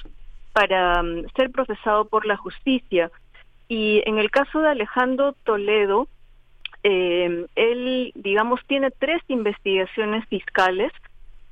[0.58, 3.12] para um, ser procesado por la justicia.
[3.68, 6.08] Y en el caso de Alejandro Toledo,
[6.82, 10.90] eh, él, digamos, tiene tres investigaciones fiscales,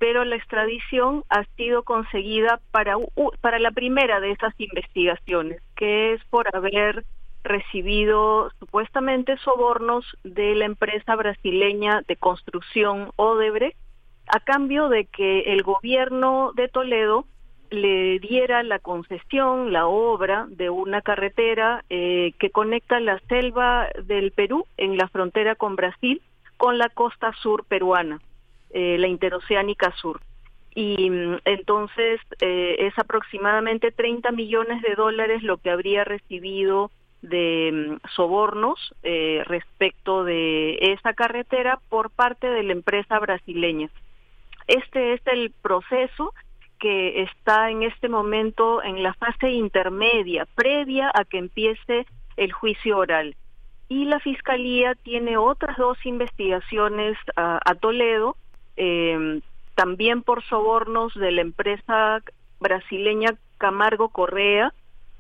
[0.01, 2.97] pero la extradición ha sido conseguida para,
[3.41, 7.05] para la primera de esas investigaciones, que es por haber
[7.45, 13.79] recibido supuestamente sobornos de la empresa brasileña de construcción Odebrecht
[14.27, 17.25] a cambio de que el gobierno de Toledo
[17.71, 24.33] le diera la concesión, la obra de una carretera eh, que conecta la selva del
[24.33, 26.23] Perú en la frontera con Brasil
[26.57, 28.21] con la costa sur peruana,
[28.71, 30.21] eh, la interoceánica sur.
[30.75, 36.91] Y mm, entonces eh, es aproximadamente 30 millones de dólares lo que habría recibido
[37.23, 38.95] de mm, sobornos
[39.47, 43.91] respecto de esa carretera por parte de la empresa brasileña.
[44.67, 46.33] Este es el proceso
[46.79, 52.99] que está en este momento en la fase intermedia, previa a que empiece el juicio
[52.99, 53.37] oral.
[53.89, 58.37] Y la Fiscalía tiene otras dos investigaciones a, Toledo,
[58.77, 59.41] eh,
[59.75, 62.21] también por sobornos de la empresa
[62.59, 64.73] brasileña Camargo Correa,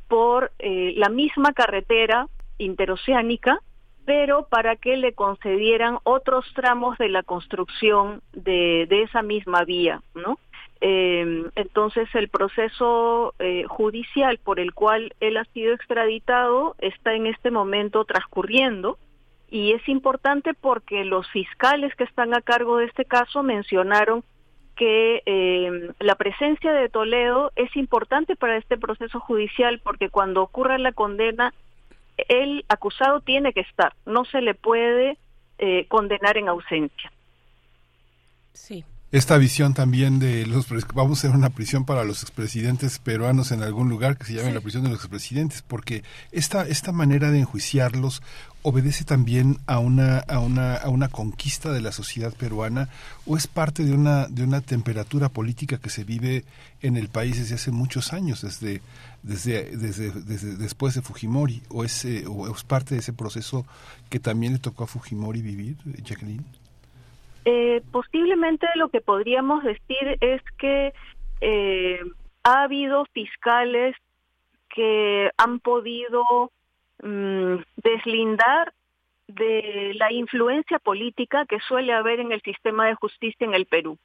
[0.08, 2.28] por eh, la misma carretera
[2.58, 3.60] interoceánica,
[4.04, 10.00] pero para que le concedieran otros tramos de la construcción de, de esa misma vía,
[10.14, 10.38] ¿no?
[10.80, 17.26] Eh, entonces el proceso eh, judicial por el cual él ha sido extraditado está en
[17.26, 18.98] este momento transcurriendo
[19.48, 24.22] y es importante porque los fiscales que están a cargo de este caso mencionaron
[24.74, 30.76] que eh, la presencia de Toledo es importante para este proceso judicial porque cuando ocurra
[30.76, 31.54] la condena
[32.28, 35.16] el acusado tiene que estar, no se le puede
[35.58, 37.12] eh, condenar en ausencia.
[38.52, 43.52] Sí, esta visión también de los vamos a hacer una prisión para los expresidentes peruanos
[43.52, 46.02] en algún lugar que se llame la prisión de los expresidentes porque
[46.32, 48.20] esta esta manera de enjuiciarlos
[48.62, 52.88] obedece también a una a una a una conquista de la sociedad peruana
[53.26, 56.44] o es parte de una de una temperatura política que se vive
[56.82, 58.82] en el país desde hace muchos años desde
[59.22, 63.66] desde, desde, desde después de Fujimori o es, o es parte de ese proceso
[64.10, 66.44] que también le tocó a Fujimori vivir Jacqueline
[67.48, 70.93] eh, posiblemente lo que podríamos decir es que
[71.40, 72.01] eh,
[72.43, 73.94] ha habido fiscales
[74.68, 76.51] que han podido
[77.05, 78.73] mm, deslindar
[79.28, 83.97] de la influencia política que suele haber en el sistema de justicia en el Perú.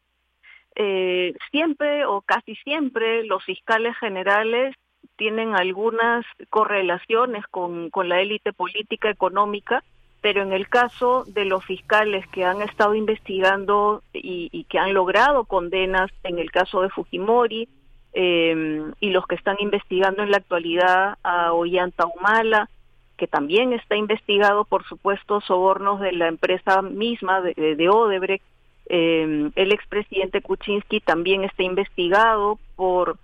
[0.76, 4.76] Eh, siempre o casi siempre los fiscales generales
[5.16, 9.84] tienen algunas correlaciones con, con la élite política económica
[10.22, 15.46] pero en el caso de los fiscales que han estado investigando y, que han logrado
[15.46, 17.68] condenas, en el caso de Fujimori,
[18.14, 22.70] eh, y los que están investigando en la actualidad a Ollanta Humala,
[23.18, 28.44] que también está investigado, por supuesto, sobornos de la empresa misma, de, Odebrecht,
[28.88, 33.18] eh, el expresidente Kuczynski también está investigado por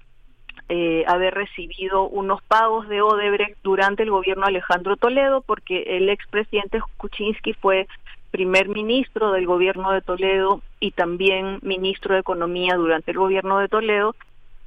[0.69, 6.81] eh, haber recibido unos pagos de Odebrecht durante el gobierno Alejandro Toledo, porque el expresidente
[6.97, 7.87] Kuczynski fue
[8.31, 13.69] primer ministro del gobierno de Toledo y también ministro de Economía durante el gobierno de
[13.69, 14.13] Toledo.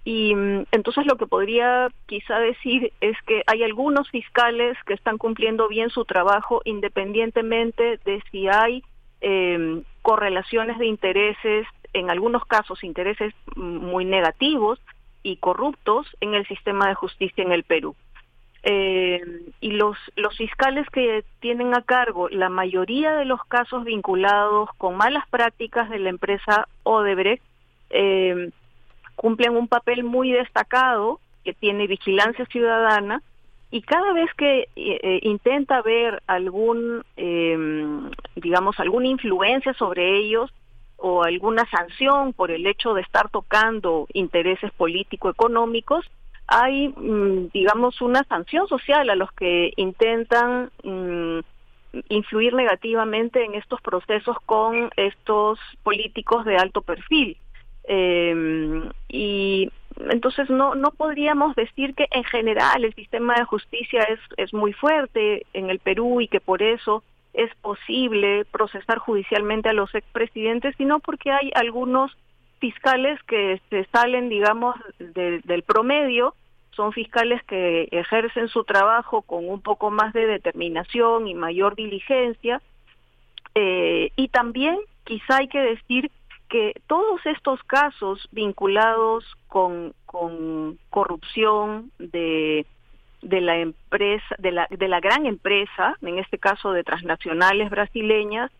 [0.05, 5.19] Y mm, entonces lo que podría quizá decir es que hay algunos fiscales que están
[5.19, 8.83] cumpliendo bien su trabajo independientemente de si hay
[9.21, 14.81] eh, correlaciones de intereses, en algunos casos intereses muy negativos
[15.23, 17.95] y corruptos en el sistema de justicia en el Perú.
[18.63, 19.23] Eh,
[19.61, 24.97] y los, los fiscales que tienen a cargo la mayoría de los casos vinculados con
[24.97, 27.43] malas prácticas de la empresa Odebrecht
[27.89, 28.51] eh,
[29.17, 33.23] cumplen un papel muy destacado que tiene vigilancia ciudadana
[33.71, 40.53] y cada vez que eh, intenta ver algún, em, digamos, alguna influencia sobre ellos
[41.01, 46.11] o alguna sanción por el hecho de estar tocando intereses político-económicos,
[46.47, 51.41] hay, mm, digamos, una sanción social a los que intentan mm,
[52.09, 57.37] influir negativamente en estos procesos con estos políticos de alto perfil.
[57.85, 59.71] Eh, y
[60.11, 64.73] entonces no, no podríamos decir que en general el sistema de justicia es, es muy
[64.73, 70.74] fuerte en el Perú y que por eso es posible procesar judicialmente a los expresidentes,
[70.77, 72.16] sino porque hay algunos
[72.59, 76.35] fiscales que se salen, digamos, del promedio,
[76.73, 82.62] son fiscales que ejercen su trabajo con un poco más de determinación y mayor diligencia.
[83.55, 86.11] Eh, y también quizá hay que decir
[86.48, 92.66] que todos estos casos vinculados con, con corrupción de,
[93.23, 98.51] de la empresa, de la, de la gran empresa, en este caso de transnacionales brasileñas,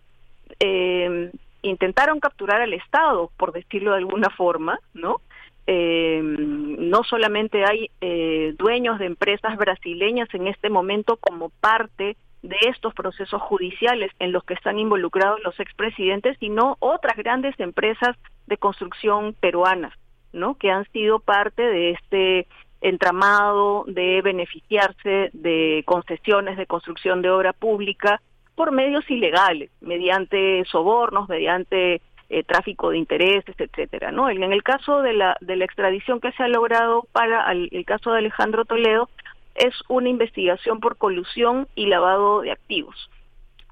[0.59, 1.31] eh,
[1.63, 5.21] intentaron capturar al Estado, por decirlo de alguna forma, ¿no?
[5.67, 12.57] Eh, no solamente hay eh, dueños de empresas brasileñas en este momento como parte de
[12.63, 18.17] estos procesos judiciales en los que están involucrados los expresidentes, sino otras grandes empresas
[18.47, 19.93] de construcción peruanas,
[20.33, 20.55] ¿no?
[20.55, 22.47] Que han sido parte de este
[22.81, 28.21] entramado de beneficiarse de concesiones de construcción de obra pública
[28.55, 34.31] por medios ilegales, mediante sobornos, mediante eh, tráfico de intereses, etcétera, ¿no?
[34.31, 38.13] En el caso de la de la extradición que se ha logrado para el, caso
[38.13, 39.09] de Alejandro Toledo
[39.55, 43.11] es una investigación por colusión y lavado de activos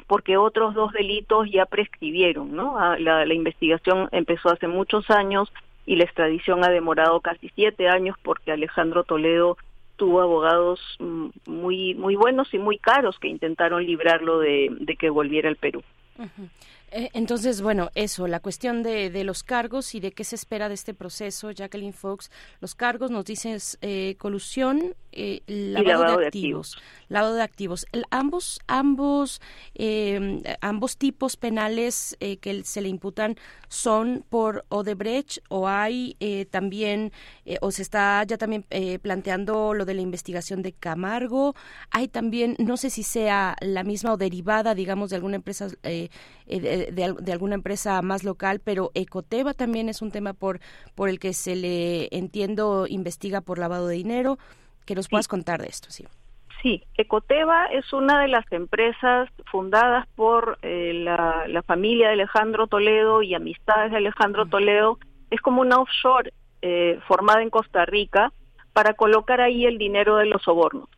[0.08, 2.78] porque otros dos delitos ya prescribieron, ¿no?
[2.78, 5.52] Ah, la, investigación empezó hace muchos años
[5.88, 9.56] y la extradición ha demorado casi siete años porque Alejandro Toledo
[9.96, 15.08] tuvo abogados mm, muy muy buenos y muy caros que intentaron librarlo de, de que
[15.08, 15.82] volviera al Perú.
[16.90, 20.68] Eh, entonces, bueno, eso, la cuestión de, de, los cargos y de qué se espera
[20.68, 26.78] de este proceso, Jacqueline Fox, los cargos nos dicen eh, colusión, eh, lavado, de, activos,
[27.08, 27.86] lavado de activos.
[28.10, 29.40] ambos, ambos,
[29.74, 33.36] em, ambos tipos penales que se le imputan
[33.68, 36.16] son por Odebrecht o hay
[36.50, 37.12] también,
[37.60, 38.64] o se está ya también
[39.02, 41.54] planteando lo de la investigación de Camargo.
[41.90, 45.68] Hay también, no sé si sea la misma o derivada, digamos, de alguna empresa
[46.48, 50.60] de, alguna empresa más local, pero Ecoteva también es un tema por,
[50.94, 54.38] por el que se le, entiendo, investiga por lavado de dinero.
[54.86, 56.06] Que nos puedas contar de esto, sí.
[56.62, 63.22] Sí, Ecoteva es una de las empresas fundadas por eh, la, familia de Alejandro Toledo
[63.22, 64.98] y amistades de Alejandro Toledo.
[65.30, 68.32] Es como una offshore eh, formada en Costa Rica
[68.72, 70.88] para colocar ahí el dinero de los sobornos.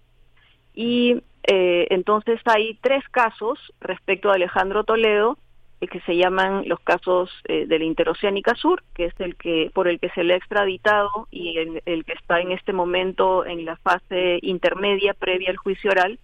[0.74, 1.22] Y
[1.52, 5.36] eh, entonces hay tres casos respecto a Alejandro Toledo
[5.80, 9.68] eh, que se llaman los casos eh, de la Interoceánica Sur, que es el que
[9.74, 13.64] por el que se le ha extraditado y el, que está en este momento en
[13.64, 16.20] la fase intermedia previa al juicio oral.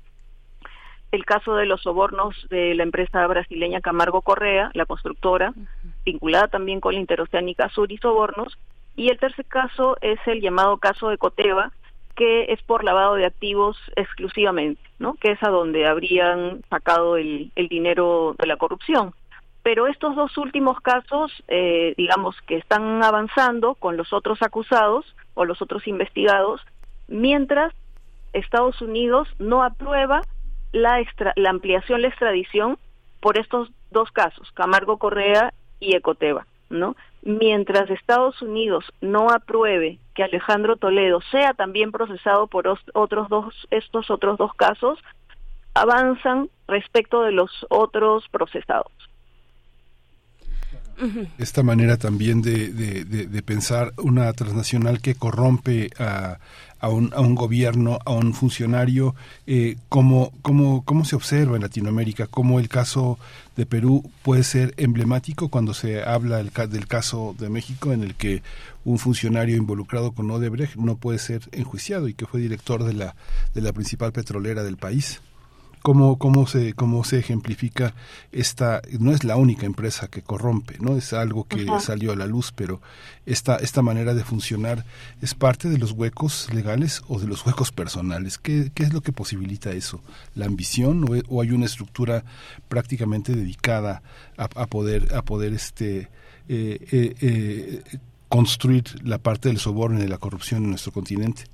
[1.11, 5.55] El caso de los sobornos de la empresa brasileña Camargo Correa, la constructora,
[6.05, 8.57] vinculada también con la Interoceánica Sur y sobornos.
[8.95, 11.73] Y el tercer caso es el llamado caso de Coteva,
[12.17, 15.15] que es por lavado de activos exclusivamente, ¿no?
[15.15, 19.15] Que es a donde habrían sacado el, dinero de la corrupción.
[19.63, 25.45] Pero estos dos últimos casos, eh, digamos que están avanzando con los otros acusados o
[25.45, 26.63] los otros investigados,
[27.09, 27.75] mientras
[28.33, 30.23] Estados Unidos no aprueba
[30.73, 32.79] la, extra, la ampliación, la extradición
[33.21, 36.97] por estos dos casos, Camargo Correa y Ecoteva, ¿no?
[37.27, 44.11] mientras Estados Unidos no apruebe que Alejandro Toledo sea también procesado por otros dos estos
[44.11, 44.99] otros dos casos
[45.75, 48.93] avanzan respecto de los otros procesados.
[51.39, 56.39] Esta manera también de, de, pensar una transnacional que corrompe a,
[56.81, 59.15] a, un, a un gobierno, a un funcionario,
[59.47, 63.19] eh, cómo, cómo, cómo se observa en Latinoamérica, cómo el caso
[63.57, 68.15] de Perú puede ser emblemático cuando se habla del, del caso de México en el
[68.15, 68.43] que
[68.85, 73.17] un funcionario involucrado con Odebrecht no puede ser enjuiciado y que fue director de la,
[73.55, 75.21] de la principal petrolera del país
[75.83, 77.95] cómo, cómo, se, cómo se ejemplifica
[78.33, 82.27] esta, no es la única empresa que corrompe, no es algo que salió a la
[82.27, 82.81] luz, pero
[83.25, 84.85] esta, esta manera de funcionar
[85.21, 88.39] es parte de los huecos legales o de los huecos personales.
[88.39, 90.01] ¿Qué, qué es lo que posibilita eso?
[90.35, 92.25] ¿La ambición o, hay una estructura
[92.69, 94.03] prácticamente dedicada
[94.37, 96.09] a, poder, a poder este,
[96.49, 97.83] eh, eh, eh,
[98.29, 101.45] construir la parte del soborno y de la corrupción en nuestro continente?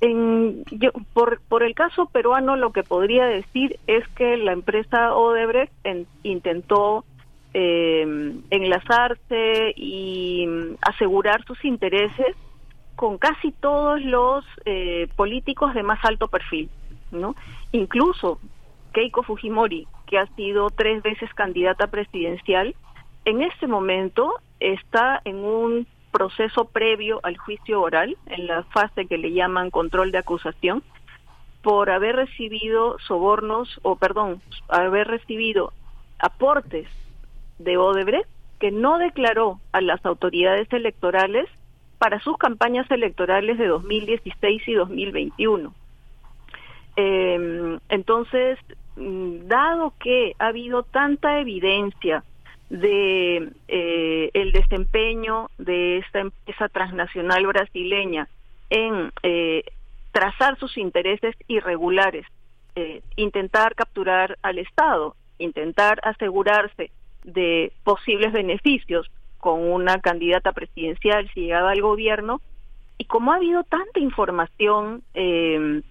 [0.00, 5.14] En, yo, por, por el caso peruano, lo que podría decir es que la empresa
[5.14, 5.72] Odebrecht
[6.22, 7.04] intentó
[7.52, 12.36] eh, enlazarse y mm, asegurar sus intereses
[12.96, 16.68] con casi todos los eh, políticos de más alto perfil,
[17.10, 17.34] ¿no?
[17.72, 18.38] Incluso
[18.92, 22.74] Keiko Fujimori, que ha sido tres veces candidata presidencial,
[23.24, 29.18] en este momento está en un proceso previo al juicio oral, en la fase que
[29.18, 30.82] le llaman control de acusación,
[31.62, 35.72] por haber recibido sobornos, o perdón, haber recibido
[36.18, 36.88] aportes
[37.58, 38.28] de Odebrecht
[38.58, 41.48] que no declaró a las autoridades electorales
[41.98, 45.72] para sus campañas electorales de 2016 y 2021.
[46.96, 48.58] Eh, entonces,
[48.96, 52.22] mm, dado que ha habido tanta evidencia
[52.70, 58.28] de eh, el desempeño de esta empresa transnacional brasileña
[58.70, 59.64] en eh,
[60.12, 62.24] trazar sus intereses irregulares,
[62.76, 66.92] eh, intentar capturar al Estado, intentar asegurarse
[67.24, 72.40] de posibles beneficios con una candidata presidencial si llegaba al gobierno,
[72.98, 75.82] y como ha habido tanta información en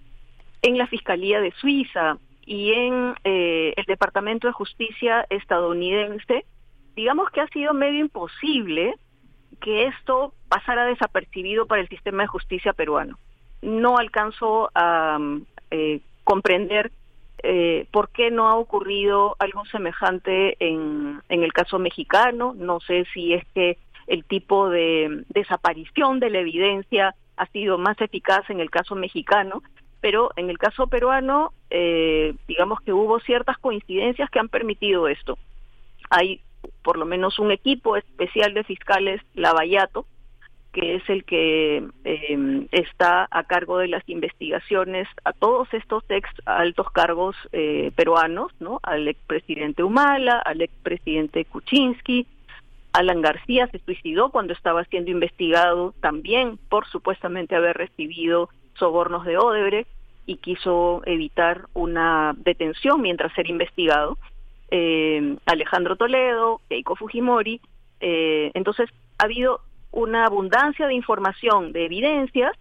[0.62, 6.44] la Fiscalía de Suiza y en el Departamento de Justicia estadounidense,
[7.00, 8.94] digamos que ha sido medio imposible
[9.62, 13.18] que esto pasara desapercibido para el sistema de justicia peruano.
[13.62, 15.18] No alcanzo a
[15.70, 16.92] eh, comprender
[17.42, 22.54] eh, por qué no ha ocurrido algo semejante en, en el caso mexicano.
[22.54, 27.98] No sé si es que el tipo de desaparición de la evidencia ha sido más
[28.02, 29.62] eficaz en el caso mexicano,
[30.02, 35.38] pero en el caso peruano, eh, digamos que hubo ciertas coincidencias que han permitido esto.
[36.10, 36.42] Hay
[36.82, 40.06] por lo menos un equipo especial de fiscales Lavallato,
[40.72, 46.28] que es el que em, está a cargo de las investigaciones a todos estos ex
[46.46, 48.78] altos cargos eh, peruanos, ¿no?
[48.82, 52.26] Al expresidente Humala, al expresidente Kuczynski,
[52.92, 59.38] Alan García se suicidó cuando estaba siendo investigado también por supuestamente haber recibido sobornos de
[59.38, 59.88] Odebrecht
[60.26, 64.18] y quiso evitar una detención mientras era investigado
[64.70, 67.60] eh, Alejandro Toledo, Keiko Fujimori.
[68.00, 68.88] Eh, entonces,
[69.18, 69.60] ha habido
[69.90, 72.52] una abundancia de información, de evidencias,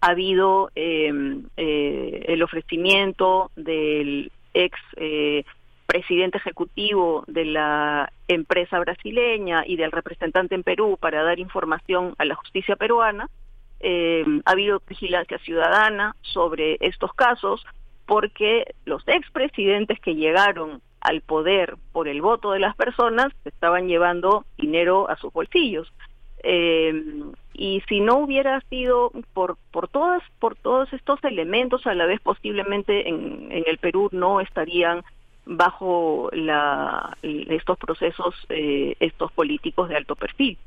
[0.00, 1.12] ha habido eh,
[1.56, 4.78] eh, el ofrecimiento del ex
[5.86, 12.26] presidente ejecutivo de la empresa brasileña y del representante en Perú para dar información a
[12.26, 13.28] la justicia peruana.
[13.82, 17.64] ha habido vigilancia ciudadana sobre estos casos
[18.06, 24.44] porque los expresidentes que llegaron al poder por el voto de las personas, estaban llevando
[24.56, 25.92] dinero a sus bolsillos.
[26.44, 27.22] Eh,
[27.52, 32.20] y si no hubiera sido por por todas por todos estos elementos a la vez
[32.20, 35.02] posiblemente en, en el Perú no estarían
[35.44, 40.58] bajo la, estos procesos eh, estos políticos de alto perfil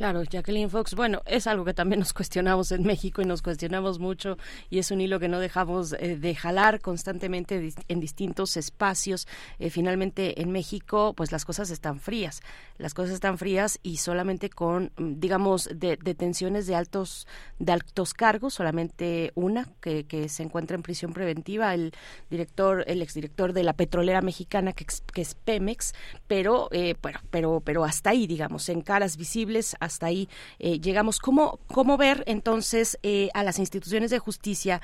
[0.00, 3.98] Claro, Jacqueline Fox, bueno, es algo que también nos cuestionamos en México y nos cuestionamos
[3.98, 4.38] mucho
[4.70, 9.28] y es un hilo que no dejamos eh, de jalar constantemente en distintos espacios.
[9.58, 12.40] Eh, finalmente en México, pues las cosas están frías,
[12.78, 17.26] las cosas están frías y solamente con, mm, digamos, detenciones de, altos
[17.58, 21.92] de altos cargos, solamente una que, se encuentra en prisión preventiva, el
[22.30, 25.92] director, el exdirector de la petrolera mexicana que, que es Pemex,
[26.26, 31.18] pero eh, bueno, pero pero hasta ahí, digamos, en caras visibles ahí eh, llegamos.
[31.18, 34.80] ¿Cómo, ¿Cómo ver entonces eh, a las instituciones de justicia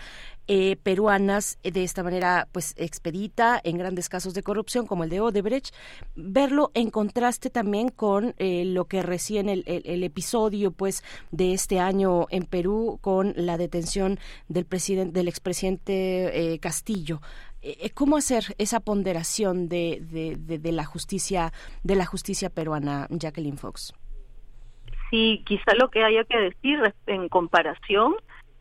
[0.48, 5.20] eh, peruanas de esta manera pues expedita en grandes casos de corrupción como el de
[5.20, 5.74] Odebrecht?
[6.14, 12.26] Verlo en contraste también con lo que recién el, el, episodio pues de este año
[12.30, 14.18] en Perú con la detención
[14.48, 17.20] del presidente del expresidente Castillo
[17.68, 21.52] eh, ¿cómo hacer esa ponderación de, de, de, la justicia
[21.82, 23.92] de la justicia peruana, Jacqueline Fox?
[25.10, 28.16] Sí, quizá lo que haya que decir en comparación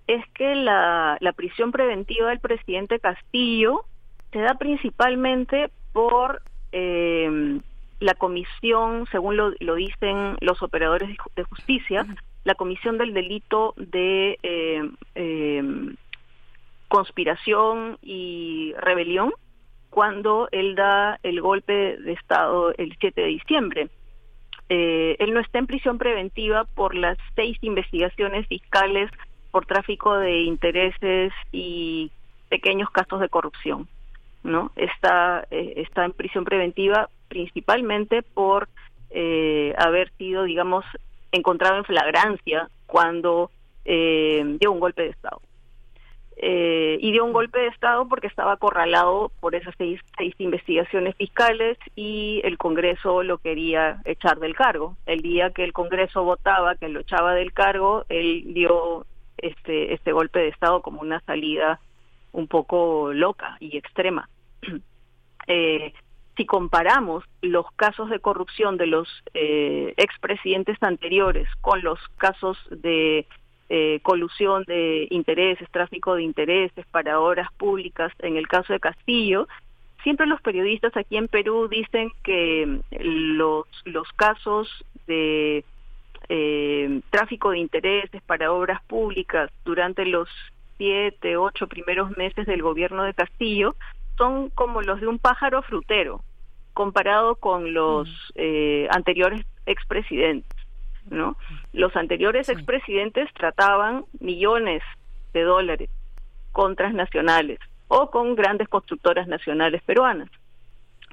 [0.08, 3.86] es que la, la prisión preventiva del presidente Castillo
[4.32, 6.42] se da principalmente por
[6.72, 7.60] eh,
[8.00, 12.06] la comisión, según lo, lo, dicen los operadores de justicia,
[12.44, 15.64] la comisión del delito de eh, eh,
[16.88, 19.34] conspiración y rebelión
[19.90, 23.90] cuando él da el golpe de Estado el 7 de diciembre.
[24.70, 29.12] Eh, él no está en prisión preventiva por las seis investigaciones fiscales
[29.52, 32.12] por tráfico de intereses y
[32.50, 33.88] pequeños casos de corrupción.
[34.46, 34.72] ¿no?
[34.76, 38.70] Está, eh, está en prisión preventiva principalmente por
[39.10, 40.86] eh, haber sido, digamos,
[41.32, 43.50] encontrado en flagrancia cuando
[43.84, 45.42] eh, dio un golpe de Estado.
[46.38, 50.02] Eh, y dio un golpe de Estado porque estaba acorralado por esas seis,
[50.38, 54.98] investigaciones fiscales y el Congreso lo quería echar del cargo.
[55.06, 59.06] El día que el Congreso votaba que lo echaba del cargo, él dio
[59.38, 61.80] este, este golpe de Estado como una salida
[62.34, 64.28] un poco loca y extrema.
[65.48, 65.94] eh,
[66.36, 73.26] si comparamos los casos de corrupción de los eh, expresidentes anteriores con los casos de
[73.70, 79.48] eh, colusión de intereses, tráfico de intereses para obras públicas, en el caso de Castillo,
[80.04, 84.70] siempre los periodistas aquí en Perú dicen que los, los casos
[85.08, 85.64] de
[86.30, 90.30] eh, tráfico de intereses para obras públicas durante los
[90.78, 93.76] siete, ocho primeros meses del gobierno de Castillo
[94.18, 96.22] son como los de un pájaro frutero
[96.74, 100.65] comparado con los eh, anteriores expresidentes,
[101.10, 101.38] ¿no?
[101.74, 104.82] Los anteriores expresidentes trataban millones
[105.34, 105.90] de dólares
[106.52, 110.30] con transnacionales o con grandes constructoras nacionales peruanas.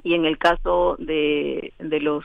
[0.02, 2.24] Y en el caso de, de los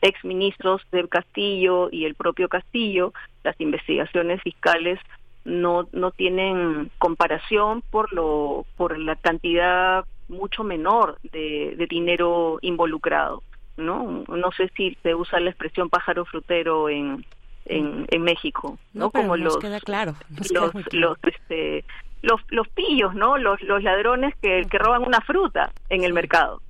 [0.00, 4.98] exministros del Castillo y el propio Castillo, las investigaciones fiscales
[5.44, 13.42] no no tienen comparación por lo por la cantidad mucho menor de, de dinero involucrado
[13.76, 17.24] no no sé si se usa la expresión pájaro frutero en
[17.66, 21.16] en, en México no, no como nos los queda claro nos los queda muy claro.
[21.22, 21.84] los este
[22.22, 26.62] los los pillos no los los ladrones que, que roban una fruta en el mercado.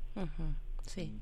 [0.82, 1.12] Sí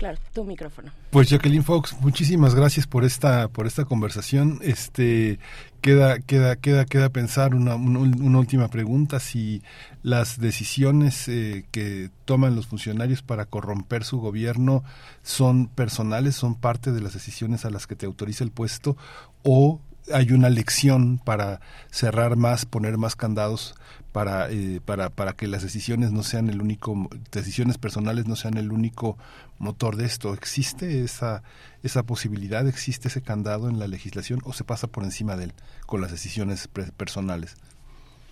[0.00, 4.58] claro tu micrófono Pues Jacqueline Fox, muchísimas gracias por esta por esta conversación.
[4.62, 5.38] Este
[5.82, 9.62] queda queda queda queda pensar una, última pregunta si
[10.02, 14.82] las decisiones eh, que toman los funcionarios para corromper su gobierno
[15.22, 18.96] son personales, son parte de las decisiones a las que te autoriza el puesto
[19.42, 19.80] o
[20.12, 21.60] hay una lección para
[21.90, 23.74] cerrar más, poner más candados
[24.12, 28.56] para, eh, para, para que las decisiones no sean el único, decisiones personales no sean
[28.56, 29.16] el único
[29.58, 30.34] motor de esto.
[30.34, 31.42] ¿Existe esa,
[31.82, 32.66] esa posibilidad?
[32.66, 35.52] ¿Existe ese candado en la legislación o se pasa por encima de él
[35.86, 37.56] con las decisiones pre- personales?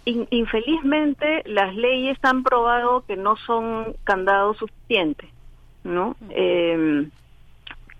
[0.04, 5.28] In- infelizmente las leyes han probado que no son candados suficientes
[5.84, 7.08] no Eh,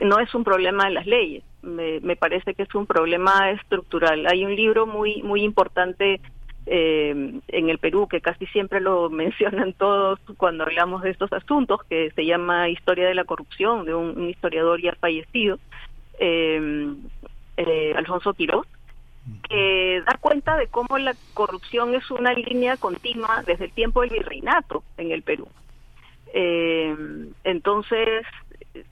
[0.01, 4.27] no es un problema de las leyes me, me parece que es un problema estructural
[4.27, 6.21] hay un libro muy muy importante
[6.67, 11.81] eh, en el Perú que casi siempre lo mencionan todos cuando hablamos de estos asuntos
[11.89, 15.59] que se llama Historia de la corrupción de un, historiador ya fallecido
[16.19, 16.95] eh,
[17.57, 18.67] eh, Alfonso Quiroz
[19.49, 24.11] que da cuenta de cómo la corrupción es una línea continua desde el tiempo del
[24.11, 25.49] virreinato en el Perú.
[26.33, 26.95] Eh,
[27.45, 28.25] entonces,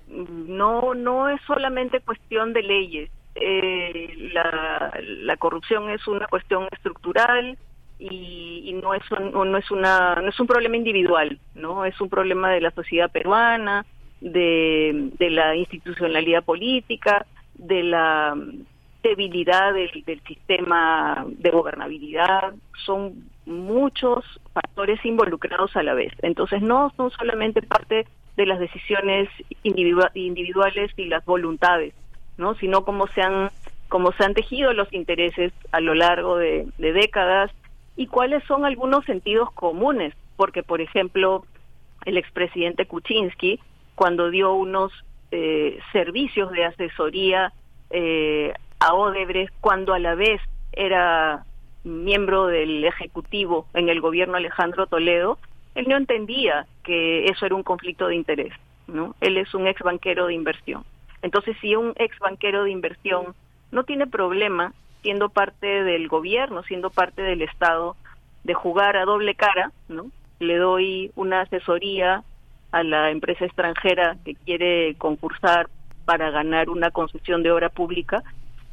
[0.08, 3.10] no no es solamente cuestión de leyes.
[3.34, 7.58] Eh, la, la corrupción es una cuestión estructural
[7.98, 12.00] y, y no es un, no es una no es un problema individual, no es
[12.00, 13.84] un problema de la sociedad peruana,
[14.20, 18.36] de, la institucionalidad política, de la
[19.02, 22.54] debilidad del sistema de gobernabilidad,
[22.84, 26.12] son muchos factores involucrados a la vez.
[26.22, 28.06] Entonces no son solamente parte
[28.36, 29.28] de las decisiones
[29.64, 31.94] individua- individuales y las voluntades,
[32.36, 32.54] ¿no?
[32.54, 33.50] sino cómo se han
[33.88, 37.52] cómo se han tejido los intereses a lo largo de, de décadas
[37.96, 41.44] y cuáles son algunos sentidos comunes, porque por ejemplo
[42.04, 43.60] el expresidente Kuczynski
[43.94, 44.92] cuando dio unos
[45.30, 47.52] eh, servicios de asesoría
[47.90, 50.40] eh, a Odebrecht cuando a la vez
[50.72, 51.44] era
[51.84, 55.38] miembro del Ejecutivo en el gobierno Alejandro Toledo,
[55.77, 58.53] él no entendía que eso era un conflicto de interés,
[58.86, 59.15] ¿no?
[59.20, 60.85] Él es un ex banquero de inversión.
[61.20, 63.35] Entonces, si un ex banquero de inversión
[63.70, 64.73] no tiene problema
[65.03, 67.94] siendo parte del gobierno, siendo parte del Estado,
[68.43, 70.07] de jugar a doble cara, ¿no?
[70.39, 72.24] le doy una asesoría
[72.73, 75.69] a la empresa extranjera que quiere concursar
[76.07, 78.23] para ganar una concesión de obra pública,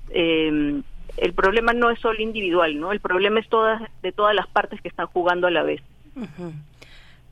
[0.10, 0.82] eh,
[1.18, 2.92] el problema no es solo individual, ¿no?
[2.92, 5.82] El problema es todas de todas las partes que están jugando a la vez.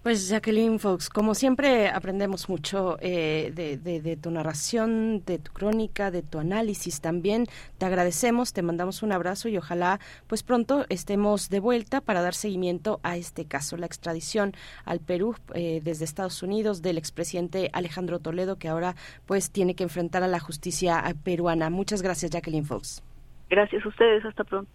[0.04, 6.10] Pues Jacqueline Fox, como siempre aprendemos mucho eh, de, de, tu narración, de tu crónica,
[6.10, 7.46] de tu análisis también.
[7.78, 12.34] Te agradecemos, te mandamos un abrazo y ojalá pues pronto estemos de vuelta para dar
[12.34, 14.54] seguimiento a este caso, la extradición
[14.86, 18.96] al Perú eh, desde Estados Unidos del expresidente Alejandro Toledo que ahora
[19.28, 21.70] pues tiene que enfrentar a la justicia peruana.
[21.70, 23.04] Muchas gracias Jacqueline Fox.
[23.52, 24.72] Gracias a ustedes, hasta pronto.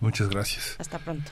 [0.00, 0.76] Muchas gracias.
[0.78, 1.30] Hasta pronto.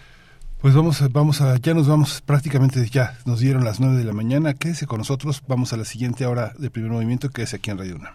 [0.65, 4.15] Pues vamos, vamos a, ya nos vamos prácticamente, ya nos dieron las nueve de la
[4.15, 4.55] mañana.
[4.55, 7.77] Quédese con nosotros, vamos a la siguiente hora de primer movimiento, que es aquí en
[7.77, 8.15] Radio UNAM.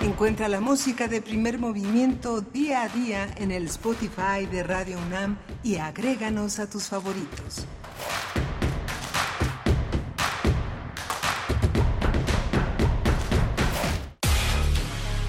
[0.00, 5.36] Encuentra la música de primer movimiento día a día en el Spotify de Radio UNAM
[5.62, 7.68] y agréganos a tus favoritos.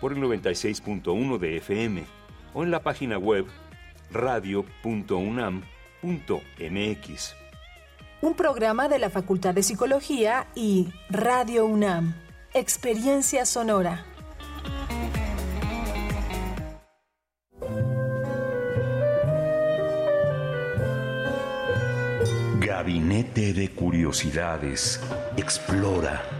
[0.00, 2.04] por el 96.1 de FM
[2.54, 3.46] o en la página web
[4.10, 5.60] radio.unam.mx.
[8.22, 12.14] Un programa de la Facultad de Psicología y Radio UNAM.
[12.52, 14.04] Experiencia sonora.
[22.58, 25.00] Gabinete de Curiosidades.
[25.36, 26.39] Explora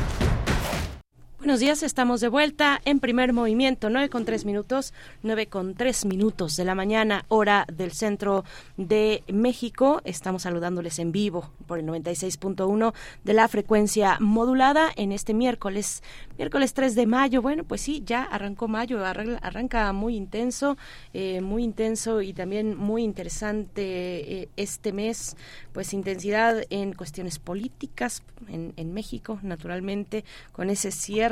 [1.41, 4.93] Buenos días, estamos de vuelta en primer movimiento, 9 con 3 minutos,
[5.23, 8.45] 9 con 3 minutos de la mañana, hora del centro
[8.77, 10.03] de México.
[10.05, 12.93] Estamos saludándoles en vivo por el 96.1
[13.23, 16.03] de la frecuencia modulada en este miércoles,
[16.37, 17.41] miércoles 3 de mayo.
[17.41, 20.77] Bueno, pues sí, ya arrancó mayo, arranca muy intenso,
[21.11, 25.35] eh, muy intenso y también muy interesante eh, este mes,
[25.73, 31.30] pues intensidad en cuestiones políticas en, en México, naturalmente, con ese cierre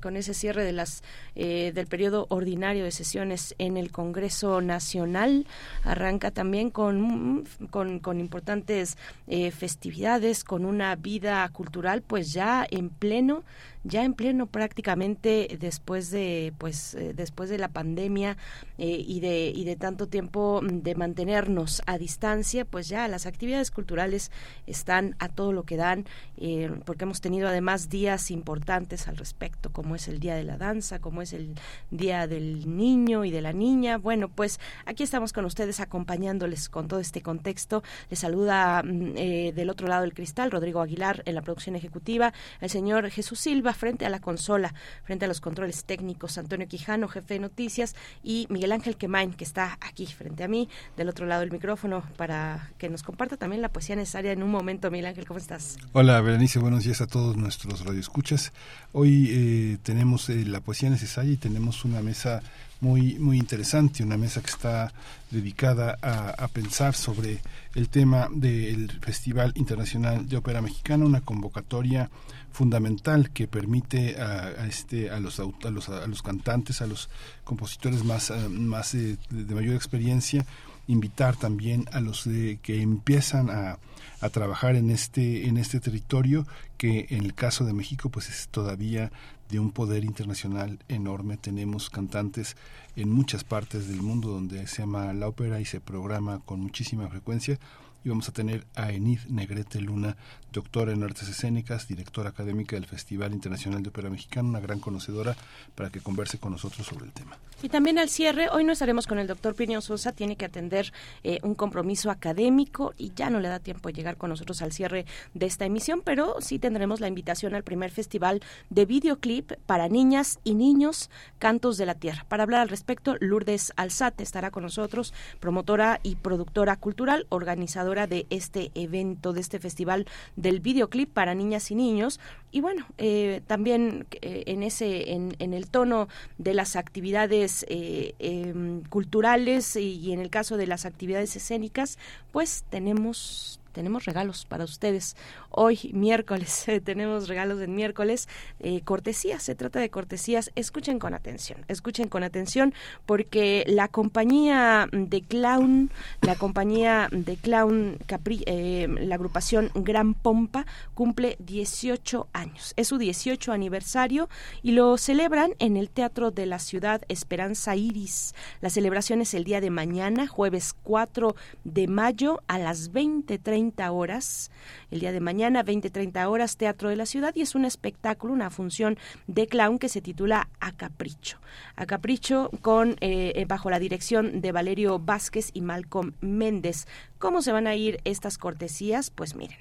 [0.00, 1.02] con ese cierre de las
[1.34, 5.46] eh, del periodo ordinario de sesiones en el Congreso Nacional.
[5.82, 8.96] Arranca también con, con, con importantes
[9.26, 13.44] eh, festividades, con una vida cultural, pues ya en pleno
[13.84, 18.38] ya en pleno prácticamente después de pues eh, después de la pandemia
[18.78, 23.70] eh, y de y de tanto tiempo de mantenernos a distancia pues ya las actividades
[23.70, 24.32] culturales
[24.66, 26.06] están a todo lo que dan
[26.38, 30.56] eh, porque hemos tenido además días importantes al respecto como es el día de la
[30.56, 31.54] danza como es el
[31.90, 33.98] día del niño y de la niña.
[33.98, 37.82] Bueno pues aquí estamos con ustedes acompañándoles con todo este contexto.
[38.08, 39.14] Les saluda mm,
[39.54, 42.32] del otro lado del cristal Rodrigo Aguilar en la producción ejecutiva
[42.62, 44.74] el señor Jesús Silva frente a la consola,
[45.04, 49.44] frente a los controles técnicos, Antonio Quijano, jefe de noticias, y Miguel Ángel Quemain, que
[49.44, 53.62] está aquí frente a mí, del otro lado del micrófono, para que nos comparta también
[53.62, 54.90] la poesía necesaria en un momento.
[54.90, 55.76] Miguel Ángel, ¿cómo estás?
[55.92, 58.52] Hola, Berenice, buenos días a todos nuestros radioescuchas.
[58.92, 62.42] Hoy eh, tenemos eh, la poesía necesaria y tenemos una mesa
[62.80, 64.92] muy, muy interesante, una mesa que está
[65.30, 67.40] dedicada a, a pensar sobre
[67.74, 72.10] el tema del Festival Internacional de Ópera Mexicana, una convocatoria
[72.54, 77.10] fundamental que permite a, a este a los, a los a los cantantes a los
[77.42, 80.46] compositores más eh, más eh, de mayor experiencia
[80.86, 83.78] invitar también a los de, que empiezan a,
[84.20, 86.46] a trabajar en este en este territorio
[86.78, 89.10] que en el caso de México pues es todavía
[89.50, 91.36] de un poder internacional enorme.
[91.36, 92.56] Tenemos cantantes
[92.96, 97.08] en muchas partes del mundo donde se llama la ópera y se programa con muchísima
[97.08, 97.58] frecuencia
[98.04, 100.16] y vamos a tener a Enid Negrete Luna,
[100.52, 105.36] doctora en artes escénicas, directora académica del Festival Internacional de Ópera Mexicana, una gran conocedora,
[105.74, 107.36] para que converse con nosotros sobre el tema.
[107.62, 110.92] Y también al cierre, hoy no estaremos con el doctor Piño Sosa, tiene que atender
[111.22, 114.72] eh, un compromiso académico y ya no le da tiempo de llegar con nosotros al
[114.72, 119.88] cierre de esta emisión, pero sí tendremos la invitación al primer festival de videoclip para
[119.88, 122.26] niñas y niños, Cantos de la Tierra.
[122.28, 128.26] Para hablar al respecto, Lourdes Alzate estará con nosotros, promotora y productora cultural, organizadora de
[128.30, 130.06] este evento, de este festival
[130.36, 132.20] del videoclip para niñas y niños.
[132.50, 136.08] Y bueno, eh, también eh, en ese, en, el tono
[136.38, 141.98] de las actividades eh, em, culturales y en el caso de las actividades escénicas,
[142.32, 145.16] pues tenemos tenemos regalos para ustedes.
[145.50, 148.28] Hoy, miércoles, tenemos regalos en miércoles.
[148.60, 150.50] Eh, cortesías, se trata de cortesías.
[150.54, 152.72] Escuchen con atención, escuchen con atención,
[153.04, 155.90] porque la compañía de clown,
[156.22, 160.64] la compañía de clown Capri, eh, la agrupación Gran Pompa,
[160.94, 162.72] cumple 18 años.
[162.76, 164.28] Es su 18 aniversario
[164.62, 168.34] y lo celebran en el Teatro de la Ciudad Esperanza Iris.
[168.60, 171.34] La celebración es el día de mañana, jueves 4
[171.64, 174.50] de mayo a las 20.30 horas.
[174.90, 178.50] El día de mañana, 20-30 horas, Teatro de la Ciudad, y es un espectáculo, una
[178.50, 181.38] función de clown que se titula A Capricho.
[181.76, 186.86] A Capricho con eh, bajo la dirección de Valerio Vázquez y Malcolm Méndez.
[187.18, 189.10] ¿Cómo se van a ir estas cortesías?
[189.10, 189.58] Pues miren,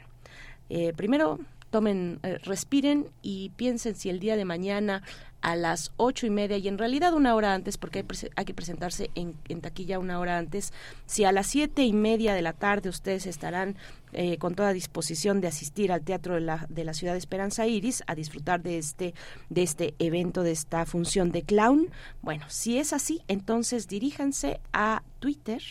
[0.70, 1.40] eh, primero
[1.74, 5.02] tomen, eh, respiren y piensen si el día de mañana
[5.42, 8.06] a las ocho y media y en realidad una hora antes porque hay,
[8.36, 10.72] hay que presentarse en, en, taquilla una hora antes
[11.08, 13.76] si a las siete y media de la tarde ustedes estarán
[14.12, 17.66] eh, con toda disposición de asistir al teatro de la, de la ciudad de Esperanza
[17.66, 19.16] Iris a disfrutar de este
[19.50, 21.90] de este evento de esta función de clown
[22.22, 25.62] bueno si es así entonces diríjanse a Twitter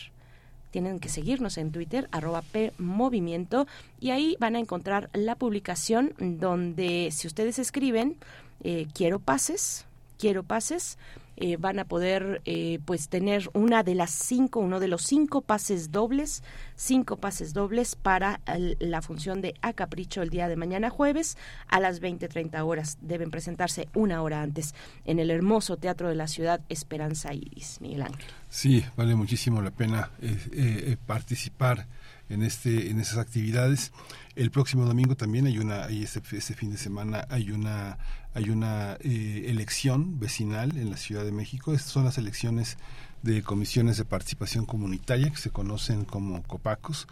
[0.73, 3.67] tienen que seguirnos en Twitter, arroba PMovimiento,
[4.01, 8.15] y ahí van a encontrar la publicación donde si ustedes escriben
[8.63, 9.85] eh, quiero pases,
[10.17, 10.97] quiero pases,
[11.37, 15.41] eh, van a poder eh, pues tener una de las cinco, uno de los cinco
[15.41, 16.43] pases dobles,
[16.75, 18.41] cinco pases dobles para
[18.79, 21.37] la función de A Capricho el día de mañana jueves
[21.67, 22.97] a las 20.30 horas.
[23.01, 28.03] Deben presentarse una hora antes en el hermoso Teatro de la Ciudad Esperanza Iris, Miguel
[28.03, 28.25] Ángel.
[28.49, 31.87] Sí, vale muchísimo la pena eh, participar
[32.29, 33.91] en este en esas actividades.
[34.35, 37.97] El próximo domingo también hay una, hay este, este fin de semana hay una
[38.33, 41.73] hay una eh, elección vecinal en la Ciudad de México.
[41.73, 42.77] Estas son las elecciones
[43.21, 47.07] de comisiones de participación comunitaria que se conocen como COPACOS.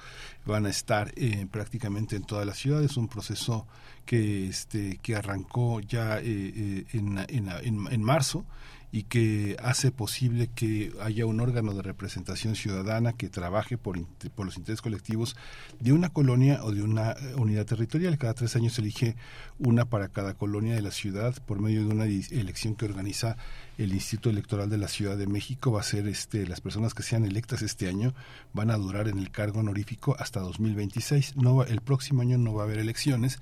[0.45, 2.83] Van a estar eh, prácticamente en toda la ciudad.
[2.83, 3.67] Es un proceso
[4.05, 8.45] que, este, que arrancó ya eh, en, en, en, en marzo
[8.91, 14.05] y que hace posible que haya un órgano de representación ciudadana que trabaje por,
[14.35, 15.37] por, los intereses colectivos
[15.79, 18.17] de una colonia o de una unidad territorial.
[18.17, 19.15] Cada tres años se elige
[19.59, 23.37] una para cada colonia de la ciudad por medio de una elección que organiza
[23.77, 25.71] el Instituto Electoral de la Ciudad de México.
[25.71, 28.13] Va a ser este, las personas que sean electas este año
[28.53, 31.37] van a durar en el cargo honorífico hasta 2026.
[31.37, 33.39] No el próximo año no va a haber elecciones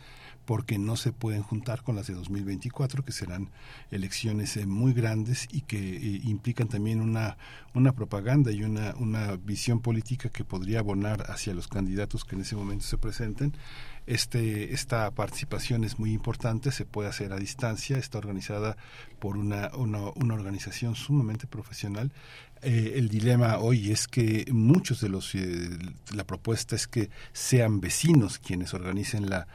[0.49, 3.51] porque no se pueden juntar con las de 2024, que serán
[3.91, 7.37] elecciones eh, muy grandes y que eh, implican también una,
[7.75, 12.41] una propaganda y una, una visión política que podría abonar hacia los candidatos que en
[12.41, 13.53] ese momento se presenten.
[14.07, 18.75] Este, esta participación es muy importante, se puede hacer a distancia, está organizada
[19.19, 22.11] por una, una, una organización sumamente profesional
[22.61, 25.33] eh, el dilema hoy es que muchos de los
[26.13, 29.47] la propuesta es que sean vecinos quienes organicen la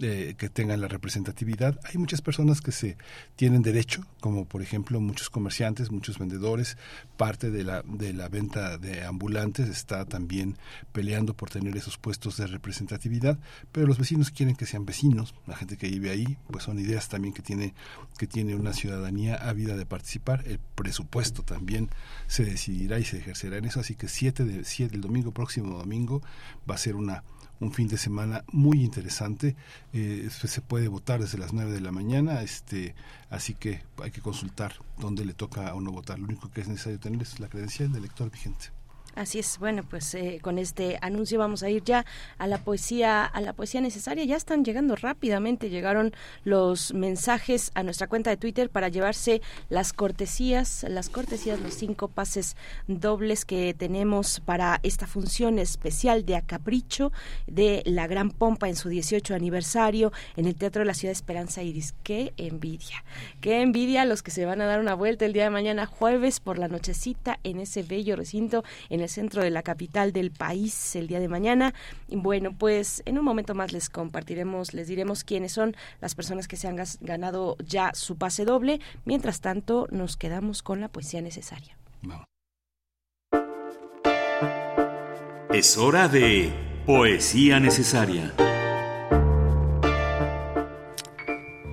[0.00, 1.80] eh, que tengan la representatividad.
[1.84, 2.96] Hay muchas personas que se
[3.34, 6.76] tienen derecho, como por ejemplo muchos comerciantes, muchos vendedores,
[7.16, 10.56] parte de la, de la venta de ambulantes está también
[10.92, 13.38] peleando por tener esos puestos de representatividad,
[13.72, 17.08] pero los vecinos quieren que sean vecinos, la gente que vive ahí, pues son ideas
[17.08, 17.74] también que tiene,
[18.18, 21.90] que tiene una ciudadanía ávida de participar, el presupuesto también
[22.28, 25.76] se decidirá y se ejercerá en eso, así que 7 de, siete, el domingo próximo
[25.76, 26.22] domingo
[26.70, 27.24] va a ser una
[27.60, 29.56] un fin de semana muy interesante.
[29.92, 32.94] Eh, se puede votar desde las 9 de la mañana, este,
[33.30, 36.18] así que hay que consultar dónde le toca a uno votar.
[36.18, 38.77] Lo único que es necesario tener es la credencial del elector vigente.
[39.18, 42.06] Así es, bueno, pues eh, con este anuncio vamos a ir ya
[42.38, 44.24] a la poesía, a la poesía necesaria.
[44.24, 46.12] Ya están llegando rápidamente, llegaron
[46.44, 52.06] los mensajes a nuestra cuenta de Twitter para llevarse las cortesías, las cortesías, los cinco
[52.06, 57.10] pases dobles que tenemos para esta función especial de Acapricho
[57.48, 61.64] de la Gran Pompa en su 18 aniversario en el Teatro de la Ciudad Esperanza
[61.64, 61.92] Iris.
[62.04, 63.02] Qué envidia,
[63.40, 66.38] qué envidia los que se van a dar una vuelta el día de mañana jueves
[66.38, 70.96] por la nochecita en ese bello recinto en el centro de la capital del país
[70.96, 71.74] el día de mañana.
[72.08, 76.48] Y bueno, pues en un momento más les compartiremos, les diremos quiénes son las personas
[76.48, 78.80] que se han ganado ya su pase doble.
[79.04, 81.76] Mientras tanto, nos quedamos con la poesía necesaria.
[85.52, 86.52] Es hora de
[86.86, 88.34] poesía necesaria.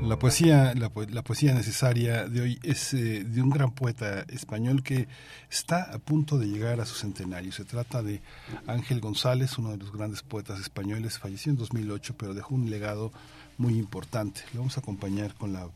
[0.06, 5.08] La poesía, la, poesía necesaria de hoy es eh, de un gran poeta español que
[5.50, 7.52] está a punto de llegar a su centenario.
[7.52, 8.22] Se trata de
[8.68, 13.12] Ángel González, uno de los grandes poetas españoles, falleció en 2008, pero dejó un legado
[13.58, 14.42] muy importante.
[14.54, 15.70] Lo vamos a acompañar con la,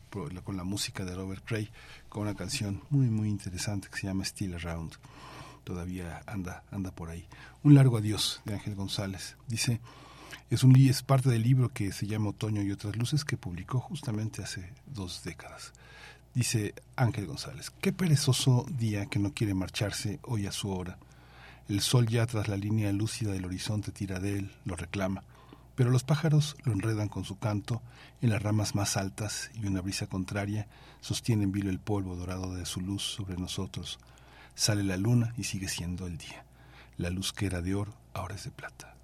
[0.44, 1.68] con la música de Robert Cray,
[2.08, 4.92] con una canción muy, muy interesante que se llama Still Around.
[5.64, 7.26] Todavía anda, anda por ahí.
[7.64, 9.36] Un largo adiós de Ángel González.
[9.48, 9.80] Dice...
[10.50, 10.74] Es, un,
[11.06, 15.22] parte del libro que se llama Otoño y otras luces que publicó justamente hace dos
[15.22, 15.72] décadas.
[16.34, 20.98] Dice Ángel González, qué perezoso día que no quiere marcharse hoy a su hora.
[21.68, 25.22] El sol ya tras la línea lúcida del horizonte tira de él, lo reclama,
[25.76, 27.80] pero los pájaros lo enredan con su canto
[28.20, 30.66] en las ramas más altas y una brisa contraria
[31.00, 34.00] sostiene en vilo el polvo dorado de su luz sobre nosotros.
[34.56, 36.44] Sale la luna y sigue siendo el día.
[36.96, 38.96] La luz que era de oro ahora es de plata.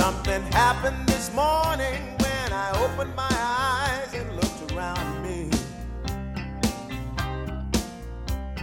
[0.00, 5.50] Something happened this morning when I opened my eyes and looked around me.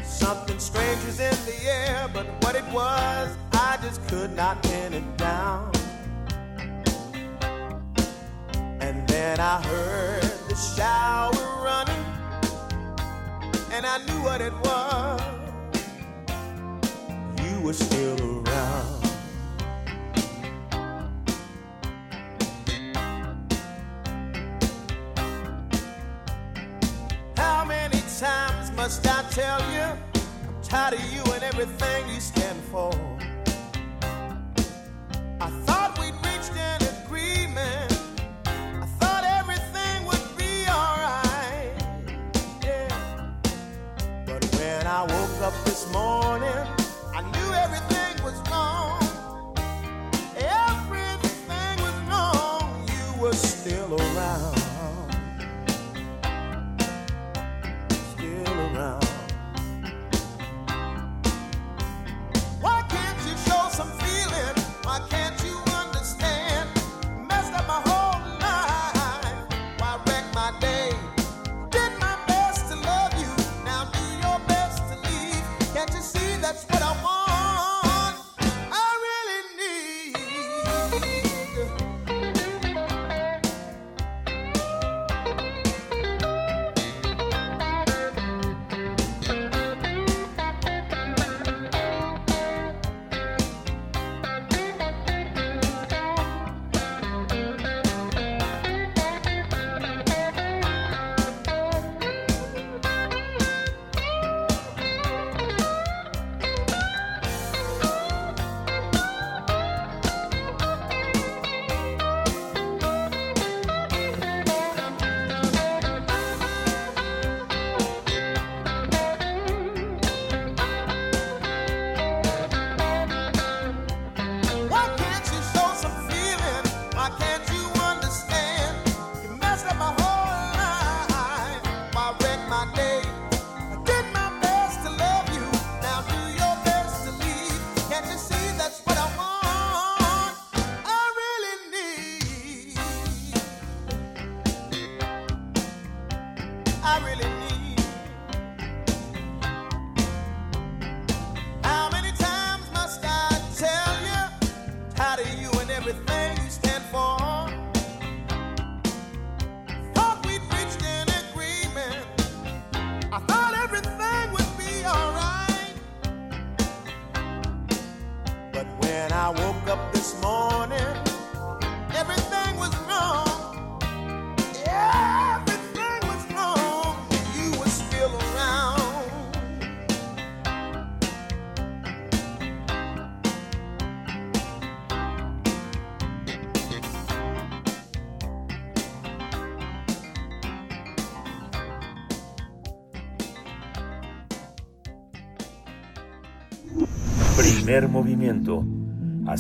[0.04, 4.94] Something strange was in the air, but what it was, I just could not pin
[4.94, 5.72] it down.
[8.82, 12.06] And then I heard the shower running,
[13.72, 15.22] and I knew what it was.
[17.44, 18.97] You were still around.
[28.88, 29.82] Must I tell you?
[29.82, 33.17] I'm tired of you and everything you stand for.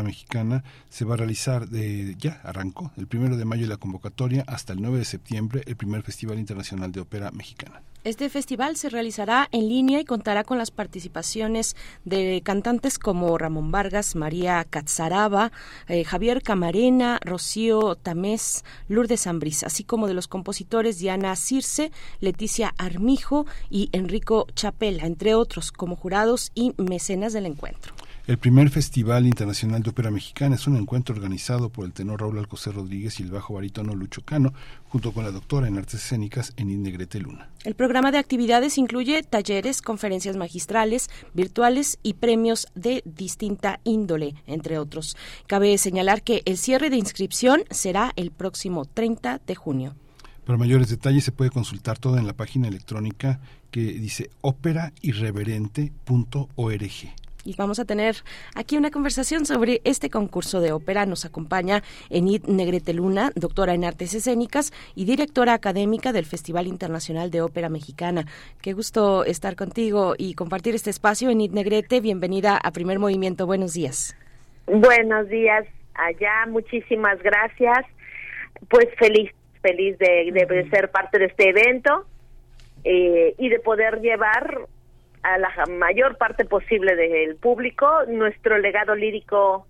[0.04, 4.74] mexicana, se va a realizar, de, ya arrancó, el primero de mayo la convocatoria hasta
[4.74, 7.82] el 9 de septiembre, el primer Festival Internacional de Ópera Mexicana.
[8.04, 13.72] Este festival se realizará en línea y contará con las participaciones de cantantes como Ramón
[13.72, 15.52] Vargas, María Catzaraba,
[15.88, 21.92] eh, Javier Camarena, Rocío Tamés, Lourdes Ambrís, así como de los compositores Diana Circe,
[22.22, 27.94] Leticia Armijo y Enrico Chapela, entre otros, como jurados y mecenas del encuentro.
[28.28, 32.38] El primer Festival Internacional de Ópera Mexicana es un encuentro organizado por el tenor Raúl
[32.38, 34.54] Alcocer Rodríguez y el bajo barítono Lucho Cano,
[34.90, 37.50] junto con la doctora en artes escénicas Enid Negrete Luna.
[37.64, 44.78] El programa de actividades incluye talleres, conferencias magistrales, virtuales y premios de distinta índole, entre
[44.78, 45.18] otros.
[45.48, 49.96] Cabe señalar que el cierre de inscripción será el próximo 30 de junio.
[50.46, 53.40] Para mayores detalles se puede consultar todo en la página electrónica
[53.72, 57.21] que dice óperairreverente.org.
[57.44, 58.16] y vamos a tener
[58.56, 61.06] aquí una conversación sobre este concurso de ópera.
[61.06, 67.32] Nos acompaña Enid Negrete Luna, doctora en artes escénicas y directora académica del Festival Internacional
[67.32, 68.26] de Ópera Mexicana.
[68.62, 71.30] Qué gusto estar contigo y compartir este espacio.
[71.30, 73.46] Enid Negrete, bienvenida a Primer Movimiento.
[73.46, 74.16] Buenos días.
[74.68, 75.66] Buenos días
[75.96, 77.86] allá, muchísimas gracias.
[78.70, 79.32] Pues feliz,
[79.62, 82.06] feliz de, de ser parte de este evento
[82.84, 84.68] eh, y de poder llevar
[85.24, 89.68] a la mayor parte posible del público nuestro legado lírico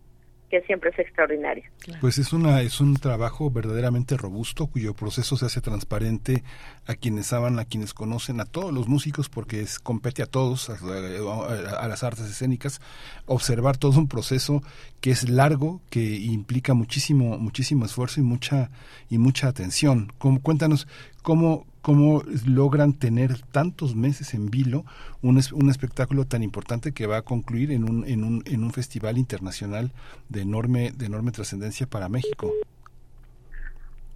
[0.50, 1.64] que siempre es extraordinario.
[2.02, 6.44] Pues es una es un trabajo verdaderamente robusto cuyo proceso se hace transparente
[6.86, 10.70] a quienes saben, a quienes conocen, a todos los músicos porque es compete a todos,
[10.70, 12.82] a, a- a las artes escénicas,
[13.28, 14.62] observar todo un proceso
[15.00, 18.72] que es largo, que implica muchísimo muchísimo esfuerzo y mucha
[19.10, 20.12] y mucha atención.
[20.18, 20.86] ¿Cómo- cuéntanos
[21.22, 24.84] cómo cómo logran tener tantos meses en vilo
[25.22, 28.72] un, un espectáculo tan importante que va a concluir en un, en un, en un
[28.72, 29.92] festival internacional
[30.30, 32.52] de enorme, de enorme trascendencia para México.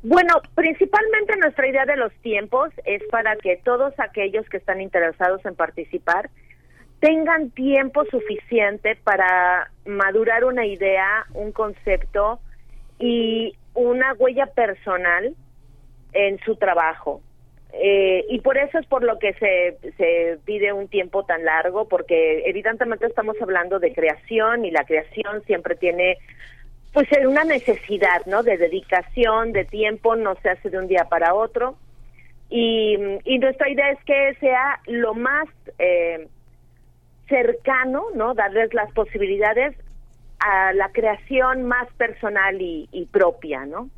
[0.03, 5.43] Bueno, principalmente nuestra idea de los tiempos es para que todos aquellos que están interesados
[5.45, 6.29] en participar
[6.99, 12.39] tengan tiempo suficiente para madurar una idea, un concepto
[12.99, 15.35] y una huella personal
[16.15, 17.21] en su trabajo.
[17.73, 21.87] Eh, y por eso es por lo que se, se pide un tiempo tan largo,
[21.89, 26.17] porque evidentemente estamos hablando de creación y la creación siempre tiene
[26.93, 28.41] pues una necesidad, ¿no?
[28.43, 31.75] De dedicación, de tiempo, no se hace de un día para otro.
[32.49, 36.29] Y, y nuestra idea es que sea lo más eh,
[37.27, 38.33] cercano, ¿no?
[38.33, 39.75] Darles las posibilidades
[40.39, 43.89] a la creación más personal y, y propia, ¿no?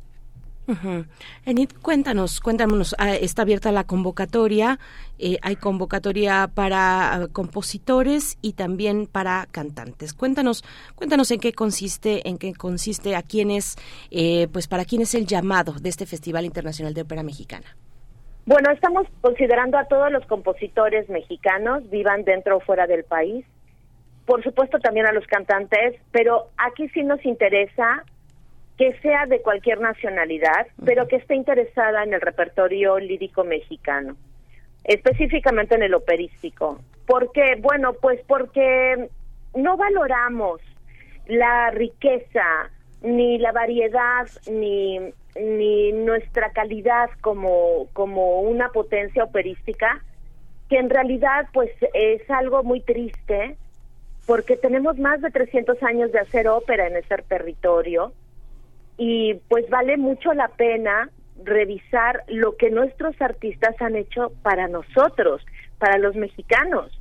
[0.68, 1.06] Ujú.
[1.46, 4.78] Enid, cuéntanos, cuéntanos, ah, está abierta la convocatoria,
[5.18, 10.12] eh, hay convocatoria para ah, compositores y también para cantantes.
[10.12, 10.62] Cuéntanos,
[10.94, 13.76] cuéntanos en qué consiste, en qué consiste, a quién es,
[14.10, 17.74] eh, pues para quién es el llamado de este Festival Internacional de Ópera Mexicana.
[18.44, 23.46] Bueno, estamos considerando a todos los compositores mexicanos, vivan dentro o fuera del país.
[24.26, 28.04] Por supuesto también a los cantantes, pero aquí sí nos interesa
[28.78, 34.16] que sea de cualquier nacionalidad, pero que esté interesada en el repertorio lírico mexicano,
[34.84, 36.80] específicamente en el operístico.
[37.04, 37.56] ¿Por qué?
[37.60, 39.08] Bueno, pues porque
[39.54, 40.60] no valoramos
[41.26, 42.70] la riqueza,
[43.02, 45.00] ni la variedad, ni,
[45.34, 50.04] ni nuestra calidad como, como una potencia operística,
[50.68, 53.56] que en realidad pues es algo muy triste,
[54.24, 58.12] porque tenemos más de 300 años de hacer ópera en ese territorio,
[58.98, 61.08] y pues vale mucho la pena
[61.44, 65.40] revisar lo que nuestros artistas han hecho para nosotros,
[65.78, 67.00] para los mexicanos.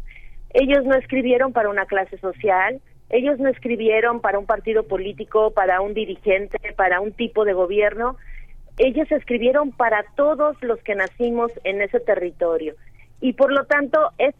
[0.54, 2.80] Ellos no escribieron para una clase social,
[3.10, 8.16] ellos no escribieron para un partido político, para un dirigente, para un tipo de gobierno.
[8.78, 12.76] ellos escribieron para todos los que nacimos en ese territorio
[13.22, 14.36] y por lo tanto es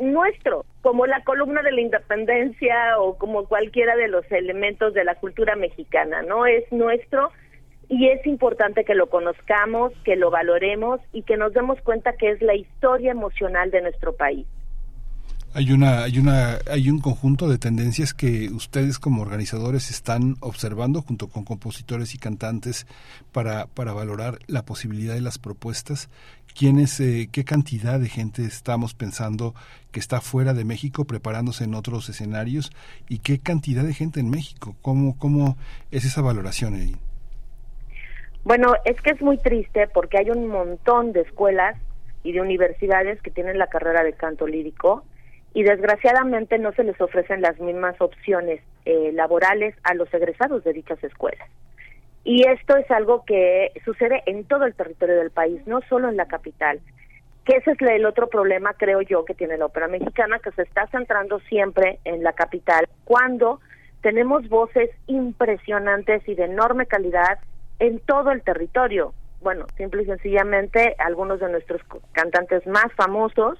[0.00, 5.14] nuestro, como la columna de la independencia o como cualquiera de los elementos de la
[5.14, 6.46] cultura mexicana, ¿no?
[6.46, 7.30] Es nuestro
[7.88, 12.30] y es importante que lo conozcamos, que lo valoremos y que nos demos cuenta que
[12.30, 14.46] es la historia emocional de nuestro país.
[15.52, 21.02] Hay una, hay una, hay un conjunto de tendencias que ustedes como organizadores están observando
[21.02, 22.86] junto con compositores y cantantes
[23.32, 26.08] para, para valorar la posibilidad de las propuestas.
[26.56, 29.54] ¿Quiénes, eh, qué cantidad de gente estamos pensando
[29.90, 32.70] que está fuera de México preparándose en otros escenarios
[33.08, 34.76] y qué cantidad de gente en México?
[34.82, 35.56] ¿Cómo, cómo
[35.90, 36.94] es esa valoración, ahí?
[38.44, 41.76] Bueno, es que es muy triste porque hay un montón de escuelas
[42.22, 45.04] y de universidades que tienen la carrera de canto lírico
[45.52, 50.72] y desgraciadamente no se les ofrecen las mismas opciones eh, laborales a los egresados de
[50.72, 51.48] dichas escuelas.
[52.24, 56.16] Y esto es algo que sucede en todo el territorio del país, no solo en
[56.16, 56.80] la capital.
[57.44, 60.62] Que ese es el otro problema, creo yo, que tiene la ópera mexicana, que se
[60.62, 63.60] está centrando siempre en la capital, cuando
[64.02, 67.38] tenemos voces impresionantes y de enorme calidad
[67.78, 69.14] en todo el territorio.
[69.40, 71.80] Bueno, simple y sencillamente, algunos de nuestros
[72.12, 73.58] cantantes más famosos,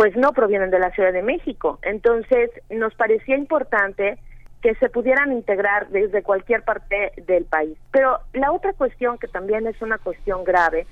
[0.00, 1.78] pues no provienen de la Ciudad de México.
[1.82, 4.16] Entonces, nos parecía importante
[4.62, 7.76] que se pudieran integrar desde cualquier parte del país.
[7.90, 10.86] Pero la otra cuestión, que también es una cuestión grave,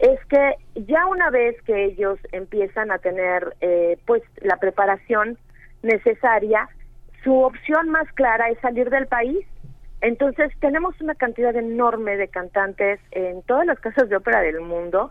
[0.00, 5.38] es que ya una vez que ellos empiezan a tener eh, pues la preparación
[5.84, 6.68] necesaria,
[7.22, 9.46] su opción más clara es salir del país
[10.00, 15.10] entonces, tenemos una cantidad enorme de cantantes en todas las casas de ópera del mundo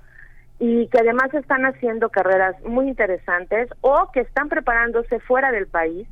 [0.59, 6.07] y que además están haciendo carreras muy interesantes o que están preparándose fuera del país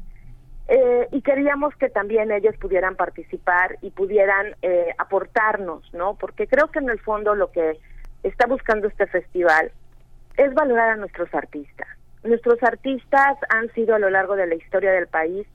[0.67, 6.15] eh, y queríamos que también ellos pudieran participar y pudieran eh, aportarnos, ¿no?
[6.15, 7.79] Porque creo que en el fondo lo que
[8.23, 9.71] está buscando este festival
[10.37, 11.87] es valorar a nuestros artistas.
[12.23, 15.45] Nuestros artistas han sido a lo largo de la historia del país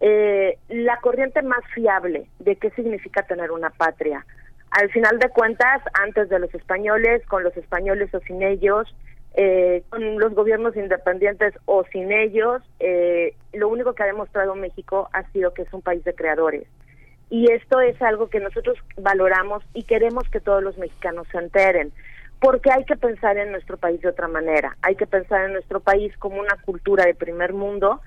[0.00, 4.26] eh, la corriente más fiable de qué significa tener una patria.
[4.70, 8.94] Al final de cuentas, antes de los españoles, con los españoles o sin ellos,
[9.34, 15.08] eh, con los gobiernos independientes o sin ellos, eh, lo único que ha demostrado México
[15.12, 16.66] ha sido que es un país de creadores.
[17.30, 21.92] Y esto es algo que nosotros valoramos y queremos que todos los mexicanos se enteren,
[22.40, 25.80] porque hay que pensar en nuestro país de otra manera, hay que pensar en nuestro
[25.80, 28.00] país como una cultura de primer mundo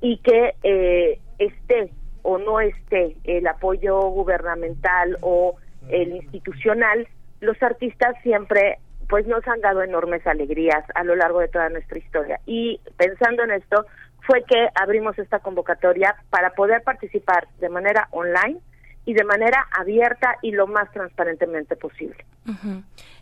[0.00, 1.90] y que eh, esté
[2.22, 5.56] o no esté el apoyo gubernamental o
[5.90, 7.08] el institucional,
[7.40, 11.98] los artistas siempre pues nos han dado enormes alegrías a lo largo de toda nuestra
[11.98, 12.40] historia.
[12.44, 13.86] Y pensando en esto,
[14.26, 18.58] fue que abrimos esta convocatoria para poder participar de manera online
[19.04, 22.16] y de manera abierta y lo más transparentemente posible.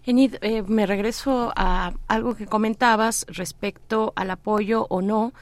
[0.07, 5.33] Enid, eh, me regreso a algo que comentabas respecto al apoyo o no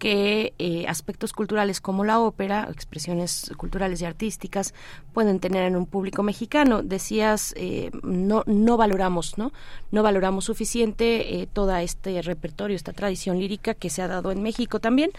[0.00, 4.72] que eh, aspectos culturales como la ópera, expresiones culturales y artísticas,
[5.12, 6.82] pueden tener en un público mexicano.
[6.82, 9.52] Decías, eh, no, no valoramos, ¿no?
[9.92, 14.42] No valoramos suficiente eh, todo este repertorio, esta tradición lírica que se ha dado en
[14.42, 15.10] México también.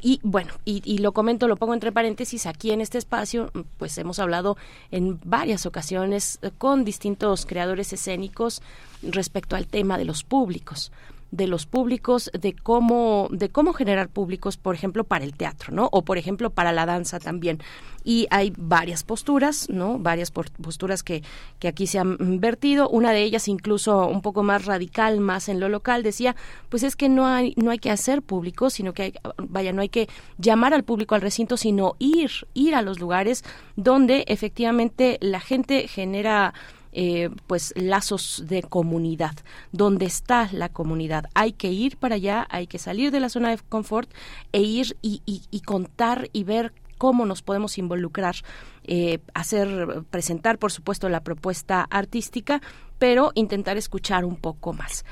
[0.00, 3.98] y bueno, y, y, lo comento, lo pongo entre paréntesis, aquí en este espacio, pues
[3.98, 4.56] hemos hablado
[4.92, 8.62] en varias ocasiones con distintos creadores escénicos
[9.02, 10.92] respecto al tema de los públicos
[11.30, 15.88] de los públicos, de cómo, de cómo generar públicos, por ejemplo, para el teatro, ¿no?
[15.92, 17.60] O por ejemplo, para la danza también.
[18.04, 19.98] Y hay varias posturas, ¿no?
[19.98, 21.22] Varias posturas que,
[21.58, 22.88] que aquí se han vertido.
[22.88, 26.34] Una de ellas, incluso un poco más radical, más en lo local, decía,
[26.70, 29.82] pues es que no hay, no hay que hacer público, sino que hay, vaya, no
[29.82, 30.08] hay que
[30.38, 33.44] llamar al público al recinto, sino ir, ir a los lugares
[33.76, 36.54] donde efectivamente la gente genera
[36.92, 39.34] eh, pues lazos de comunidad,
[39.72, 41.26] donde está la comunidad.
[41.34, 44.10] Hay que ir para allá, hay que salir de la zona de confort
[44.52, 48.36] e ir y, y, contar y ver cómo nos podemos involucrar,
[48.84, 52.60] eh, hacer, presentar, por supuesto, la propuesta artística,
[52.98, 55.04] pero intentar escuchar un poco más.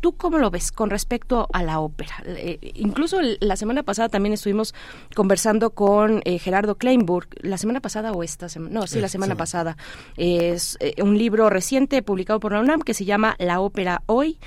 [0.00, 2.22] ¿Tú cómo lo ves con respecto a la ópera?
[2.24, 4.74] Eh, incluso la semana pasada también estuvimos
[5.14, 9.34] conversando con eh, Gerardo Kleinburg, la semana pasada o esta semana, no, sí, la semana
[9.34, 9.76] pasada.
[10.16, 14.38] Es eh, un libro reciente publicado por la UNAM que se llama La ópera hoy,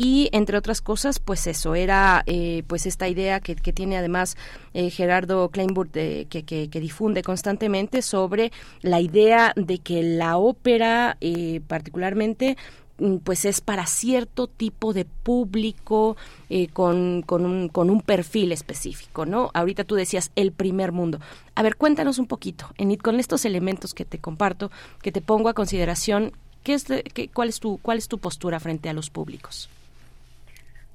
[0.00, 2.24] y entre otras cosas pues eso era
[2.68, 4.36] pues esta idea que, que tiene además
[4.72, 11.18] Gerardo Kleinburg que, que, que, difunde constantemente sobre la idea de que la ópera
[11.66, 12.87] particularmente mm,
[13.24, 16.16] pues es para cierto tipo de público
[16.50, 19.50] eh, con, con, un, con un perfil específico, ¿no?
[19.54, 21.18] Ahorita tú decías el primer mundo.
[21.54, 24.70] A ver, cuéntanos un poquito, Enid, con estos elementos que te comparto,
[25.02, 26.32] que te pongo a consideración,
[26.64, 29.68] ¿qué es de- qué- cuál, es tu, ¿cuál es tu postura frente a los públicos?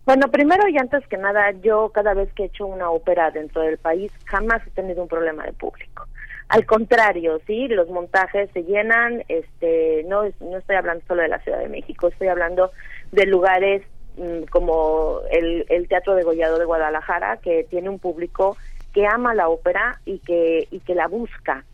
[0.05, 3.61] Bueno, primero y antes que nada, yo cada vez que he hecho una ópera dentro
[3.61, 6.05] del país jamás he tenido un problema de público.
[6.53, 11.39] Al contrario, sí, los montajes se llenan, este, no, no estoy hablando solo de la
[11.39, 12.69] Ciudad de México, estoy hablando
[13.11, 13.81] de lugares
[14.17, 18.55] mm, como el, el Teatro de Gollado de Guadalajara, que tiene un público
[18.93, 21.65] que ama la ópera y que, y que la busca,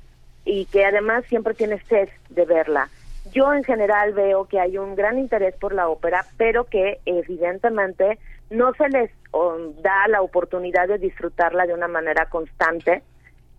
[0.45, 2.87] y que además siempre tiene sed de verla.
[3.33, 8.17] Yo en general veo que hay un gran interés por la ópera, pero que evidentemente
[8.49, 13.03] no se les um, da la oportunidad de disfrutarla de una manera constante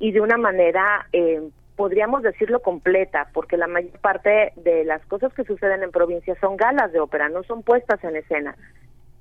[0.00, 1.40] y de una manera, eh,
[1.76, 6.56] podríamos decirlo, completa, porque la mayor parte de las cosas que suceden en provincia son
[6.56, 8.56] galas de ópera, no son puestas en escena.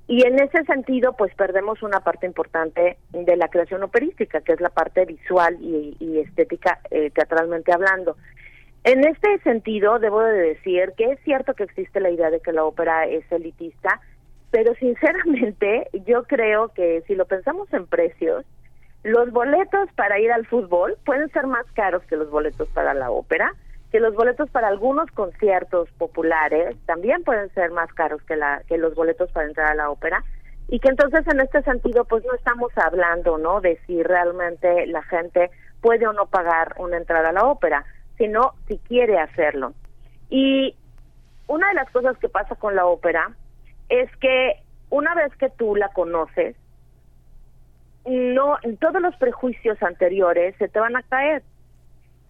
[0.08, 4.60] Y en ese sentido, pues perdemos una parte importante de la creación operística, que es
[4.60, 8.16] la parte visual y, y estética, eh, teatralmente hablando.
[8.82, 12.52] En este sentido, debo de decir que es cierto que existe la idea de que
[12.52, 14.00] la ópera es elitista,
[14.50, 18.44] pero sinceramente yo creo que si lo pensamos en precios,
[19.02, 23.10] los boletos para ir al fútbol pueden ser más caros que los boletos para la
[23.10, 23.54] ópera,
[23.90, 28.78] que los boletos para algunos conciertos populares también pueden ser más caros que, la, que
[28.78, 30.22] los boletos para entrar a la ópera.
[30.68, 35.02] Y que entonces en este sentido pues no estamos hablando no de si realmente la
[35.02, 37.84] gente puede o no pagar una entrada a la ópera
[38.20, 39.72] sino si quiere hacerlo.
[40.28, 40.76] Y
[41.46, 43.30] una de las cosas que pasa con la ópera
[43.88, 46.54] es que una vez que tú la conoces
[48.06, 51.42] no todos los prejuicios anteriores se te van a caer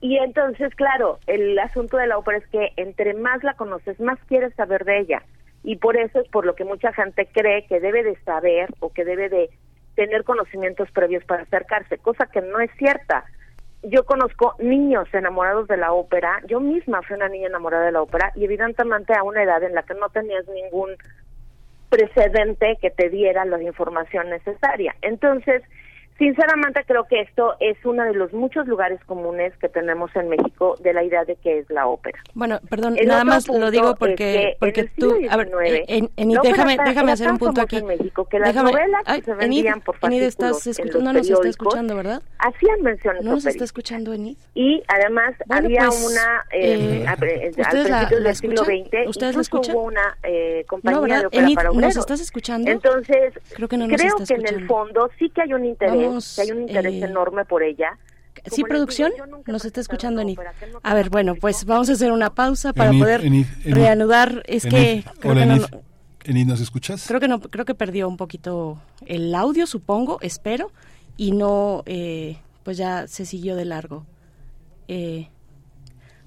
[0.00, 4.18] y entonces, claro, el asunto de la ópera es que entre más la conoces, más
[4.28, 5.22] quieres saber de ella.
[5.62, 8.90] Y por eso es por lo que mucha gente cree que debe de saber o
[8.90, 9.50] que debe de
[9.96, 13.24] tener conocimientos previos para acercarse, cosa que no es cierta.
[13.82, 18.02] Yo conozco niños enamorados de la ópera, yo misma fui una niña enamorada de la
[18.02, 20.96] ópera y evidentemente a una edad en la que no tenías ningún
[21.90, 24.94] precedente que te diera la información necesaria.
[25.02, 25.62] Entonces,
[26.20, 30.76] Sinceramente creo que esto es uno de los muchos lugares comunes que tenemos en México
[30.80, 32.18] de la idea de que es la ópera.
[32.34, 35.84] Bueno, perdón, El nada más lo digo porque que porque en tú, a ver, XIX,
[35.88, 37.76] en, la ópera déjame era- déjame hacer un punto aquí.
[37.78, 39.12] en México que las Déjame- novelas que
[39.46, 42.22] Enid, por estás en escuchando, no nos está escuchando, ¿verdad?
[42.38, 44.36] hacían mención No nos está escuchando, Enid.
[44.54, 48.64] Y además Bueno, había pues, una, eh, eh, a- eh, ¿ustedes al principio del siglo?
[48.64, 49.74] XX, ¿Ustedes la escuchan?
[49.74, 52.70] hubo una eh, compañía No, de ópera Enid, para ¿nos estás escuchando?
[52.70, 55.64] Entonces, Creo que no nos creo está que en el fondo sí que hay un
[55.64, 57.98] interés, Vamos, que hay un interés eh, enorme por ella.
[58.50, 59.12] ¿Sí, producción?
[59.14, 60.38] digo, ¿Nos está escuchando, Enid?
[60.82, 63.74] A ver, bueno, pues vamos a hacer una pausa para Enid, poder Enid, Enid.
[63.74, 64.42] reanudar.
[64.46, 65.64] Es Enid, que creo hola, que no- Enid.
[66.24, 67.04] Enid, ¿nos escuchas?
[67.08, 70.70] creo que no, creo que perdió un poquito el audio, supongo, espero,
[71.16, 74.06] y no, eh, pues ya se siguió de largo.
[74.88, 75.28] Eh,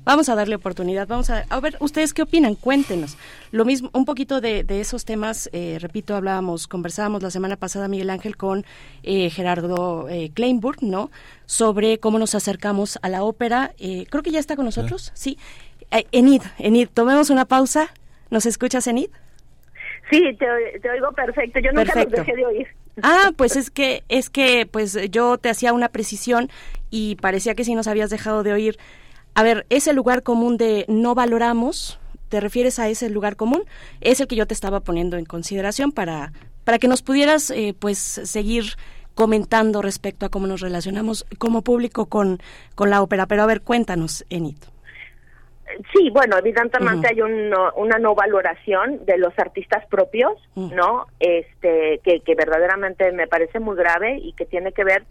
[0.06, 3.18] vamos a darle oportunidad, vamos a, a ver, ustedes qué opinan, cuéntenos.
[3.52, 7.88] Lo mismo, un poquito de, de esos temas, eh, repito, hablábamos, conversábamos la semana pasada,
[7.88, 8.66] Miguel Ángel, con
[9.04, 11.12] eh, Gerardo eh, Kleinburg, ¿no?
[11.46, 13.74] Sobre cómo nos acercamos a la ópera.
[13.78, 15.38] Eh, creo que ya está con nosotros, sí.
[15.92, 17.90] Eh, Enid, Enid, tomemos una pausa.
[18.30, 19.10] ¿Nos escuchas, Enid?
[20.10, 21.60] Sí, te, te oigo perfecto.
[21.60, 22.18] Yo nunca Perfecto.
[22.18, 22.68] los dejé de oír.
[23.02, 26.50] Ah, pues es que es que pues yo te hacía una precisión
[26.92, 28.78] y parecía que sí nos habías dejado de oír.
[29.36, 33.64] A ver, ese lugar común de no valoramos, ¿te refieres a ese lugar común?
[34.02, 36.32] Es el que yo te estaba poniendo en consideración para
[36.64, 38.64] para que nos pudieras eh, pues seguir
[39.16, 42.40] comentando respecto a cómo nos relacionamos como público con
[42.76, 43.26] con la ópera.
[43.26, 44.58] Pero a ver, cuéntanos, Enid.
[45.92, 51.08] Sí, bueno, evidentemente hay un una no valoración de los artistas propios, ¿no?
[51.20, 55.04] Este, que, que verdaderamente me parece muy grave y que tiene que ver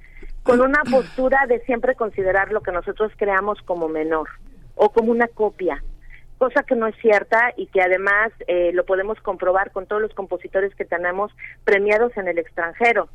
[0.42, 4.28] con una postura de siempre considerar lo que nosotros creamos como menor
[4.74, 5.82] o como una copia,
[6.38, 10.14] cosa que no es cierta y que además eh, lo podemos comprobar con todos los
[10.14, 11.30] compositores que tenemos
[11.64, 13.08] premiados en el extranjero.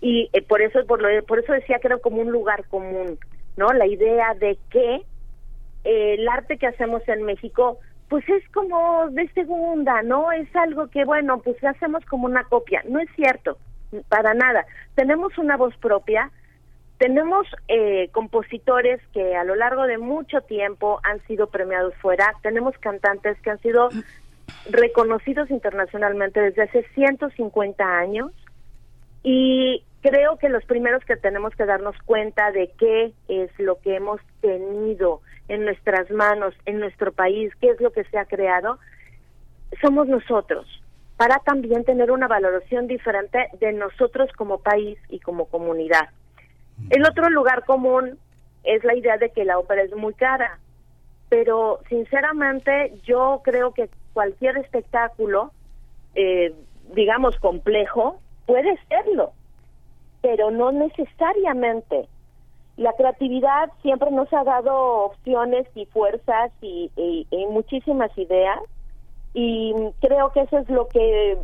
[0.00, 3.18] Y eh, por eso por, lo, por eso decía que era como un lugar común
[3.58, 5.02] no la idea de que
[5.84, 7.78] eh, el arte que hacemos en México
[8.08, 12.82] pues es como de segunda no es algo que bueno pues hacemos como una copia.
[12.88, 13.58] No es cierto
[14.08, 14.64] para nada.
[14.94, 16.30] Tenemos una voz propia
[16.98, 22.76] tenemos eh, compositores que a lo largo de mucho tiempo han sido premiados fuera tenemos
[22.78, 23.88] cantantes que han sido
[24.70, 28.32] reconocidos internacionalmente desde hace 150 años
[29.22, 33.96] y creo que los primeros que tenemos que darnos cuenta de qué es lo que
[33.96, 38.78] hemos tenido en nuestras manos, en nuestro país, qué es lo que se ha creado,
[39.80, 40.66] somos nosotros,
[41.16, 46.10] para también tener una valoración diferente de nosotros como país y como comunidad.
[46.90, 48.18] El otro lugar común
[48.64, 50.58] es la idea de que la ópera es muy cara,
[51.28, 55.52] pero sinceramente yo creo que cualquier espectáculo,
[56.14, 56.54] eh,
[56.94, 59.32] digamos, complejo, puede serlo,
[60.22, 62.08] pero no necesariamente.
[62.76, 64.74] La creatividad siempre nos ha dado
[65.04, 68.60] opciones y fuerzas y, y- y muchísimas ideas
[69.34, 71.38] y creo que eso es lo que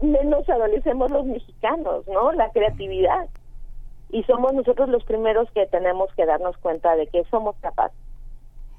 [0.00, 2.32] menos adolecemos los mexicanos, ¿no?
[2.32, 3.28] La creatividad.
[4.12, 7.96] Y somos nosotros los primeros que tenemos que darnos cuenta de que somos capaces.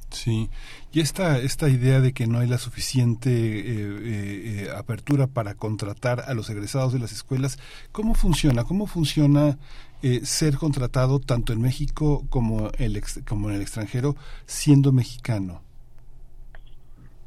[0.09, 0.49] Sí,
[0.91, 5.55] y esta, esta idea de que no hay la suficiente eh, eh, eh, apertura para
[5.55, 7.57] contratar a los egresados de las escuelas,
[7.93, 8.65] ¿cómo funciona?
[8.65, 9.57] ¿Cómo funciona
[10.03, 15.61] eh, ser contratado tanto en México como, el ex- como en el extranjero siendo mexicano?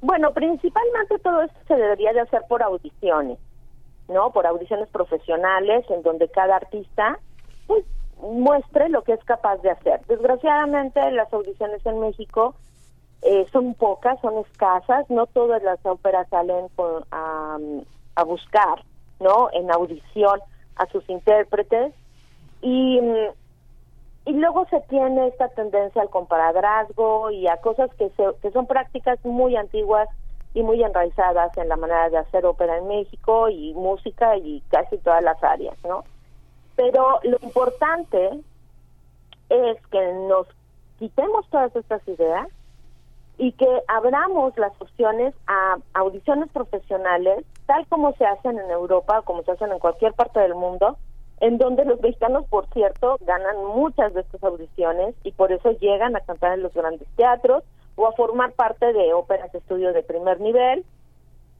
[0.03, 3.39] Bueno, principalmente todo esto se debería de hacer por audiciones,
[4.09, 4.31] ¿no?
[4.31, 7.19] Por audiciones profesionales en donde cada artista
[7.67, 7.85] pues
[8.21, 10.01] muestre lo que es capaz de hacer.
[10.07, 12.55] Desgraciadamente las audiciones en México
[13.23, 17.59] eh, son pocas, son escasas, no todas las óperas salen con- a,
[18.25, 18.83] buscar,
[19.21, 19.49] ¿no?
[19.53, 20.41] En audición
[20.77, 21.93] a sus intérpretes
[22.63, 23.01] y
[24.27, 28.67] y luego se tiene esta tendencia al comparadrazgo y a cosas que, se, que son
[28.67, 30.09] prácticas muy antiguas
[30.55, 34.97] y muy enraizadas en la manera de hacer ópera en México y música y casi
[34.99, 36.05] todas las áreas, ¿no?
[36.77, 38.41] Pero lo importante
[39.49, 40.47] es que nos
[40.99, 42.49] quitemos todas estas ideas
[43.37, 49.43] y que abramos las opciones a audiciones profesionales, tal como se hacen en Europa, como
[49.43, 50.97] se hacen en cualquier parte del mundo,
[51.41, 56.15] en donde los mexicanos, por cierto, ganan muchas de estas audiciones y por eso llegan
[56.15, 57.65] a cantar en los grandes teatros
[57.97, 60.85] o a formar parte de óperas de estudio de primer nivel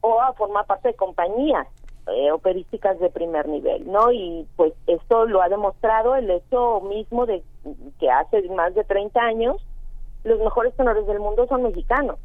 [0.01, 1.67] o a formar parte de compañías
[2.07, 4.11] eh, operísticas de primer nivel, ¿no?
[4.11, 7.43] Y pues esto lo ha demostrado el hecho mismo de
[7.99, 9.55] que hace más de 30 años
[10.23, 12.17] los mejores tenores del mundo son mexicanos.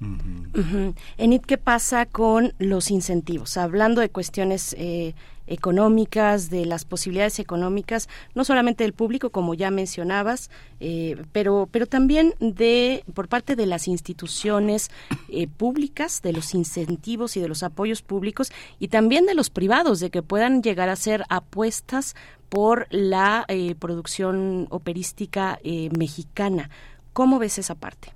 [0.00, 0.94] Ujú.
[1.16, 3.56] Enid, ¿qué pasa con los incentivos?
[3.56, 5.14] Hablando de cuestiones eh,
[5.46, 10.50] económicas, de las posibilidades económicas, no solamente del público, como ya mencionabas,
[10.80, 14.90] eh, pero, pero también de por parte de las instituciones
[15.28, 20.00] eh, públicas, de los incentivos y de los apoyos públicos, y también de los privados,
[20.00, 22.14] de que puedan llegar a hacer apuestas
[22.48, 26.70] por la eh, producción operística eh, mexicana.
[27.12, 28.12] ¿Cómo ves esa parte?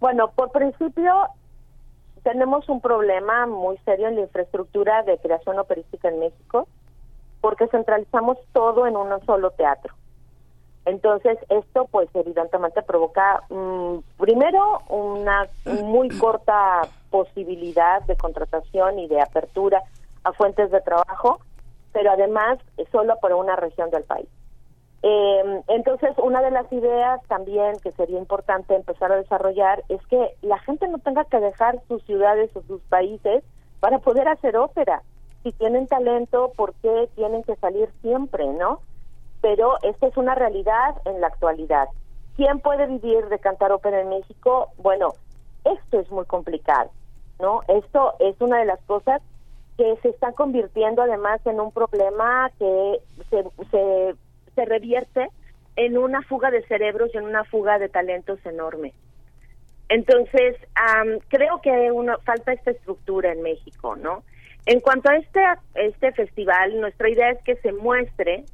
[0.00, 1.12] Bueno, por principio
[2.22, 6.68] tenemos un problema muy serio en la infraestructura de creación operística en México
[7.40, 9.94] porque centralizamos todo en un solo teatro.
[10.84, 15.46] Entonces, esto pues evidentemente provoca mm, primero una
[15.84, 19.82] muy corta posibilidad de contratación y de apertura
[20.24, 21.40] a fuentes de trabajo,
[21.92, 22.58] pero además
[22.90, 24.28] solo para una región del país.
[25.02, 30.36] Eh, entonces, una de las ideas también que sería importante empezar a desarrollar es que
[30.42, 33.42] la gente no tenga que dejar sus ciudades o sus países
[33.80, 35.02] para poder hacer ópera.
[35.42, 38.80] Si tienen talento, ¿por qué tienen que salir siempre, no?
[39.40, 41.88] Pero esta es una realidad en la actualidad.
[42.36, 44.68] ¿Quién puede vivir de cantar ópera en México?
[44.76, 45.14] Bueno,
[45.64, 46.90] esto es muy complicado,
[47.38, 47.62] ¿no?
[47.68, 49.22] Esto es una de las cosas
[49.78, 54.14] que se está convirtiendo además en un problema que se, se,
[54.60, 55.28] se revierte
[55.76, 58.92] en una fuga de cerebros y en una fuga de talentos enorme.
[59.88, 64.22] Entonces, am, creo que uno, falta esta estructura en México, ¿no?
[64.66, 65.40] En cuanto a este,
[65.74, 68.44] este festival, nuestra idea es que se muestre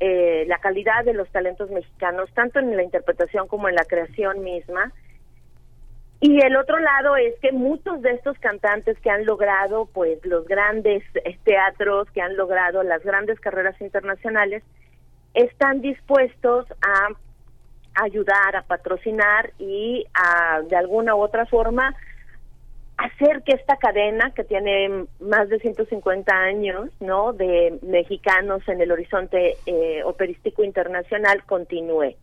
[0.00, 4.42] eh, la calidad de los talentos mexicanos, tanto en la interpretación como en la creación
[4.42, 4.92] misma.
[6.20, 10.46] Y el otro lado es que muchos de estos cantantes que han logrado pues los
[10.48, 14.64] grandes eh, teatros, que han logrado las grandes carreras internacionales,
[15.34, 17.08] están dispuestos a
[18.02, 21.94] ayudar, a patrocinar y a de alguna u otra forma
[22.98, 27.32] hacer que esta cadena que tiene más de 150 años, ¿no?
[27.32, 32.16] De mexicanos en el horizonte eh, operístico internacional continúe.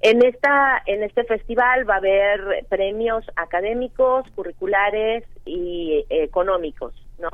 [0.00, 7.30] En esta en este festival va a haber premios académicos, curriculares y eh, económicos, ¿no?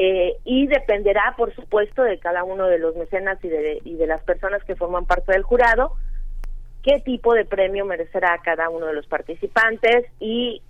[0.00, 4.06] Eh, y dependerá, por supuesto, de cada uno de los mecenas y de, y de
[4.06, 5.92] las personas que forman parte del jurado,
[6.84, 10.62] qué tipo de premio merecerá cada uno de los participantes y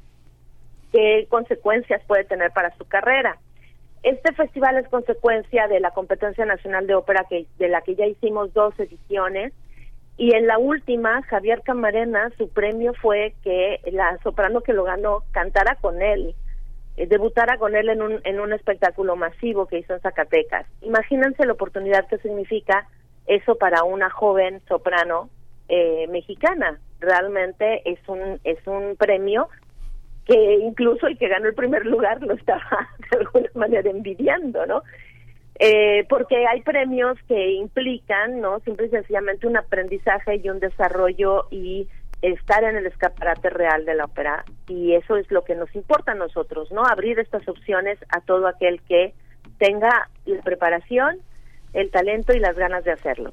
[0.93, 3.37] qué consecuencias puede tener para su carrera.
[4.03, 8.07] Este festival es consecuencia de la competencia nacional de ópera que de la que ya
[8.07, 9.53] hicimos dos ediciones
[10.17, 15.23] Y en la última, Javier Camarena, su premio fue que la soprano que lo ganó
[15.31, 16.35] cantara con él,
[17.07, 20.67] debutara con él en un, en un espectáculo masivo que hizo en Zacatecas.
[20.83, 22.87] Imagínense la oportunidad que significa
[23.27, 25.31] eso para una joven soprano
[25.69, 26.79] eh, mexicana.
[27.01, 29.49] Realmente es un, es un premio
[30.25, 34.83] que incluso el que ganó el primer lugar lo estaba de alguna manera envidiando, ¿no?
[35.61, 38.61] Eh, porque hay premios que implican, ¿no?
[38.61, 41.89] Simple y sencillamente un aprendizaje y un desarrollo y
[42.23, 46.13] estar en el escaparate real de la ópera y eso es lo que nos importa
[46.13, 46.83] a nosotros, ¿no?
[46.85, 49.15] Abrir estas opciones a todo aquel que
[49.59, 51.19] tenga la preparación,
[51.73, 53.33] el talento y las ganas de hacerlo.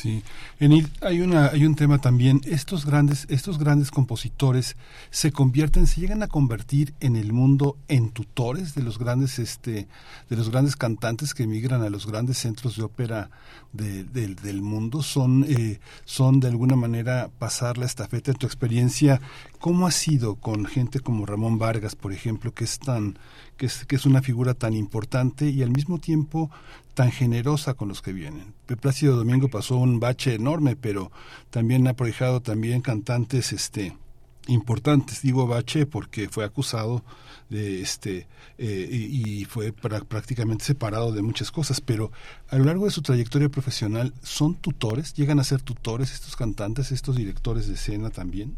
[0.00, 0.22] Sí,
[0.60, 2.40] Enid, hay una hay un tema también.
[2.44, 4.76] Estos grandes estos grandes compositores
[5.10, 9.88] se convierten, se llegan a convertir en el mundo en tutores de los grandes este
[10.30, 13.30] de los grandes cantantes que emigran a los grandes centros de ópera
[13.72, 15.02] del mundo.
[15.02, 18.30] Son eh, son de alguna manera pasar la estafeta.
[18.30, 19.20] En tu experiencia,
[19.58, 23.18] ¿cómo ha sido con gente como Ramón Vargas, por ejemplo, que es tan
[23.56, 26.50] que es, que es una figura tan importante y al mismo tiempo
[26.98, 28.54] tan generosa con los que vienen.
[28.80, 31.12] Plácido Domingo pasó un bache enorme, pero
[31.48, 33.96] también ha proyectado también cantantes este
[34.48, 37.04] importantes, digo bache porque fue acusado
[37.50, 38.26] de este
[38.58, 42.10] eh, y, fue prácticamente separado de muchas cosas, pero
[42.48, 46.90] a lo largo de su trayectoria profesional son tutores, llegan a ser tutores estos cantantes,
[46.90, 48.56] estos directores de escena también.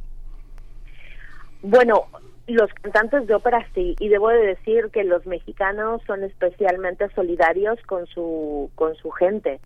[1.60, 2.06] Bueno,
[2.50, 7.80] los cantantes de ópera sí, y debo de decir que los mexicanos son especialmente solidarios
[7.86, 9.60] con su con su gente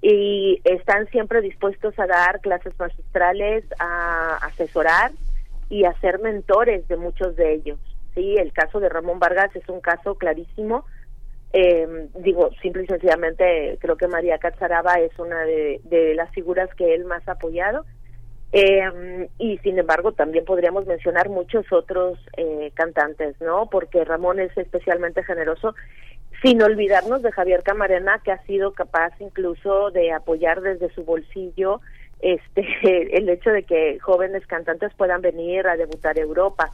[0.00, 5.10] y están siempre dispuestos a dar clases magistrales, a asesorar
[5.68, 7.78] y a ser mentores de muchos de ellos.
[8.14, 10.84] Sí, el caso de Ramón Vargas es un caso clarísimo.
[11.52, 16.72] Eh, digo, simple y sencillamente creo que María Cazaraba es una de, de las figuras
[16.74, 17.84] que él más ha apoyado
[18.52, 23.68] eh, y sin embargo también podríamos mencionar muchos otros eh, cantantes, ¿no?
[23.70, 25.74] Porque Ramón es especialmente generoso,
[26.42, 31.80] sin olvidarnos de Javier Camarena, que ha sido capaz incluso de apoyar desde su bolsillo
[32.20, 32.64] este
[33.16, 36.72] el hecho de que jóvenes cantantes puedan venir a debutar Europa.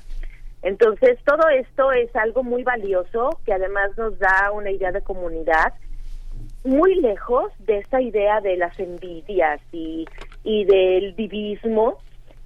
[0.63, 5.75] Entonces, todo esto es algo muy valioso que además nos da una idea de comunidad
[6.65, 10.07] muy lejos de esa idea de las envidias y,
[10.45, 11.99] y del divismo,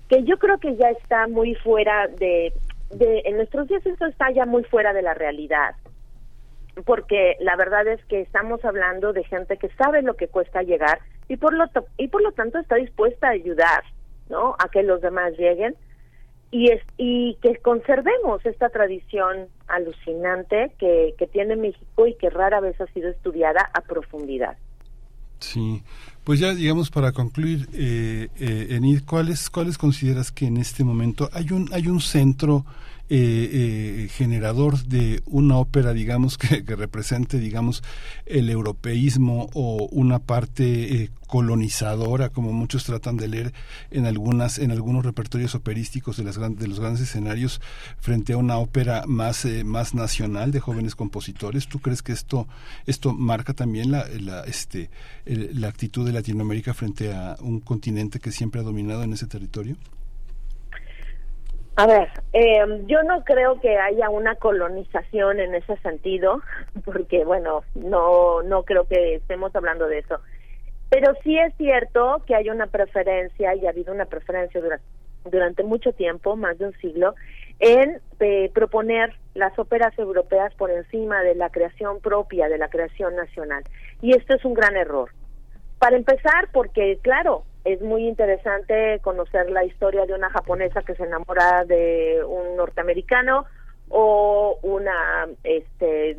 [0.09, 2.53] que yo creo que ya está muy fuera de,
[2.91, 5.75] en nuestros días eso está ya muy fuera de la realidad,
[6.87, 11.01] porque la verdad es que estamos hablando de gente que sabe lo que cuesta llegar
[11.29, 11.67] y por lo,
[11.99, 13.83] y por lo tanto está dispuesta a ayudar,
[14.31, 14.55] ¿no?
[14.59, 15.75] A que los demás lleguen
[16.51, 22.61] y, es, y que conservemos esta tradición alucinante que, que tiene México y que rara
[22.61, 24.57] vez ha sido estudiada a profundidad.
[25.41, 25.83] Sí,
[26.29, 31.31] pues ya digamos para concluir, eh, eh, Enid, ¿cuáles cuáles consideras que en este momento
[31.33, 32.67] hay un hay un centro
[33.11, 37.83] eh, eh, generador de una ópera, digamos, que, represente, digamos,
[38.27, 43.55] el europeísmo o una parte eh, colonizadora, como muchos tratan de leer
[43.91, 47.63] en algunas, en algunos repertorios operísticos de las de los grandes escenarios,
[47.99, 51.67] frente a una ópera más, más nacional de jóvenes compositores.
[51.67, 52.47] ¿Tú crees que esto,
[52.85, 54.91] esto marca también la, la, este,
[55.25, 59.79] la actitud de Latinoamérica frente a un continente que siempre ha dominado en ese territorio?
[61.79, 66.43] A ver, eh, yo no creo que haya una colonización en ese sentido,
[66.85, 70.19] porque bueno, no no creo que estemos hablando de eso.
[70.91, 74.61] Pero sí es cierto que hay una preferencia y ha habido una preferencia
[75.23, 77.15] durante, mucho tiempo, más de un siglo,
[77.61, 83.15] en eh, proponer las óperas europeas por encima de la creación propia, de la creación
[83.15, 83.63] nacional.
[84.03, 85.11] Y esto es un gran error.
[85.79, 91.05] Para empezar, porque claro, es muy interesante conocer la historia de una japonesa que se
[91.05, 93.47] enamora de un norteamericano
[93.89, 96.17] o una este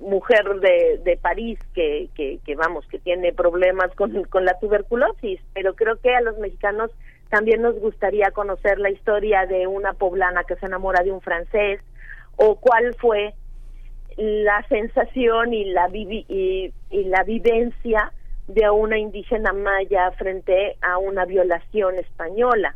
[0.00, 5.40] mujer de, de París que, que, que vamos que tiene problemas con, con la tuberculosis.
[5.54, 6.90] Pero creo que a los mexicanos
[7.30, 11.80] también nos gustaría conocer la historia de una poblana que se enamora de un francés
[12.36, 13.34] o cuál fue
[14.16, 18.12] la sensación y la y, y la vivencia
[18.54, 22.74] de una indígena maya frente a una violación española.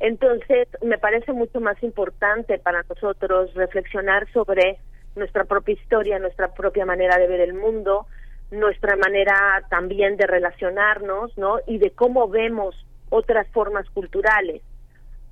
[0.00, 4.78] Entonces, me parece mucho más importante para nosotros reflexionar sobre
[5.14, 8.06] nuestra propia historia, nuestra propia manera de ver el mundo,
[8.50, 11.58] nuestra manera también de relacionarnos, ¿no?
[11.66, 12.74] Y de cómo vemos
[13.08, 14.60] otras formas culturales.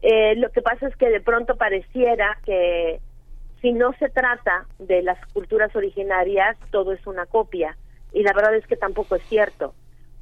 [0.03, 3.01] Eh, lo que pasa es que de pronto pareciera que
[3.61, 7.77] si no se trata de las culturas originarias, todo es una copia
[8.15, 9.75] y la verdad es que tampoco es cierto,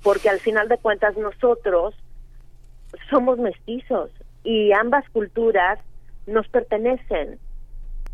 [0.03, 1.95] porque al final de cuentas nosotros
[3.09, 4.11] somos mestizos
[4.43, 5.79] y ambas culturas
[6.27, 7.39] nos pertenecen.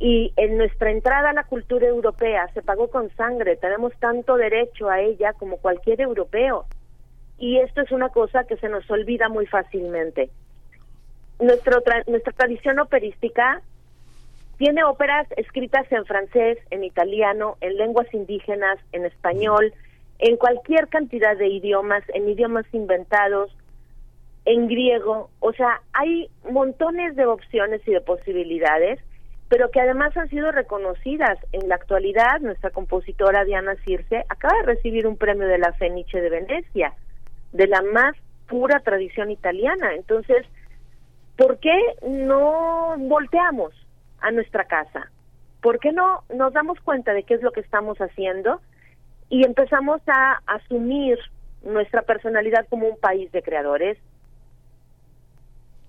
[0.00, 4.90] Y en nuestra entrada a la cultura europea se pagó con sangre, tenemos tanto derecho
[4.90, 6.66] a ella como cualquier europeo.
[7.38, 10.30] Y esto es una cosa que se nos olvida muy fácilmente.
[11.40, 13.62] Nuestro tra- nuestra tradición operística
[14.58, 19.72] tiene óperas escritas en francés, en italiano, en lenguas indígenas, en español,
[20.18, 23.56] en cualquier cantidad de idiomas, en idiomas inventados,
[24.44, 25.30] en griego.
[25.38, 28.98] O sea, hay montones de opciones y de posibilidades,
[29.48, 31.38] pero que además han sido reconocidas.
[31.52, 36.20] En la actualidad, nuestra compositora Diana Circe acaba de recibir un premio de la Fenice
[36.20, 36.94] de Venecia,
[37.52, 38.16] de la más
[38.48, 39.94] pura tradición italiana.
[39.94, 40.44] Entonces,
[41.36, 43.72] ¿por qué no volteamos
[44.20, 45.10] a nuestra casa?
[45.60, 48.60] ¿Por qué no nos damos cuenta de qué es lo que estamos haciendo
[49.28, 51.18] y empezamos a asumir
[51.62, 53.98] nuestra personalidad como un país de creadores?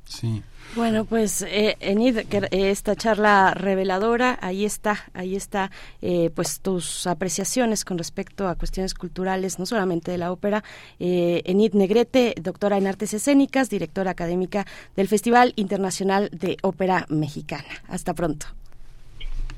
[0.09, 0.41] Sí.
[0.75, 2.19] Bueno, pues eh, Enid,
[2.51, 5.71] esta charla reveladora, ahí está, ahí está,
[6.01, 10.63] eh, pues tus apreciaciones con respecto a cuestiones culturales, no solamente de la ópera.
[10.99, 14.65] Eh, Enid Negrete, doctora en artes escénicas, directora académica
[14.95, 17.69] del Festival Internacional de Ópera Mexicana.
[17.87, 18.47] Hasta pronto.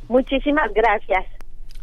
[0.09, 1.25] Muchísimas gracias.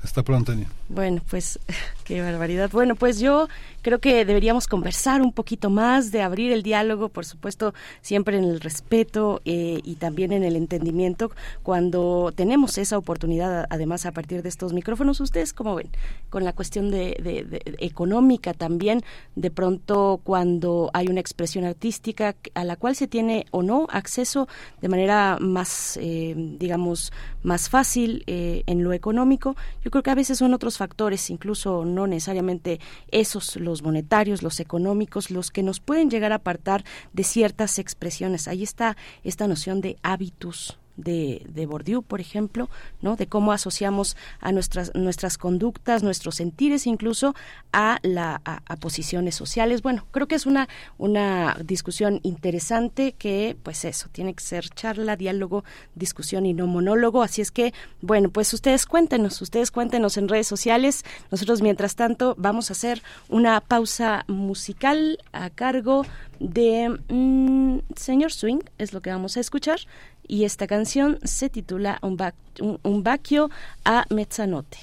[0.03, 0.78] Hasta pronto, Enid.
[0.91, 1.59] Bueno, pues
[2.05, 2.71] qué barbaridad.
[2.73, 3.47] Bueno, pues yo
[3.83, 8.45] creo que deberíamos conversar un poquito más, de abrir el diálogo, por supuesto, siempre en
[8.45, 11.31] el respeto eh, y también en el entendimiento.
[11.63, 15.91] Cuando tenemos esa oportunidad, además, a partir de estos micrófonos, ustedes cómo ven,
[16.31, 19.03] con la cuestión de, de- de- económica también,
[19.37, 24.49] de pronto cuando hay una expresión artística a la cual se tiene o no acceso
[24.81, 30.15] de manera más, eh, digamos, más fácil eh, en lo económico, yo creo que a
[30.15, 35.81] veces son otros factores, incluso no necesariamente esos, los monetarios, los económicos, los que nos
[35.81, 38.49] pueden llegar a apartar de ciertas expresiones.
[38.49, 42.69] Ahí está esta noción de hábitus de, de Bourdieu, por ejemplo,
[43.01, 43.17] ¿no?
[43.17, 47.35] De cómo asociamos a nuestras nuestras conductas, nuestros sentires, incluso
[47.73, 49.81] a la a, posiciones sociales.
[49.81, 50.69] Bueno, creo que es una
[50.99, 57.23] una discusión interesante que, pues eso, tiene que ser charla, diálogo, discusión y no monólogo.
[57.23, 61.05] Así es que, bueno, pues ustedes cuéntenos, ustedes cuéntenos en redes sociales.
[61.31, 66.05] Nosotros, mientras tanto, vamos a hacer una pausa musical a cargo
[66.41, 69.81] de mm, Señor Swing, es lo que vamos a escuchar.
[70.29, 72.35] Y esta canción se titula Un, ba-
[73.85, 74.79] a mezzanotte.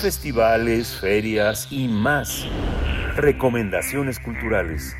[0.00, 2.44] Festivales, ferias y más.
[3.16, 4.94] Recomendaciones culturales.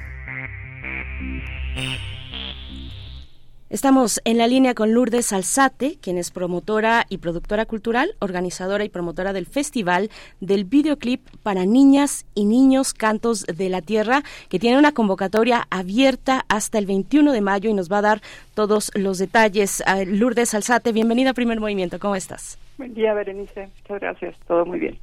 [3.70, 8.88] Estamos en la línea con Lourdes Alzate, quien es promotora y productora cultural, organizadora y
[8.88, 10.10] promotora del Festival
[10.40, 16.46] del Videoclip para Niñas y Niños Cantos de la Tierra, que tiene una convocatoria abierta
[16.48, 18.22] hasta el 21 de mayo y nos va a dar
[18.54, 19.82] todos los detalles.
[19.86, 22.58] Ah, Lourdes Alzate, bienvenida a Primer Movimiento, ¿cómo estás?
[22.78, 23.68] Buen día, Berenice.
[23.82, 24.36] Muchas gracias.
[24.46, 24.98] Todo muy bien.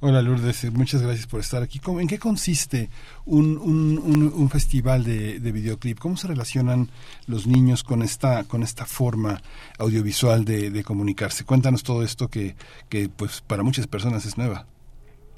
[0.00, 1.78] Hola Lourdes, eh, muchas gracias por estar aquí.
[1.78, 2.90] ¿Cómo- ¿En qué consiste
[3.24, 5.98] un, un, un- un festival de, de videoclip?
[5.98, 6.88] ¿Cómo se relacionan
[7.26, 9.40] los niños con esta, con esta forma
[9.78, 11.44] audiovisual de, de comunicarse?
[11.46, 12.54] Cuéntanos todo esto que,
[12.90, 14.66] que pues para muchas personas es nueva.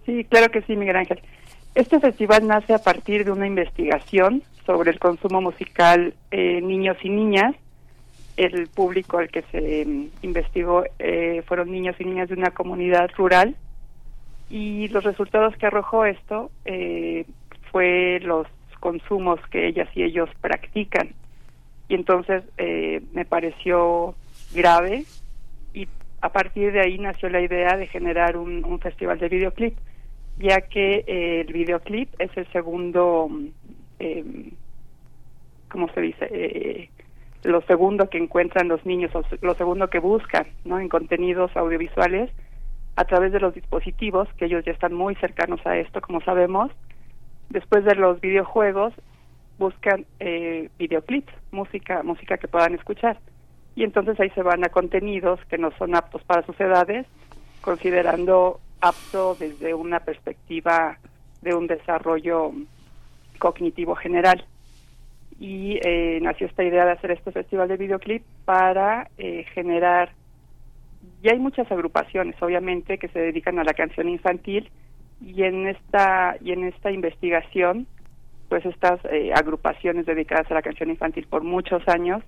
[0.04, 1.20] Sí, claro que sí, Miguel Ángel.
[1.76, 7.10] Este festival nace a partir de una investigación sobre el consumo musical eh, niños y
[7.10, 7.54] niñas.
[8.38, 13.10] El público al que se mm, investigó eh, fueron niños y niñas de una comunidad
[13.16, 13.56] rural
[14.48, 17.26] y los resultados que arrojó esto eh,
[17.72, 18.46] fue los
[18.78, 21.10] consumos que ellas y ellos practican.
[21.88, 24.14] Y entonces eh, me pareció
[24.54, 25.04] grave
[25.74, 25.88] y
[26.20, 29.76] a partir de ahí nació la idea de generar un, festival de videoclip,
[30.38, 33.28] ya que eh, el videoclip es el segundo,
[33.98, 34.52] eh,
[35.68, 36.90] ¿cómo se dice?
[37.48, 39.10] Lo segundo que encuentran los niños,
[39.40, 42.30] lo segundo que buscan en contenidos audiovisuales
[42.94, 46.70] a través de los dispositivos, que ellos ya están muy cercanos a esto, como sabemos.
[47.48, 48.92] Después de los videojuegos,
[49.56, 53.18] buscan eh, videoclips, música, música que puedan escuchar.
[53.74, 57.06] Y entonces ahí se van a contenidos que no son aptos para sus edades,
[57.62, 60.98] considerando apto desde una perspectiva
[61.40, 62.52] de un desarrollo
[63.38, 64.44] cognitivo general.
[65.38, 70.10] Y eh, nació esta idea de hacer este festival de videoclip para eh, generar
[71.22, 74.70] y hay muchas agrupaciones obviamente que se dedican a la canción infantil
[75.20, 77.86] y en esta y en esta investigación
[78.48, 82.22] pues estas eh, agrupaciones dedicadas a la canción infantil por muchos años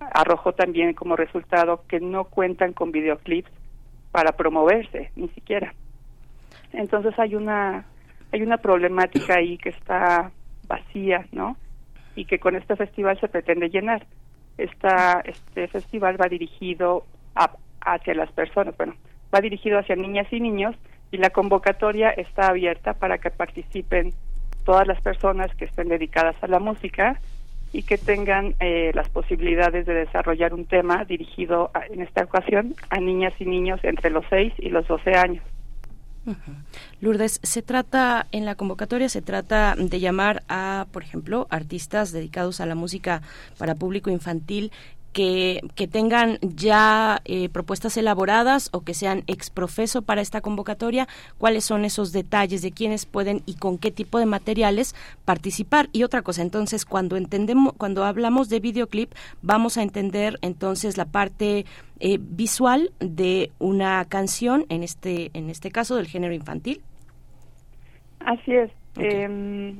[0.00, 3.50] arrojó también como resultado que no cuentan con videoclips
[4.10, 5.72] para promoverse ni siquiera.
[6.72, 7.86] Entonces hay una
[8.32, 10.32] hay una problemática ahí que está
[10.66, 11.56] vacía no
[12.16, 14.04] y que con este festival se pretende llenar
[14.58, 18.94] esta este festival va dirigido a- hacia las personas bueno
[19.34, 20.76] va dirigido hacia niñas y niños
[21.10, 24.12] y la convocatoria está abierta para que participen
[24.64, 27.20] todas las personas que estén dedicadas a la música
[27.72, 32.74] y que tengan eh, las posibilidades de desarrollar un tema dirigido a- en esta ocasión
[32.90, 35.42] a niñas y niños entre los 6 y los 12 años.
[37.00, 42.60] Lourdes, se trata, en la convocatoria se trata de llamar a, por ejemplo, artistas dedicados
[42.60, 43.22] a la música
[43.58, 44.72] para público infantil
[45.12, 51.08] que, que tengan ya eh, propuestas elaboradas o que sean exprofeso para esta convocatoria,
[51.38, 55.88] cuáles son esos detalles de quiénes pueden y con qué tipo de materiales participar.
[55.92, 61.04] Y otra cosa, entonces, cuando entendemos, cuando hablamos de videoclip, vamos a entender entonces la
[61.04, 61.66] parte
[62.00, 66.80] eh, visual de una canción, en este, en este caso del género infantil.
[68.20, 68.70] Así es.
[68.96, 69.74] Eh,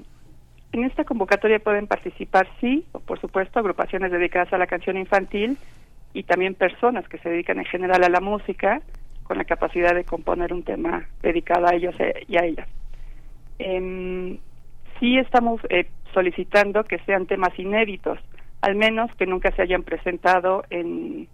[0.72, 5.58] en esta convocatoria pueden participar, sí, por supuesto, agrupaciones dedicadas a la canción infantil
[6.14, 8.80] y también personas que se dedican en general a la música
[9.22, 12.68] con la capacidad de componer un tema dedicado a ellos eh, y a ellas.
[13.58, 14.38] Em,
[14.98, 18.18] sí estamos eh, solicitando que sean temas inéditos,
[18.62, 21.28] al menos que nunca se hayan presentado en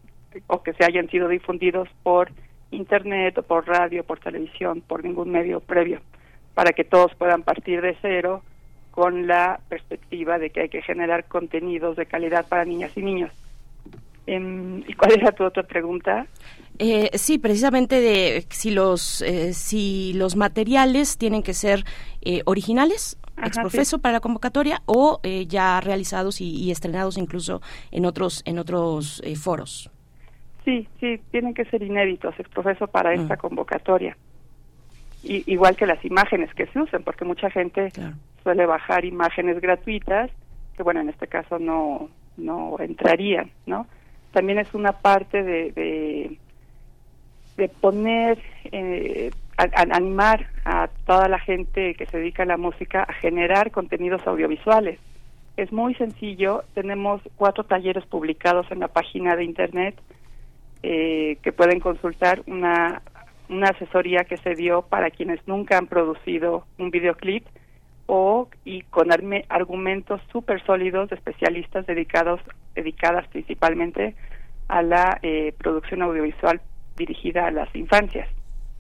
[0.47, 2.31] o que se hayan sido difundidos por
[2.71, 6.01] internet o por radio, por televisión, por ningún medio previo,
[6.55, 8.43] para que todos puedan partir de cero
[8.99, 13.31] con la perspectiva de que hay que generar contenidos de calidad para niñas y niños.
[14.27, 16.27] Em, ¿Y cuál era tu otra pregunta?
[16.81, 21.85] Eh, sí, precisamente de si los eh, si los materiales tienen que ser
[22.23, 24.03] eh, originales, Ajá, exprofeso sí.
[24.03, 27.63] para la convocatoria o eh, ya realizados y, y estrenados incluso
[27.93, 29.93] en otros en otros eh, foros.
[30.65, 33.39] Sí, sí, tienen que ser inéditos, exprofeso para esta Mm.
[33.39, 34.17] convocatoria.
[35.23, 37.93] Y, igual que las imágenes que se usen, porque mucha gente
[38.49, 40.31] suele bajar imágenes gratuitas,
[40.75, 43.87] que bueno, en este caso no, no entrarían, ¿no?
[44.33, 46.39] También es una parte de,
[47.59, 48.39] de, poner,
[48.73, 54.27] eh, animar a toda la gente que se dedica a la música a generar contenidos
[54.27, 54.99] audiovisuales.
[55.59, 59.95] Es muy sencillo, tenemos cuatro talleres publicados en la página de internet
[60.83, 63.03] eh, que pueden consultar una,
[63.51, 67.45] una asesoría que se dio para quienes nunca han producido un videoclip
[68.09, 69.11] o y con
[69.51, 72.41] argumentos súper sólidos de especialistas dedicados
[72.75, 74.17] dedicadas principalmente
[74.67, 76.61] a la eh, producción audiovisual
[76.97, 78.27] dirigida a las infancias.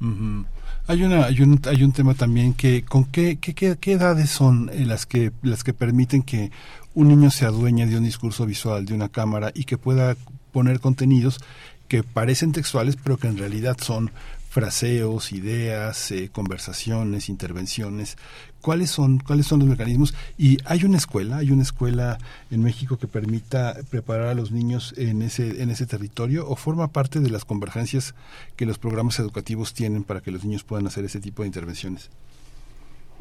[0.00, 0.46] Ujú.
[0.86, 4.30] Hay una hay un hay un tema también que con qué qué, qué, qué edades
[4.30, 6.50] son eh, las que las que permiten que
[6.94, 10.16] un niño se adueñe de un discurso visual, de una cámara y que pueda
[10.52, 11.38] poner contenidos
[11.86, 14.10] que parecen textuales pero que en realidad son
[14.48, 18.16] fraseos, ideas, eh, conversaciones, intervenciones.
[18.60, 20.14] ¿Cuáles son, ¿Cuáles son los mecanismos?
[20.36, 22.18] Y hay una escuela, hay una escuela
[22.50, 26.88] en México que permita preparar a los niños en ese, en ese territorio o forma
[26.88, 28.14] parte de las convergencias
[28.56, 32.10] que los programas educativos tienen para que los niños puedan hacer ese tipo de intervenciones.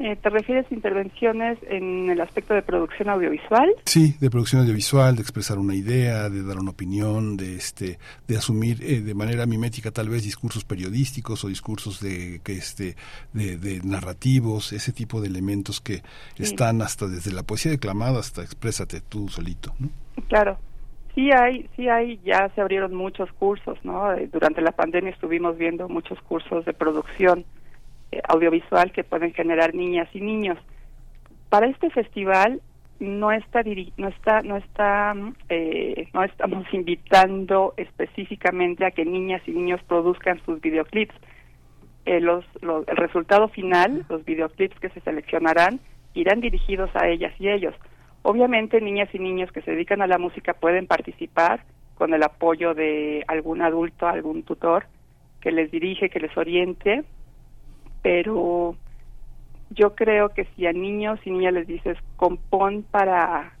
[0.00, 3.68] Eh, ¿Te refieres a intervenciones en el aspecto de producción audiovisual?
[3.84, 8.36] Sí, de producción audiovisual, de expresar una idea, de dar una opinión, de este, de
[8.36, 12.94] asumir eh, de manera mimética tal vez discursos periodísticos o discursos de que este,
[13.32, 16.02] de, de narrativos, ese tipo de elementos que
[16.36, 16.44] Sí.
[16.44, 19.88] están hasta desde la poesía declamada hasta exprésate tú solito, ¿no?
[20.28, 20.58] Claro.
[21.14, 24.12] Sí hay, sí hay, ya se abrieron muchos cursos, ¿no?
[24.12, 27.44] Eh, Durante la pandemia estuvimos viendo muchos cursos de producción
[28.28, 30.58] audiovisual que pueden generar niñas y niños.
[31.48, 32.60] Para este festival
[33.00, 33.62] no está
[33.96, 39.80] no está no está mm, eh, no estamos invitando específicamente a que niñas y niños
[39.84, 41.14] produzcan sus videoclips.
[42.06, 45.78] Eh, los, los- el resultado final, los videoclips que se seleccionarán,
[46.14, 47.74] irán dirigidos a ellas y ellos.
[48.22, 51.60] Obviamente, niñas y niños que se dedican a la música pueden participar
[51.96, 54.86] con el apoyo de algún adulto, algún tutor
[55.40, 57.04] que les dirige, que les oriente,
[58.02, 58.76] pero
[59.70, 63.52] yo creo que si a niños y niñas les dices compón para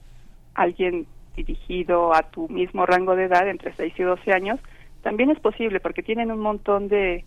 [0.54, 4.60] alguien dirigido a tu mismo rango de edad, entre 6 y 12 años,
[5.02, 7.24] también es posible porque tienen un montón de,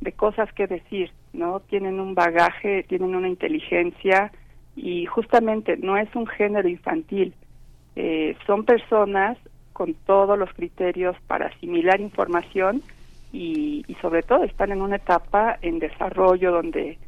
[0.00, 1.60] de cosas que decir, ¿no?
[1.60, 4.32] Tienen un bagaje, tienen una inteligencia
[4.76, 7.34] y justamente no es un género infantil,
[7.96, 9.38] eh, son personas
[9.72, 12.82] con todos los criterios para asimilar información
[13.34, 16.98] y, y sobre todo están en una etapa en desarrollo donde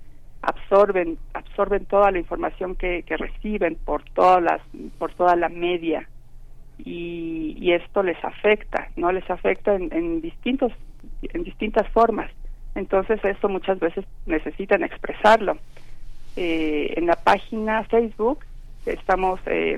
[0.42, 4.60] absorben absorben toda la información que, que reciben por todas las
[4.98, 6.08] por toda la media.
[6.78, 10.72] Y, y esto les afecta no les afecta en, en distintos
[11.22, 12.30] en distintas formas.
[12.74, 15.56] Entonces esto muchas veces necesitan expresarlo.
[16.36, 18.40] Eh, en la página Facebook
[18.84, 19.76] estamos eh,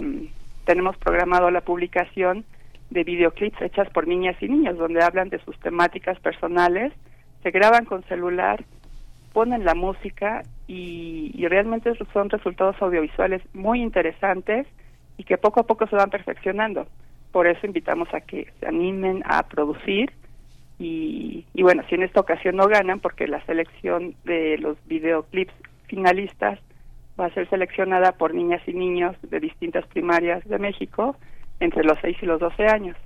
[0.65, 2.47] tenemos programado la publicación
[2.91, 6.92] de videoclips hechas por niñas y niños donde hablan de sus temáticas personales
[7.42, 8.65] se graban con celular
[9.33, 14.67] ponen la música y, realmente son resultados audiovisuales muy interesantes
[15.17, 16.86] y que poco a poco se van perfeccionando.
[17.33, 20.12] Por eso invitamos a que se animen a producir
[20.78, 25.55] y, y bueno, si en esta ocasión no ganan, porque la selección de los videoclips
[25.86, 26.58] finalistas
[27.18, 31.17] va a ser seleccionada por niñas y niños de distintas primarias de México
[31.61, 32.97] entre los 6 y los 12 años.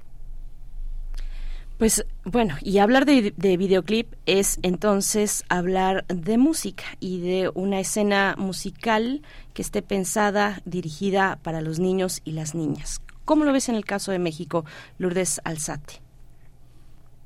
[1.79, 7.81] Pues bueno, y hablar de, de videoclip es entonces hablar de música y de una
[7.81, 9.23] escena musical
[9.53, 13.03] que esté pensada, dirigida para los niños y las niñas.
[13.25, 14.65] ¿Cómo lo ves en el caso de México,
[14.99, 15.95] Lourdes Alzate?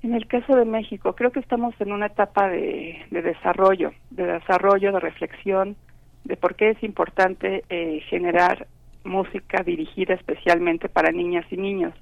[0.03, 4.25] En el caso de México, creo que estamos en una etapa de, de desarrollo, de
[4.25, 5.77] desarrollo, de reflexión,
[6.25, 8.67] de por qué es importante eh, generar
[9.07, 11.95] música dirigida especialmente para niñas y niños.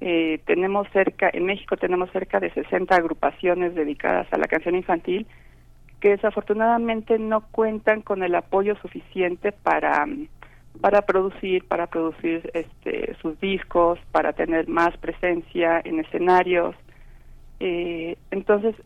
[0.00, 5.26] Eh, tenemos cerca, en México tenemos cerca de 60 agrupaciones dedicadas a la canción infantil
[6.00, 10.06] que desafortunadamente no cuentan con el apoyo suficiente para
[10.80, 16.76] para producir, para producir este, sus discos, para tener más presencia en escenarios.
[17.58, 18.76] Eh, entonces,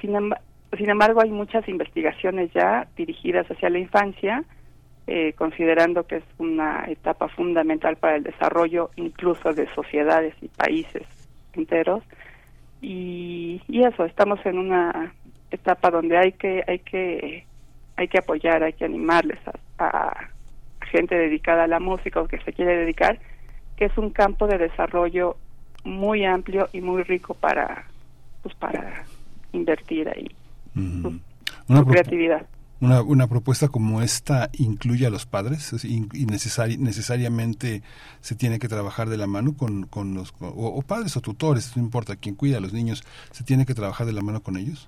[0.00, 0.38] sin, emba-
[0.76, 4.44] sin embargo, hay muchas investigaciones ya dirigidas hacia la infancia,
[5.06, 11.02] eh, considerando que es una etapa fundamental para el desarrollo incluso de sociedades y países
[11.54, 12.02] enteros.
[12.82, 15.12] Y, y eso, estamos en una
[15.50, 17.44] etapa donde hay que hay que
[17.96, 19.38] hay que apoyar, hay que animarles
[19.78, 20.30] a, a
[20.90, 23.18] gente dedicada a la música o que se quiere dedicar,
[23.76, 25.36] que es un campo de desarrollo
[25.84, 27.84] muy amplio y muy rico para
[28.42, 29.04] pues para
[29.52, 30.26] invertir ahí
[30.74, 31.08] su
[31.68, 32.46] Una, propu- creatividad.
[32.80, 37.82] Una, una propuesta como esta incluye a los padres y necesari- necesariamente
[38.20, 41.76] se tiene que trabajar de la mano con, con los o, o padres o tutores,
[41.76, 44.56] no importa quién cuida a los niños, se tiene que trabajar de la mano con
[44.56, 44.86] ellos.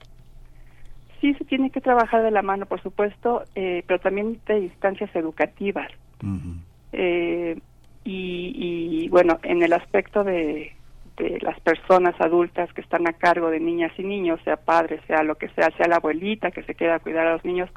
[1.21, 5.11] Sí se tiene que trabajar de la mano, por supuesto, eh, pero también de instancias
[5.17, 5.91] educativas.
[6.93, 7.59] Eh,
[8.05, 10.73] y, y, bueno, en el aspecto de,
[11.19, 15.23] de las personas adultas que están a cargo de niñas y niños, sea padre, sea
[15.23, 17.69] lo que sea, sea la abuelita que se queda a cuidar a los niños,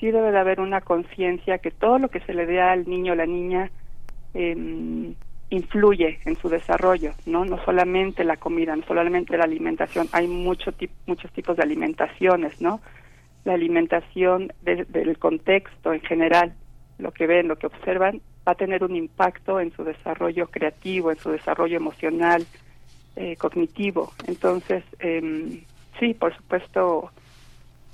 [0.00, 3.12] sí debe de haber una conciencia que todo lo que se le dé al niño
[3.12, 3.70] o la niña
[4.34, 5.14] em,
[5.50, 7.44] influye en su desarrollo, ¿no?
[7.44, 12.60] No solamente la comida, no solamente la alimentación, hay mucho tip- muchos tipos de alimentaciones,
[12.60, 12.80] ¿no?
[13.44, 16.54] la alimentación de- del contexto en general,
[16.98, 21.10] lo que ven, lo que observan, va a tener un impacto en su desarrollo creativo,
[21.10, 22.46] en su desarrollo emocional,
[23.16, 24.12] eh, cognitivo.
[24.26, 25.60] Entonces, em,
[25.98, 27.10] sí, por supuesto,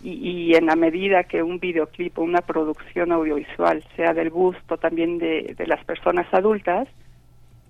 [0.03, 4.77] y, y en la medida que un videoclip o una producción audiovisual sea del gusto
[4.77, 6.89] también de, de las personas adultas,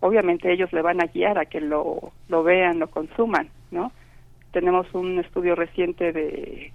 [0.00, 3.92] obviamente ellos le van a guiar a que lo, lo vean, lo consuman, ¿no?
[4.52, 6.72] Tenemos un estudio reciente de,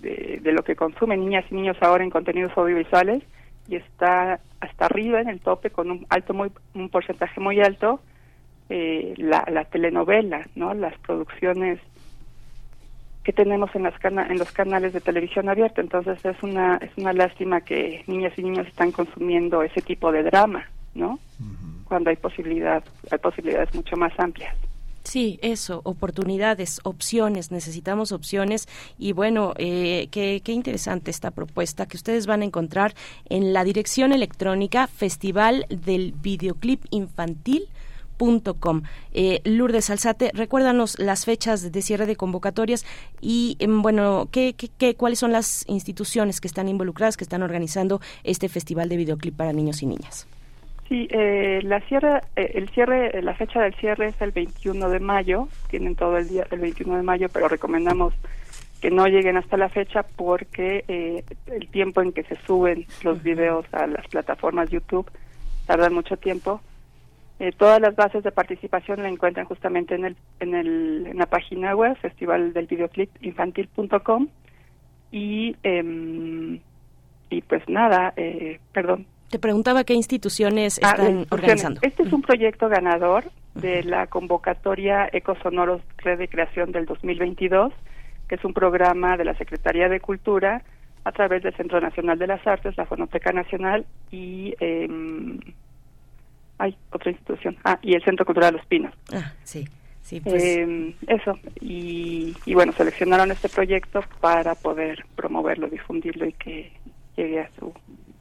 [0.00, 3.22] de, de lo que consumen niñas y niños ahora en contenidos audiovisuales
[3.68, 8.00] y está hasta arriba en el tope con un alto muy un porcentaje muy alto
[8.74, 10.72] eh, la, la telenovela, ¿no?
[10.72, 11.78] Las producciones
[13.22, 15.82] que tenemos en las cana en los canales de televisión abierta.
[15.82, 20.22] Entonces es una es una lástima que niñas y niños están consumiendo ese tipo de
[20.22, 21.18] drama, ¿no?
[21.84, 24.56] Cuando hay posibilidad hay posibilidades mucho más amplias.
[25.04, 28.68] Sí, eso, oportunidades, opciones, necesitamos opciones
[28.98, 32.94] y bueno, eh, qué, qué interesante esta propuesta que ustedes van a encontrar
[33.28, 37.68] en la dirección electrónica Festival del Videoclip Infantil.
[38.60, 38.82] Com.
[39.12, 42.84] Eh, Lourdes Alzate, recuérdanos las fechas de cierre de convocatorias
[43.20, 47.42] y, em, bueno, ¿qué, qué, qué, cuáles son las instituciones que están involucradas, que están
[47.42, 50.26] organizando este festival de videoclip para niños y niñas?
[50.88, 54.90] Sí, eh, la cierre, eh, el cierre, eh, la fecha del cierre es el 21
[54.90, 55.48] de mayo.
[55.70, 58.12] Tienen todo el día el 21 de mayo, pero recomendamos
[58.82, 63.22] que no lleguen hasta la fecha porque eh, el tiempo en que se suben los
[63.22, 65.10] videos a las plataformas YouTube
[65.66, 66.60] tardan mucho tiempo.
[67.40, 71.26] Eh, todas las bases de participación la encuentran justamente en el en el en la
[71.26, 74.28] página web festival del videoclip infantil.com
[75.10, 76.60] y em,
[77.30, 81.32] y pues nada, eh, perdón, Te preguntaba qué instituciones Ah, están instituciones.
[81.32, 81.80] organizando.
[81.82, 87.72] Este es un proyecto ganador de la convocatoria Ecosonoros Red de Creación del 2022,
[88.28, 90.62] que es un programa de la Secretaría de Cultura
[91.04, 95.40] a través del Centro Nacional de las Artes, la Fonoteca Nacional y em,
[96.62, 98.94] hay otra institución, ah, y el Centro Cultural Los Pinos.
[99.12, 99.66] Ah, sí,
[100.00, 100.40] sí, pues.
[100.40, 106.72] Eh, eso, y, y bueno, seleccionaron este proyecto para poder promoverlo, difundirlo y que
[107.16, 107.74] llegue a su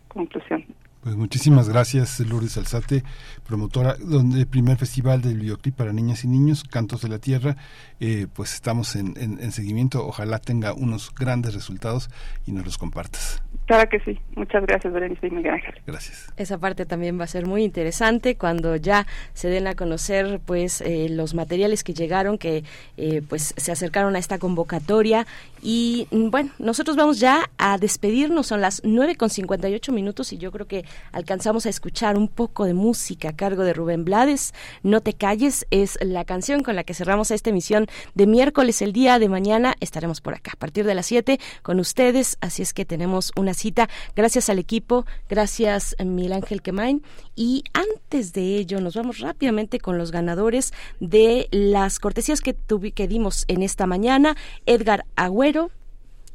[0.08, 0.66] conclusión.
[1.02, 3.04] Pues muchísimas gracias, Lourdes Alzate,
[3.48, 7.58] promotora del primer festival del videoclip para niñas y niños, Cantos de la Tierra.
[8.00, 12.12] Eh, pues estamos en, en- en seguimiento, ojalá tenga unos grandes resultados
[12.46, 13.42] y nos los compartas.
[13.66, 14.20] Claro que sí.
[14.36, 15.74] Muchas gracias, Berenice y Miguel Ángel.
[15.88, 16.32] Gracias.
[16.38, 20.82] Esa parte también va a ser muy interesante cuando ya se den a conocer pues
[20.82, 22.64] eh, los materiales que llegaron, que
[22.98, 25.26] eh, pues se acercaron a esta convocatoria
[25.64, 30.38] y mm, bueno, nosotros vamos ya a despedirnos, son las 9 con 58 minutos y
[30.38, 34.54] yo creo que alcanzamos a escuchar un poco de música a cargo de Rubén Blades.
[34.84, 38.94] No te calles es la canción con la que cerramos esta emisión de miércoles el
[38.94, 39.76] día de mañana.
[39.80, 43.54] Estaremos por acá a partir de las 7 con ustedes, así es que tenemos una
[43.54, 43.90] cita.
[44.16, 47.04] Gracias al equipo, gracias Miguel Ángel Quemain.
[47.36, 52.56] Y antes de ello, nos vamos rápidamente con los ganadores de las cortesías que,
[52.94, 54.36] que dimos en esta mañana.
[54.66, 55.72] Edgar Agüero,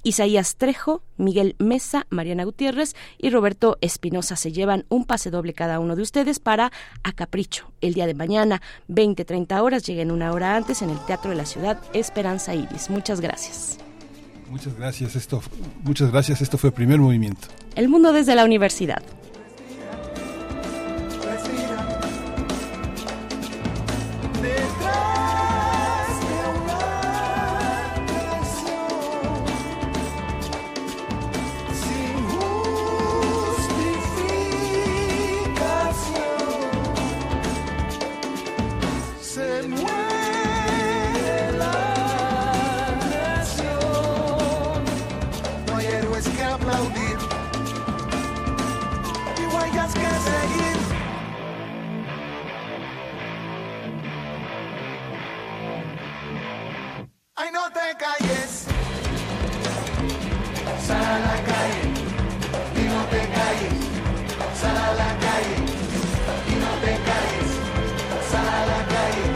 [0.07, 5.81] Isaías Trejo, Miguel Mesa, Mariana Gutiérrez y Roberto Espinosa se llevan un pase doble cada
[5.81, 6.71] uno de ustedes para
[7.03, 7.73] A Capricho.
[7.81, 11.45] El día de mañana, 20-30 horas, lleguen una hora antes en el Teatro de la
[11.45, 12.89] Ciudad Esperanza Iris.
[12.89, 13.79] Muchas gracias.
[14.49, 15.43] Muchas gracias, esto,
[15.83, 17.49] muchas gracias, esto fue Primer Movimiento.
[17.75, 19.03] El mundo desde la universidad.
[57.39, 58.65] Ay, no te calles.
[60.87, 61.83] Sal a la calle
[62.75, 63.77] y no te calles.
[64.59, 65.57] Sal a la calle
[66.49, 67.51] y no te calles.
[68.31, 69.27] Sal a la calle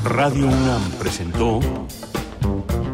[0.03, 1.49] Radio UNAM presentó